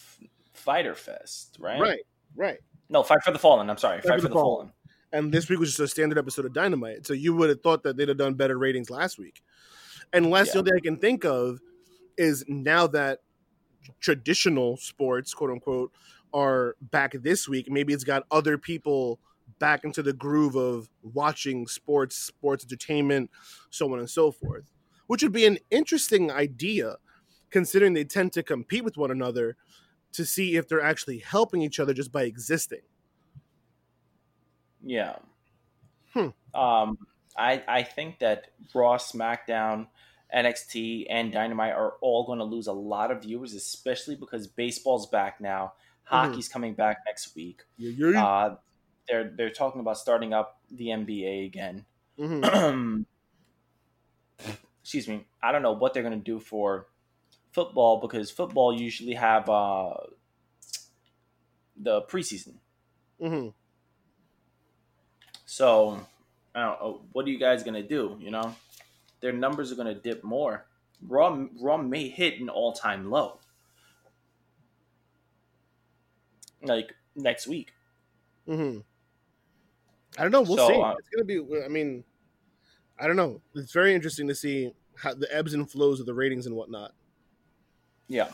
Fyter 0.53 0.95
Fest, 0.95 1.57
right? 1.59 1.79
right, 1.79 1.99
right. 2.35 2.57
No, 2.89 3.03
Fight 3.03 3.23
for 3.23 3.31
the 3.31 3.39
Fallen. 3.39 3.69
I'm 3.69 3.77
sorry. 3.77 4.01
Fight, 4.01 4.21
for 4.21 4.27
the, 4.27 4.33
Fallen. 4.33 4.71
And 5.13 5.31
this 5.31 5.49
week 5.49 5.59
was 5.59 5.69
just 5.69 5.79
a 5.79 5.87
standard 5.87 6.17
episode 6.17 6.45
of 6.45 6.53
Dynamite. 6.53 7.05
So 7.05 7.13
you 7.13 7.35
would 7.35 7.49
have 7.49 7.61
thought 7.61 7.83
that 7.83 7.97
they'd 7.97 8.07
have 8.07 8.17
done 8.17 8.35
better 8.35 8.57
ratings 8.57 8.89
last 8.89 9.17
week. 9.17 9.41
And 10.13 10.29
last 10.29 10.55
Yeah. 10.55 10.61
thing 10.61 10.73
I 10.75 10.79
can 10.79 10.97
think 10.97 11.25
of 11.25 11.59
is 12.17 12.45
now 12.47 12.87
that 12.87 13.19
traditional 13.99 14.77
sports, 14.77 15.33
quote 15.33 15.51
unquote, 15.51 15.91
are 16.33 16.75
back 16.81 17.13
this 17.13 17.47
week, 17.47 17.69
maybe 17.69 17.93
it's 17.93 18.03
got 18.03 18.25
other 18.31 18.57
people 18.57 19.19
back 19.59 19.83
into 19.83 20.01
the 20.01 20.13
groove 20.13 20.55
of 20.55 20.89
watching 21.03 21.67
sports, 21.67 22.15
sports 22.15 22.63
entertainment, 22.63 23.29
so 23.69 23.91
on 23.91 23.99
and 23.99 24.09
so 24.09 24.31
forth. 24.31 24.71
Which 25.07 25.23
would 25.23 25.33
be 25.33 25.45
an 25.45 25.59
interesting 25.69 26.31
idea, 26.31 26.97
considering 27.49 27.93
they 27.93 28.05
tend 28.05 28.31
to 28.33 28.43
compete 28.43 28.83
with 28.83 28.97
one 28.97 29.11
another 29.11 29.57
to 30.13 30.25
see 30.25 30.55
if 30.55 30.67
they're 30.67 30.81
actually 30.81 31.19
helping 31.19 31.61
each 31.61 31.79
other 31.79 31.93
just 31.93 32.11
by 32.11 32.23
existing. 32.23 32.81
Yeah. 34.83 35.17
Hmm. 36.13 36.29
Um, 36.53 36.97
I 37.37 37.63
I 37.67 37.83
think 37.83 38.19
that 38.19 38.51
Raw, 38.73 38.97
SmackDown, 38.97 39.87
NXT, 40.33 41.07
and 41.09 41.31
Dynamite 41.31 41.73
are 41.73 41.93
all 42.01 42.25
going 42.25 42.39
to 42.39 42.45
lose 42.45 42.67
a 42.67 42.73
lot 42.73 43.11
of 43.11 43.21
viewers, 43.21 43.53
especially 43.53 44.15
because 44.15 44.47
baseball's 44.47 45.07
back 45.07 45.39
now. 45.39 45.73
Hockey's 46.03 46.49
coming 46.49 46.73
back 46.73 46.97
next 47.05 47.35
week. 47.35 47.61
Yeah, 47.77 48.09
yeah. 48.09 48.25
Uh, 48.25 48.55
they're 49.07 49.31
they're 49.35 49.49
talking 49.49 49.79
about 49.81 49.97
starting 49.97 50.33
up 50.33 50.59
the 50.69 50.87
NBA 50.87 51.45
again. 51.45 51.85
Mhm. 52.19 53.05
Excuse 54.81 55.07
me. 55.07 55.25
I 55.41 55.51
don't 55.51 55.61
know 55.61 55.73
what 55.73 55.93
they're 55.93 56.03
going 56.03 56.17
to 56.17 56.23
do 56.23 56.39
for 56.39 56.87
football 57.51 57.99
because 57.99 58.31
football 58.31 58.73
usually 58.77 59.13
have 59.13 59.49
uh, 59.49 59.93
the 61.77 62.01
preseason. 62.03 62.55
hmm 63.19 63.49
So, 65.51 65.99
I 66.55 66.61
don't 66.63 66.79
know. 66.79 67.01
What 67.11 67.25
are 67.25 67.29
you 67.29 67.37
guys 67.37 67.61
gonna 67.61 67.83
do? 67.83 68.15
You 68.21 68.31
know, 68.31 68.55
their 69.19 69.33
numbers 69.33 69.69
are 69.69 69.75
gonna 69.75 69.93
dip 69.93 70.23
more. 70.23 70.65
Raw, 71.05 71.45
Raw 71.59 71.75
may 71.75 72.07
hit 72.07 72.39
an 72.39 72.47
all-time 72.47 73.11
low, 73.11 73.37
like 76.63 76.95
next 77.17 77.47
week. 77.47 77.73
hmm 78.45 78.77
I 80.17 80.21
don't 80.21 80.31
know. 80.31 80.41
We'll 80.41 80.55
So, 80.55 80.69
see. 80.69 80.81
uh, 80.81 80.95
it's 80.97 81.09
gonna 81.09 81.25
be. 81.25 81.41
I 81.65 81.67
mean, 81.67 82.05
I 82.97 83.05
don't 83.05 83.17
know. 83.17 83.41
It's 83.53 83.73
very 83.73 83.93
interesting 83.93 84.29
to 84.29 84.35
see 84.35 84.71
how 84.95 85.15
the 85.15 85.27
ebbs 85.35 85.53
and 85.53 85.69
flows 85.69 85.99
of 85.99 86.05
the 86.05 86.13
ratings 86.13 86.45
and 86.45 86.55
whatnot. 86.55 86.93
Yeah. 88.07 88.31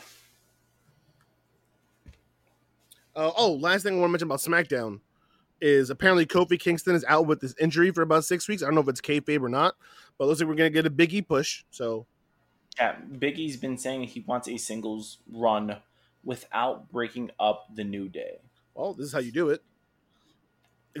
Uh, 3.16 3.32
oh, 3.36 3.54
last 3.54 3.82
thing 3.82 3.94
I 3.94 3.96
want 3.98 4.10
to 4.10 4.12
mention 4.12 4.28
about 4.28 4.38
SmackDown 4.38 5.00
is 5.60 5.90
apparently 5.90 6.24
Kofi 6.26 6.58
Kingston 6.58 6.94
is 6.94 7.04
out 7.08 7.26
with 7.26 7.40
this 7.40 7.54
injury 7.60 7.90
for 7.90 8.02
about 8.02 8.24
six 8.24 8.46
weeks. 8.48 8.62
I 8.62 8.66
don't 8.66 8.74
know 8.74 8.80
if 8.80 8.88
it's 8.88 9.00
kayfabe 9.00 9.42
or 9.42 9.48
not, 9.48 9.74
but 10.16 10.24
it 10.24 10.28
looks 10.28 10.40
like 10.40 10.48
we're 10.48 10.54
gonna 10.54 10.70
get 10.70 10.86
a 10.86 10.90
Biggie 10.90 11.26
push. 11.26 11.64
So 11.70 12.06
Yeah, 12.78 12.96
Big 13.18 13.38
E's 13.38 13.56
been 13.56 13.76
saying 13.78 14.04
he 14.04 14.20
wants 14.20 14.46
a 14.48 14.56
singles 14.56 15.18
run 15.32 15.78
without 16.24 16.90
breaking 16.90 17.30
up 17.40 17.66
the 17.74 17.84
New 17.84 18.08
Day. 18.08 18.38
well, 18.74 18.94
this 18.94 19.06
is 19.06 19.12
how 19.12 19.18
you 19.18 19.32
do 19.32 19.48
it. 19.50 19.62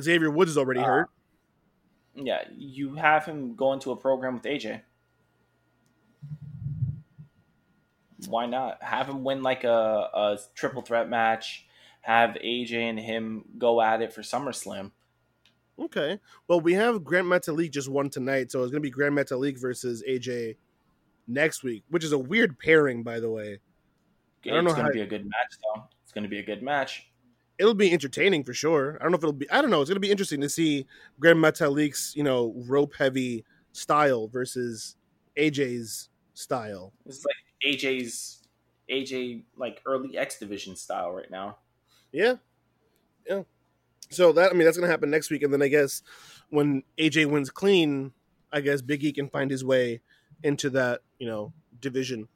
Xavier 0.00 0.30
Woods 0.30 0.50
is 0.52 0.58
already 0.58 0.80
Uh, 0.80 0.84
hurt. 0.84 1.10
Yeah, 2.14 2.44
you 2.56 2.96
have 2.96 3.24
him 3.26 3.54
go 3.54 3.72
into 3.72 3.92
a 3.92 3.96
program 3.96 4.34
with 4.34 4.42
AJ. 4.42 4.80
Why 8.26 8.46
not 8.46 8.82
have 8.82 9.08
him 9.08 9.22
win 9.22 9.42
like 9.42 9.62
a, 9.64 9.70
a 10.12 10.38
triple 10.54 10.82
threat 10.82 11.08
match? 11.08 11.64
Have 12.08 12.38
AJ 12.42 12.72
and 12.72 12.98
him 12.98 13.44
go 13.58 13.82
at 13.82 14.00
it 14.00 14.12
for 14.12 14.22
SummerSlam. 14.22 14.90
Okay. 15.78 16.18
Well, 16.48 16.60
we 16.60 16.72
have 16.72 17.04
Gran 17.04 17.26
Metalik 17.26 17.70
just 17.70 17.88
won 17.88 18.08
tonight, 18.10 18.50
so 18.50 18.62
it's 18.62 18.72
gonna 18.72 18.80
be 18.80 18.90
Gran 18.90 19.12
Metalik 19.12 19.60
versus 19.60 20.02
AJ 20.08 20.56
next 21.28 21.62
week, 21.62 21.84
which 21.90 22.04
is 22.04 22.12
a 22.12 22.18
weird 22.18 22.58
pairing, 22.58 23.02
by 23.02 23.20
the 23.20 23.30
way. 23.30 23.58
I 24.46 24.50
don't 24.50 24.64
it's 24.66 24.74
going 24.74 24.86
to 24.86 24.92
be 24.92 25.02
a 25.02 25.06
good 25.06 25.24
match, 25.24 25.58
though. 25.62 25.82
It's 26.02 26.12
going 26.12 26.22
to 26.22 26.30
be 26.30 26.38
a 26.38 26.42
good 26.42 26.62
match. 26.62 27.10
it'll 27.58 27.74
be 27.74 27.92
entertaining 27.92 28.44
for 28.44 28.54
sure. 28.54 28.96
I 28.98 29.02
don't 29.02 29.12
know 29.12 29.18
if 29.18 29.24
it'll 29.24 29.32
be. 29.32 29.50
I 29.50 29.60
don't 29.60 29.70
know. 29.70 29.80
It's 29.82 29.90
gonna 29.90 30.00
be 30.00 30.10
interesting 30.10 30.40
to 30.40 30.48
see 30.48 30.86
Gran 31.20 31.36
Metalik's 31.36 32.14
you 32.16 32.22
know 32.22 32.54
rope 32.66 32.94
heavy 32.96 33.44
style 33.72 34.28
versus 34.28 34.96
AJ's 35.36 36.08
style. 36.34 36.92
It's 37.04 37.24
like 37.24 37.74
AJ's 37.74 38.48
AJ 38.90 39.42
like 39.56 39.82
early 39.86 40.16
X 40.16 40.38
division 40.38 40.76
style 40.76 41.12
right 41.12 41.30
now. 41.30 41.58
Yeah, 42.12 42.34
yeah. 43.26 43.42
So 44.10 44.32
that 44.32 44.50
I 44.50 44.54
mean 44.54 44.64
that's 44.64 44.76
gonna 44.76 44.90
happen 44.90 45.10
next 45.10 45.30
week, 45.30 45.42
and 45.42 45.52
then 45.52 45.62
I 45.62 45.68
guess 45.68 46.02
when 46.50 46.82
AJ 46.98 47.26
wins 47.26 47.50
clean, 47.50 48.12
I 48.52 48.60
guess 48.60 48.80
Big 48.80 49.04
E 49.04 49.12
can 49.12 49.28
find 49.28 49.50
his 49.50 49.64
way 49.64 50.00
into 50.42 50.70
that 50.70 51.00
you 51.18 51.26
know 51.26 51.52
division. 51.80 52.28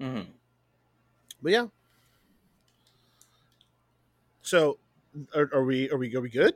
Mm-hmm. 0.00 0.30
But 1.42 1.52
yeah. 1.52 1.66
So, 4.42 4.78
are, 5.34 5.48
are 5.52 5.64
we 5.64 5.90
are 5.90 5.96
we 5.96 6.14
are 6.16 6.20
we 6.20 6.30
good? 6.30 6.54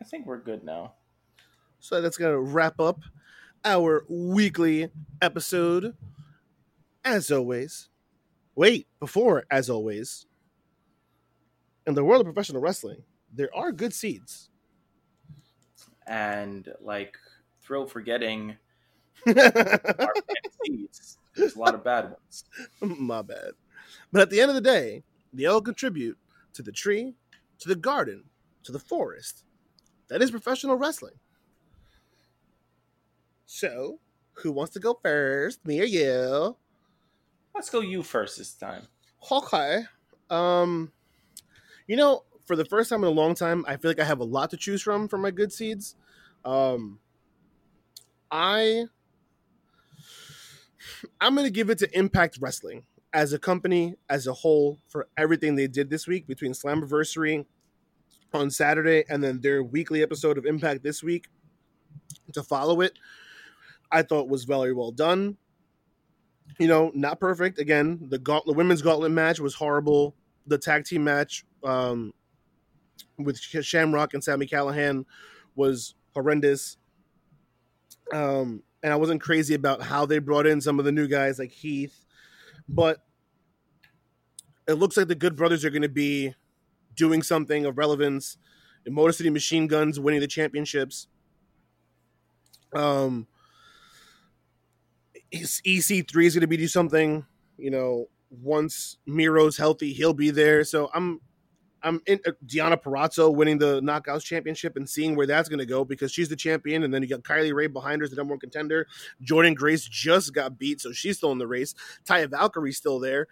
I 0.00 0.04
think 0.04 0.26
we're 0.26 0.38
good 0.38 0.64
now. 0.64 0.94
So 1.80 2.00
that's 2.00 2.16
going 2.16 2.32
to 2.32 2.38
wrap 2.38 2.80
up 2.80 3.00
our 3.64 4.04
weekly 4.08 4.90
episode. 5.22 5.96
As 7.04 7.30
always, 7.30 7.88
wait, 8.54 8.86
before, 9.00 9.44
as 9.50 9.70
always, 9.70 10.26
in 11.88 11.94
the 11.94 12.04
world 12.04 12.20
of 12.20 12.26
professional 12.26 12.60
wrestling, 12.60 13.02
there 13.34 13.48
are 13.54 13.72
good 13.72 13.94
seeds. 13.94 14.50
And 16.06 16.68
like 16.82 17.16
thrilled 17.62 17.90
forgetting 17.90 18.56
our 19.26 20.14
seeds. 20.64 21.16
There's 21.34 21.56
a 21.56 21.58
lot 21.58 21.74
of 21.74 21.82
bad 21.82 22.10
ones. 22.10 22.44
My 22.80 23.22
bad. 23.22 23.52
But 24.12 24.20
at 24.20 24.30
the 24.30 24.40
end 24.40 24.50
of 24.50 24.54
the 24.54 24.60
day, 24.60 25.02
they 25.32 25.46
all 25.46 25.62
contribute 25.62 26.18
to 26.52 26.62
the 26.62 26.72
tree, 26.72 27.14
to 27.60 27.68
the 27.68 27.74
garden, 27.74 28.24
to 28.64 28.72
the 28.72 28.78
forest. 28.78 29.44
That 30.08 30.20
is 30.20 30.30
professional 30.30 30.76
wrestling. 30.76 31.14
So, 33.46 33.98
who 34.34 34.52
wants 34.52 34.74
to 34.74 34.80
go 34.80 34.98
first? 35.02 35.66
Me 35.66 35.80
or 35.80 35.84
you? 35.84 36.56
Let's 37.54 37.70
go 37.70 37.80
you 37.80 38.02
first 38.02 38.36
this 38.36 38.52
time. 38.52 38.82
Okay. 39.32 39.84
Um, 40.28 40.92
you 41.88 41.96
know, 41.96 42.22
for 42.46 42.54
the 42.54 42.64
first 42.64 42.90
time 42.90 43.02
in 43.02 43.08
a 43.08 43.10
long 43.10 43.34
time, 43.34 43.64
I 43.66 43.76
feel 43.76 43.90
like 43.90 43.98
I 43.98 44.04
have 44.04 44.20
a 44.20 44.24
lot 44.24 44.50
to 44.50 44.56
choose 44.56 44.80
from 44.80 45.08
for 45.08 45.18
my 45.18 45.32
good 45.32 45.52
seeds. 45.52 45.96
Um, 46.44 47.00
I 48.30 48.84
I'm 51.20 51.34
gonna 51.34 51.50
give 51.50 51.70
it 51.70 51.78
to 51.78 51.98
Impact 51.98 52.38
Wrestling 52.40 52.84
as 53.12 53.32
a 53.32 53.38
company 53.38 53.96
as 54.08 54.26
a 54.26 54.32
whole 54.32 54.78
for 54.86 55.08
everything 55.16 55.56
they 55.56 55.66
did 55.66 55.90
this 55.90 56.06
week 56.06 56.26
between 56.26 56.52
Slammiversary 56.52 57.46
on 58.32 58.50
Saturday 58.50 59.04
and 59.08 59.24
then 59.24 59.40
their 59.40 59.62
weekly 59.62 60.02
episode 60.02 60.38
of 60.38 60.46
Impact 60.46 60.82
this 60.82 61.02
week 61.02 61.28
to 62.32 62.42
follow 62.42 62.80
it. 62.82 62.98
I 63.90 64.02
thought 64.02 64.28
was 64.28 64.44
very 64.44 64.72
well 64.74 64.92
done. 64.92 65.38
You 66.58 66.68
know, 66.68 66.90
not 66.94 67.20
perfect. 67.20 67.58
Again, 67.58 68.06
the 68.08 68.18
gauntlet, 68.18 68.54
the 68.54 68.58
women's 68.58 68.82
gauntlet 68.82 69.12
match 69.12 69.40
was 69.40 69.54
horrible. 69.54 70.14
The 70.48 70.58
tag 70.58 70.84
team 70.84 71.04
match 71.04 71.44
um, 71.62 72.12
with 73.18 73.38
Shamrock 73.38 74.14
and 74.14 74.24
Sami 74.24 74.46
Callihan 74.46 75.04
was 75.54 75.94
horrendous. 76.14 76.76
Um, 78.12 78.62
and 78.82 78.92
I 78.92 78.96
wasn't 78.96 79.20
crazy 79.20 79.54
about 79.54 79.82
how 79.82 80.06
they 80.06 80.18
brought 80.18 80.46
in 80.46 80.60
some 80.60 80.78
of 80.78 80.84
the 80.84 80.92
new 80.92 81.08
guys 81.08 81.38
like 81.38 81.50
Heath, 81.50 82.04
but 82.68 82.98
it 84.66 84.74
looks 84.74 84.96
like 84.96 85.08
the 85.08 85.14
Good 85.14 85.36
Brothers 85.36 85.64
are 85.64 85.70
going 85.70 85.82
to 85.82 85.88
be 85.88 86.34
doing 86.94 87.22
something 87.22 87.64
of 87.64 87.78
relevance. 87.78 88.36
And 88.84 88.94
Motor 88.94 89.12
City 89.12 89.30
Machine 89.30 89.66
Guns 89.66 89.98
winning 89.98 90.20
the 90.20 90.26
championships. 90.26 91.08
Um, 92.74 93.26
EC3 95.32 96.24
is 96.24 96.34
going 96.34 96.40
to 96.42 96.46
be 96.46 96.56
do 96.56 96.68
something. 96.68 97.26
You 97.56 97.70
know, 97.70 98.08
once 98.30 98.98
Miro's 99.06 99.56
healthy, 99.56 99.92
he'll 99.92 100.14
be 100.14 100.30
there. 100.30 100.64
So 100.64 100.90
I'm 100.94 101.20
I'm 101.82 102.02
in 102.06 102.18
uh, 102.26 102.32
Deonna 102.46 102.80
Purrazzo 102.80 103.32
winning 103.34 103.58
the 103.58 103.80
Knockouts 103.80 104.24
Championship 104.24 104.76
and 104.76 104.88
seeing 104.88 105.14
where 105.14 105.26
that's 105.26 105.48
going 105.48 105.60
to 105.60 105.66
go 105.66 105.84
because 105.84 106.12
she's 106.12 106.28
the 106.28 106.36
champion, 106.36 106.82
and 106.82 106.92
then 106.92 107.02
you 107.02 107.08
got 107.08 107.22
Kylie 107.22 107.54
Rae 107.54 107.68
behind 107.68 108.00
her 108.00 108.04
as 108.04 108.10
the 108.10 108.16
number 108.16 108.32
one 108.32 108.40
contender. 108.40 108.86
Jordynne 109.24 109.54
Grace 109.54 109.84
just 109.84 110.34
got 110.34 110.58
beat, 110.58 110.80
so 110.80 110.92
she's 110.92 111.18
still 111.18 111.32
in 111.32 111.38
the 111.38 111.46
race. 111.46 111.74
Taya 112.04 112.28
Valkyrie's 112.28 112.76
still 112.76 112.98
there. 112.98 113.28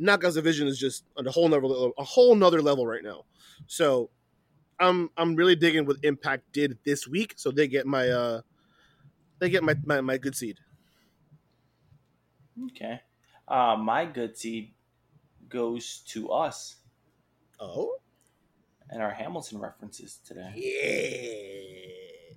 Knockouts 0.00 0.34
division 0.34 0.66
is 0.66 0.78
just 0.78 1.04
a 1.16 1.30
whole 1.30 1.48
nother 1.48 1.90
a 1.98 2.04
whole 2.04 2.34
nother 2.34 2.62
level 2.62 2.86
right 2.86 3.04
now. 3.04 3.24
So 3.66 4.10
I'm 4.78 5.10
I'm 5.16 5.36
really 5.36 5.56
digging 5.56 5.86
what 5.86 5.96
Impact 6.02 6.44
did 6.52 6.78
this 6.84 7.06
week. 7.06 7.34
So 7.36 7.50
they 7.50 7.68
get 7.68 7.86
my 7.86 8.08
uh 8.08 8.40
they 9.38 9.50
get 9.50 9.62
my 9.62 9.74
my, 9.84 10.00
my 10.00 10.18
good 10.18 10.34
seed. 10.34 10.58
Okay. 12.66 13.00
Uh, 13.48 13.76
my 13.78 14.04
good 14.04 14.36
seed 14.36 14.72
goes 15.48 16.02
to 16.08 16.30
us. 16.30 16.76
Oh, 17.60 17.96
and 18.90 19.02
our 19.02 19.10
Hamilton 19.10 19.58
references 19.58 20.20
today. 20.24 20.52
Yeah. 20.54 22.36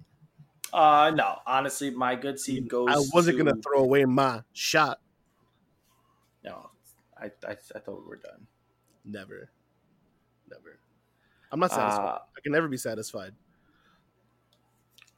Uh, 0.71 1.11
no, 1.15 1.39
honestly, 1.47 1.89
my 1.89 2.15
good 2.15 2.39
seed 2.39 2.69
goes. 2.69 2.89
I 2.89 2.97
wasn't 3.13 3.37
to... 3.37 3.43
gonna 3.43 3.61
throw 3.61 3.79
away 3.79 4.05
my 4.05 4.43
shot. 4.53 4.99
No, 6.43 6.69
I, 7.17 7.25
I, 7.47 7.51
I 7.51 7.79
thought 7.79 8.01
we 8.01 8.07
were 8.07 8.17
done. 8.17 8.47
Never, 9.03 9.49
never. 10.49 10.79
I'm 11.51 11.59
not 11.59 11.71
satisfied. 11.71 12.05
Uh, 12.05 12.19
I 12.37 12.41
can 12.41 12.51
never 12.51 12.67
be 12.67 12.77
satisfied. 12.77 13.33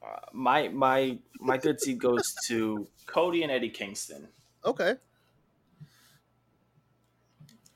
Uh, 0.02 0.20
my 0.34 0.70
my 0.70 1.20
my 1.40 1.58
good 1.58 1.80
seed 1.80 2.00
goes 2.00 2.34
to 2.48 2.88
Cody 3.06 3.44
and 3.44 3.52
Eddie 3.52 3.70
Kingston. 3.70 4.30
Okay. 4.66 4.96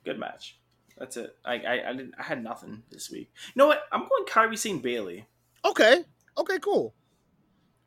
Good 0.05 0.19
match. 0.19 0.59
That's 0.97 1.17
it. 1.17 1.35
I 1.43 1.55
I, 1.55 1.89
I 1.89 1.93
didn't. 1.93 2.13
I 2.17 2.23
had 2.23 2.43
nothing 2.43 2.83
this 2.91 3.11
week. 3.11 3.31
You 3.47 3.53
know 3.55 3.67
what? 3.67 3.81
I'm 3.91 4.01
going 4.01 4.25
Kairi 4.27 4.57
Sane 4.57 4.79
Bayley. 4.79 5.25
Okay. 5.65 6.05
Okay. 6.37 6.59
Cool. 6.59 6.93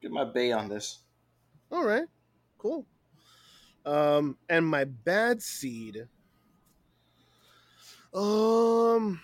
Get 0.02 0.10
my 0.10 0.24
bay 0.24 0.52
on 0.52 0.68
this. 0.68 0.98
All 1.70 1.84
right. 1.84 2.04
Cool. 2.58 2.84
Um, 3.86 4.36
and 4.48 4.66
my 4.66 4.84
bad 4.84 5.40
seed. 5.40 6.08
Um. 8.12 9.20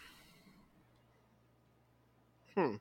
Hmm. 2.55 2.77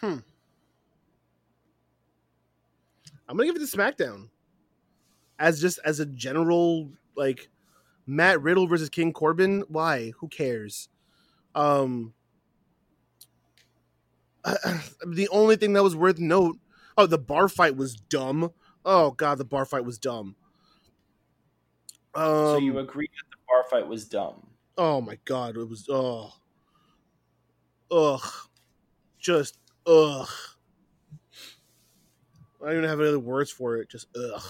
Hmm. 0.00 0.16
I'm 3.28 3.36
gonna 3.36 3.44
give 3.44 3.56
it 3.56 3.70
to 3.70 3.76
SmackDown. 3.76 4.29
As 5.40 5.60
just 5.60 5.80
as 5.84 5.98
a 5.98 6.06
general 6.06 6.90
like 7.16 7.48
Matt 8.06 8.40
Riddle 8.42 8.68
versus 8.68 8.88
King 8.88 9.12
Corbin. 9.12 9.64
Why? 9.68 10.12
Who 10.18 10.28
cares? 10.28 10.88
Um. 11.54 12.14
the 15.06 15.28
only 15.30 15.56
thing 15.56 15.72
that 15.72 15.82
was 15.82 15.96
worth 15.96 16.18
note. 16.18 16.58
Oh, 16.96 17.06
the 17.06 17.18
bar 17.18 17.48
fight 17.48 17.76
was 17.76 17.94
dumb. 17.94 18.52
Oh 18.84 19.10
god, 19.12 19.38
the 19.38 19.44
bar 19.44 19.64
fight 19.64 19.84
was 19.84 19.98
dumb. 19.98 20.36
Um, 22.14 22.24
so 22.24 22.58
you 22.58 22.78
agree 22.78 23.08
that 23.08 23.30
the 23.30 23.36
bar 23.48 23.64
fight 23.70 23.88
was 23.88 24.06
dumb? 24.06 24.46
Oh 24.76 25.00
my 25.00 25.18
god, 25.24 25.56
it 25.56 25.68
was 25.68 25.86
oh, 25.90 26.32
ugh, 27.90 28.22
just 29.18 29.58
ugh. 29.86 30.28
I 32.62 32.66
don't 32.66 32.78
even 32.78 32.88
have 32.88 33.00
any 33.00 33.08
other 33.08 33.18
words 33.18 33.50
for 33.50 33.76
it. 33.76 33.88
Just 33.88 34.08
ugh. 34.16 34.42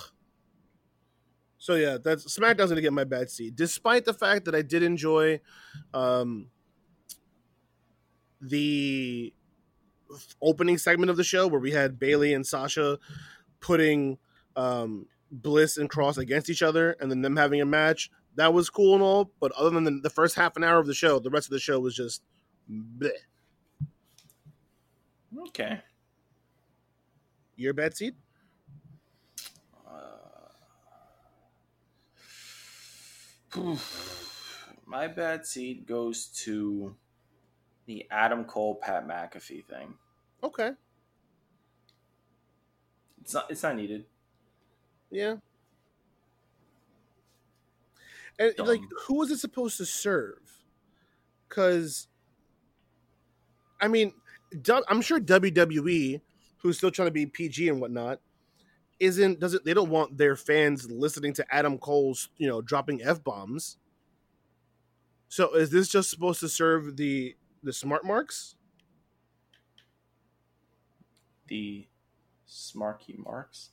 So 1.70 1.76
yeah, 1.76 1.98
that's 2.02 2.24
SmackDown's 2.36 2.70
gonna 2.70 2.80
get 2.80 2.92
my 2.92 3.05
bad 3.05 3.30
seed, 3.30 3.55
despite 3.55 4.05
the 4.05 4.12
fact 4.12 4.47
that 4.47 4.56
I 4.56 4.62
did 4.62 4.82
enjoy 4.82 5.38
um, 5.94 6.48
the 8.40 9.32
opening 10.42 10.78
segment 10.78 11.10
of 11.10 11.16
the 11.16 11.22
show 11.22 11.47
where 11.47 11.60
we 11.60 11.70
had 11.70 11.97
Bayley 11.97 12.34
and 12.34 12.44
Sasha 12.44 12.98
putting 13.60 14.18
um, 14.56 15.06
Bliss 15.30 15.76
and 15.76 15.88
Cross 15.88 16.18
against 16.18 16.51
each 16.51 16.60
other, 16.60 16.97
and 16.98 17.09
then 17.09 17.22
them 17.22 17.36
having 17.36 17.60
a 17.60 17.66
match. 17.66 18.10
That 18.34 18.52
was 18.52 18.68
cool 18.68 18.94
and 18.94 19.02
all, 19.05 19.30
but 19.38 19.52
other 19.52 19.70
than 19.70 19.84
the, 19.84 20.01
the 20.02 20.10
first 20.10 20.34
half 20.34 20.56
an 20.56 20.64
hour 20.64 20.80
of 20.80 20.88
the 20.88 20.92
show, 20.92 21.20
the 21.20 21.30
rest 21.30 21.47
of 21.47 21.52
the 21.52 21.60
show 21.60 21.78
was 21.78 21.94
just 21.94 22.24
bleh. 22.68 23.10
Okay. 25.47 25.82
Your 27.55 27.74
bad 27.74 27.97
seed? 27.97 28.16
My 34.86 35.06
bad 35.09 35.47
seed 35.47 35.86
goes 35.86 36.27
to 36.44 36.94
the 37.86 38.06
Adam 38.10 38.44
Cole 38.44 38.77
Pat 38.77 39.06
McAfee 39.06 39.64
thing. 39.64 39.94
Okay. 40.43 40.72
It's 43.20 43.35
not. 43.35 43.51
It's 43.51 43.62
not 43.62 43.77
needed. 43.77 44.06
Yeah. 45.10 45.36
And 48.39 48.55
Dumb. 48.56 48.66
like, 48.66 48.81
who 49.06 49.16
was 49.16 49.31
it 49.31 49.39
supposed 49.39 49.77
to 49.77 49.85
serve? 49.85 50.39
Because, 51.48 52.09
I 53.81 53.89
mean, 53.89 54.14
I'm 54.89 55.02
sure 55.02 55.20
WWE, 55.20 56.20
who's 56.59 56.78
still 56.78 56.90
trying 56.90 57.09
to 57.09 57.12
be 57.12 57.27
PG 57.27 57.68
and 57.68 57.81
whatnot, 57.81 58.20
isn't 59.01 59.40
doesn't 59.40 59.64
they 59.64 59.74
don't 59.74 59.90
want 59.90 60.16
their 60.18 60.36
fans 60.36 60.90
listening 60.90 61.32
to 61.35 61.55
Adam 61.55 61.78
Cole's 61.78 62.28
you 62.36 62.47
know 62.47 62.60
dropping 62.60 63.02
f 63.02 63.24
bombs. 63.24 63.78
So 65.28 65.55
is 65.55 65.70
this 65.70 65.89
just 65.89 66.10
supposed 66.10 66.40
to 66.40 66.48
serve 66.48 66.97
the 66.97 67.35
the 67.62 67.72
smart 67.72 68.05
marks? 68.05 68.55
The 71.48 71.86
Smarky 72.48 73.16
Marks. 73.18 73.70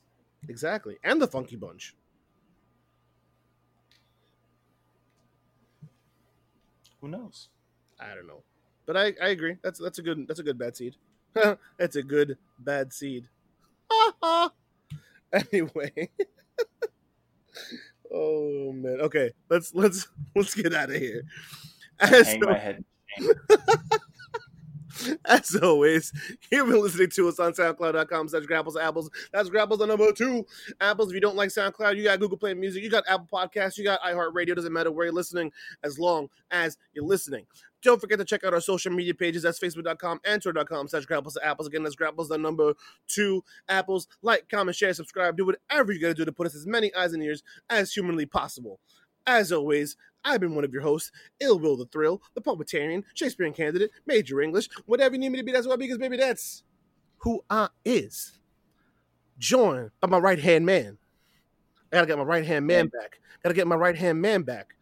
Exactly, 0.48 0.98
and 1.04 1.22
the 1.22 1.28
Funky 1.28 1.56
Bunch. 1.56 1.96
Who 7.02 7.08
knows? 7.08 7.50
I 8.00 8.16
don't 8.16 8.28
know, 8.28 8.44
but 8.86 8.96
I, 8.96 9.14
I 9.22 9.30
agree. 9.30 9.58
That's 9.64 9.80
that's 9.80 10.00
a 10.00 10.02
good 10.02 10.28
that's 10.28 10.40
a 10.40 10.44
good 10.44 10.58
bad 10.58 10.76
seed. 10.76 10.96
that's 11.78 11.96
a 11.96 12.04
good 12.04 12.38
bad 12.60 12.94
seed. 12.94 13.28
anyway. 15.54 16.10
oh 18.14 18.72
man. 18.74 19.02
Okay, 19.02 19.32
let's 19.50 19.74
let's 19.74 20.08
let's 20.36 20.54
get 20.54 20.74
out 20.74 20.90
of 20.90 20.96
here. 20.96 21.24
As- 22.00 22.28
Hang 22.28 22.40
my 22.42 22.58
head. 22.58 22.84
As 25.26 25.56
always, 25.56 26.12
you've 26.52 26.68
been 26.68 26.82
listening 26.82 27.10
to 27.12 27.28
us 27.28 27.40
on 27.40 27.54
SoundCloud.com 27.54 28.30
slash 28.30 28.44
Grapples 28.44 28.82
Apples. 28.82 29.12
That's 29.32 29.50
Grapples 29.50 29.80
on 29.82 29.90
number 29.90 30.12
two. 30.12 30.46
Apples, 30.82 31.10
if 31.10 31.16
you 31.16 31.22
don't 31.22 31.36
like 31.36 31.50
SoundCloud, 31.50 31.98
you 31.98 32.04
got 32.04 32.20
Google 32.20 32.38
Play 32.38 32.56
Music, 32.56 32.84
you 32.84 32.90
got 32.90 33.04
Apple 33.08 33.28
Podcasts, 33.32 33.78
you 33.78 33.84
got 33.84 34.02
iHeartRadio. 34.02 34.56
Doesn't 34.56 34.74
matter 34.74 34.92
where 34.92 35.06
you're 35.06 35.14
listening 35.14 35.52
as 35.84 36.00
long 36.00 36.30
as 36.50 36.78
you're 36.94 37.06
listening. 37.06 37.46
Don't 37.88 38.02
forget 38.02 38.20
to 38.20 38.26
check 38.26 38.44
out 38.44 38.54
our 38.54 38.60
social 38.60 38.92
media 38.92 39.14
pages. 39.14 39.44
That's 39.44 39.62
facebook.com 39.62 40.20
and 40.26 40.42
twitter.com 40.42 40.90
slash 40.90 41.06
grapples 41.06 41.38
apples. 41.42 41.70
Again, 41.70 41.84
that's 41.84 41.96
grapples 41.96 42.28
the 42.28 42.38
number 42.38 42.74
two 43.08 43.46
apples. 43.70 44.10
Like, 44.22 44.50
comment, 44.50 44.76
share, 44.76 44.94
subscribe. 44.94 45.38
Do 45.38 45.46
whatever 45.46 45.94
you 45.94 46.02
got 46.02 46.10
to 46.10 46.14
do 46.14 46.26
to 46.26 46.34
put 46.34 46.48
us 46.48 46.54
as 46.54 46.68
many 46.68 46.94
eyes 46.94 47.14
and 47.14 47.24
ears 47.24 47.44
as 47.70 47.94
humanly 47.94 48.26
possible. 48.26 48.82
As 49.26 49.54
always, 49.54 49.96
I've 50.26 50.42
been 50.42 50.54
one 50.54 50.66
of 50.66 50.74
your 50.74 50.82
hosts, 50.82 51.14
Ill 51.40 51.60
Will 51.60 51.78
the 51.78 51.86
Thrill, 51.86 52.22
the 52.34 52.42
Poetarian, 52.42 53.04
Shakespearean 53.14 53.54
candidate, 53.54 53.92
Major 54.06 54.42
English. 54.42 54.68
Whatever 54.86 55.16
you 55.16 55.20
need 55.22 55.30
me 55.30 55.38
to 55.38 55.46
be, 55.46 55.54
that's 55.54 55.66
what 55.66 55.76
I 55.76 55.78
be, 55.78 55.86
because 55.86 55.98
baby, 55.98 56.18
that's 56.18 56.64
who 57.20 57.40
I 57.50 57.70
is. 57.86 58.38
Joined 59.40 59.92
by 60.02 60.10
my 60.10 60.18
right 60.18 60.40
hand 60.40 60.66
man. 60.66 60.98
I 61.94 61.96
gotta 61.96 62.08
get 62.08 62.18
my 62.18 62.26
right 62.26 62.44
hand 62.44 62.68
man 62.68 62.88
back. 62.88 63.22
Gotta 63.44 63.56
get 63.56 63.66
my 63.66 63.78
right 63.78 63.96
hand 63.96 64.22
man 64.22 64.42
back. 64.42 64.76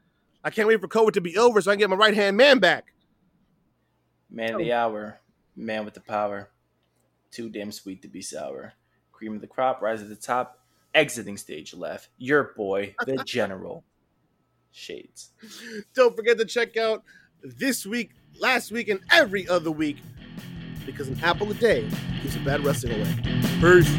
I 0.44 0.50
can't 0.50 0.68
wait 0.68 0.82
for 0.82 0.88
COVID 0.88 1.14
to 1.14 1.22
be 1.22 1.38
over 1.38 1.62
so 1.62 1.70
I 1.70 1.76
can 1.76 1.82
get 1.82 1.90
my 1.92 1.96
right 1.96 2.16
hand 2.16 2.36
man 2.36 2.58
back. 2.58 2.94
Man 4.30 4.54
of 4.54 4.60
the 4.60 4.74
oh. 4.74 4.78
hour, 4.78 5.20
man 5.56 5.86
with 5.86 5.94
the 5.94 6.02
power. 6.02 6.50
Too 7.32 7.50
damn 7.50 7.72
sweet 7.72 8.02
to 8.02 8.08
be 8.08 8.22
sour. 8.22 8.74
Cream 9.12 9.36
of 9.36 9.42
the 9.42 9.48
crop, 9.48 9.82
rise 9.82 10.02
at 10.02 10.10
the 10.10 10.16
top, 10.16 10.60
exiting 10.94 11.38
stage 11.38 11.74
left. 11.74 12.10
Your 12.18 12.54
boy, 12.56 12.96
the 13.06 13.18
general. 13.26 13.84
Shades. 14.72 15.32
Don't 15.94 16.16
forget 16.16 16.38
to 16.38 16.46
check 16.46 16.76
out 16.76 17.04
this 17.42 17.86
week, 17.86 18.12
last 18.40 18.72
week, 18.72 18.90
and 18.90 19.00
every 19.12 19.48
other 19.48 19.72
week 19.72 19.98
because 20.86 21.08
an 21.08 21.20
apple 21.24 21.50
a 21.50 21.54
day 21.56 21.90
keeps 22.22 22.36
a 22.36 22.40
bad 22.40 22.64
wrestling 22.64 23.02
away. 23.02 23.16
Peace. 23.60 23.90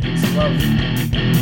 Peace 0.00 0.34
love. 0.34 1.39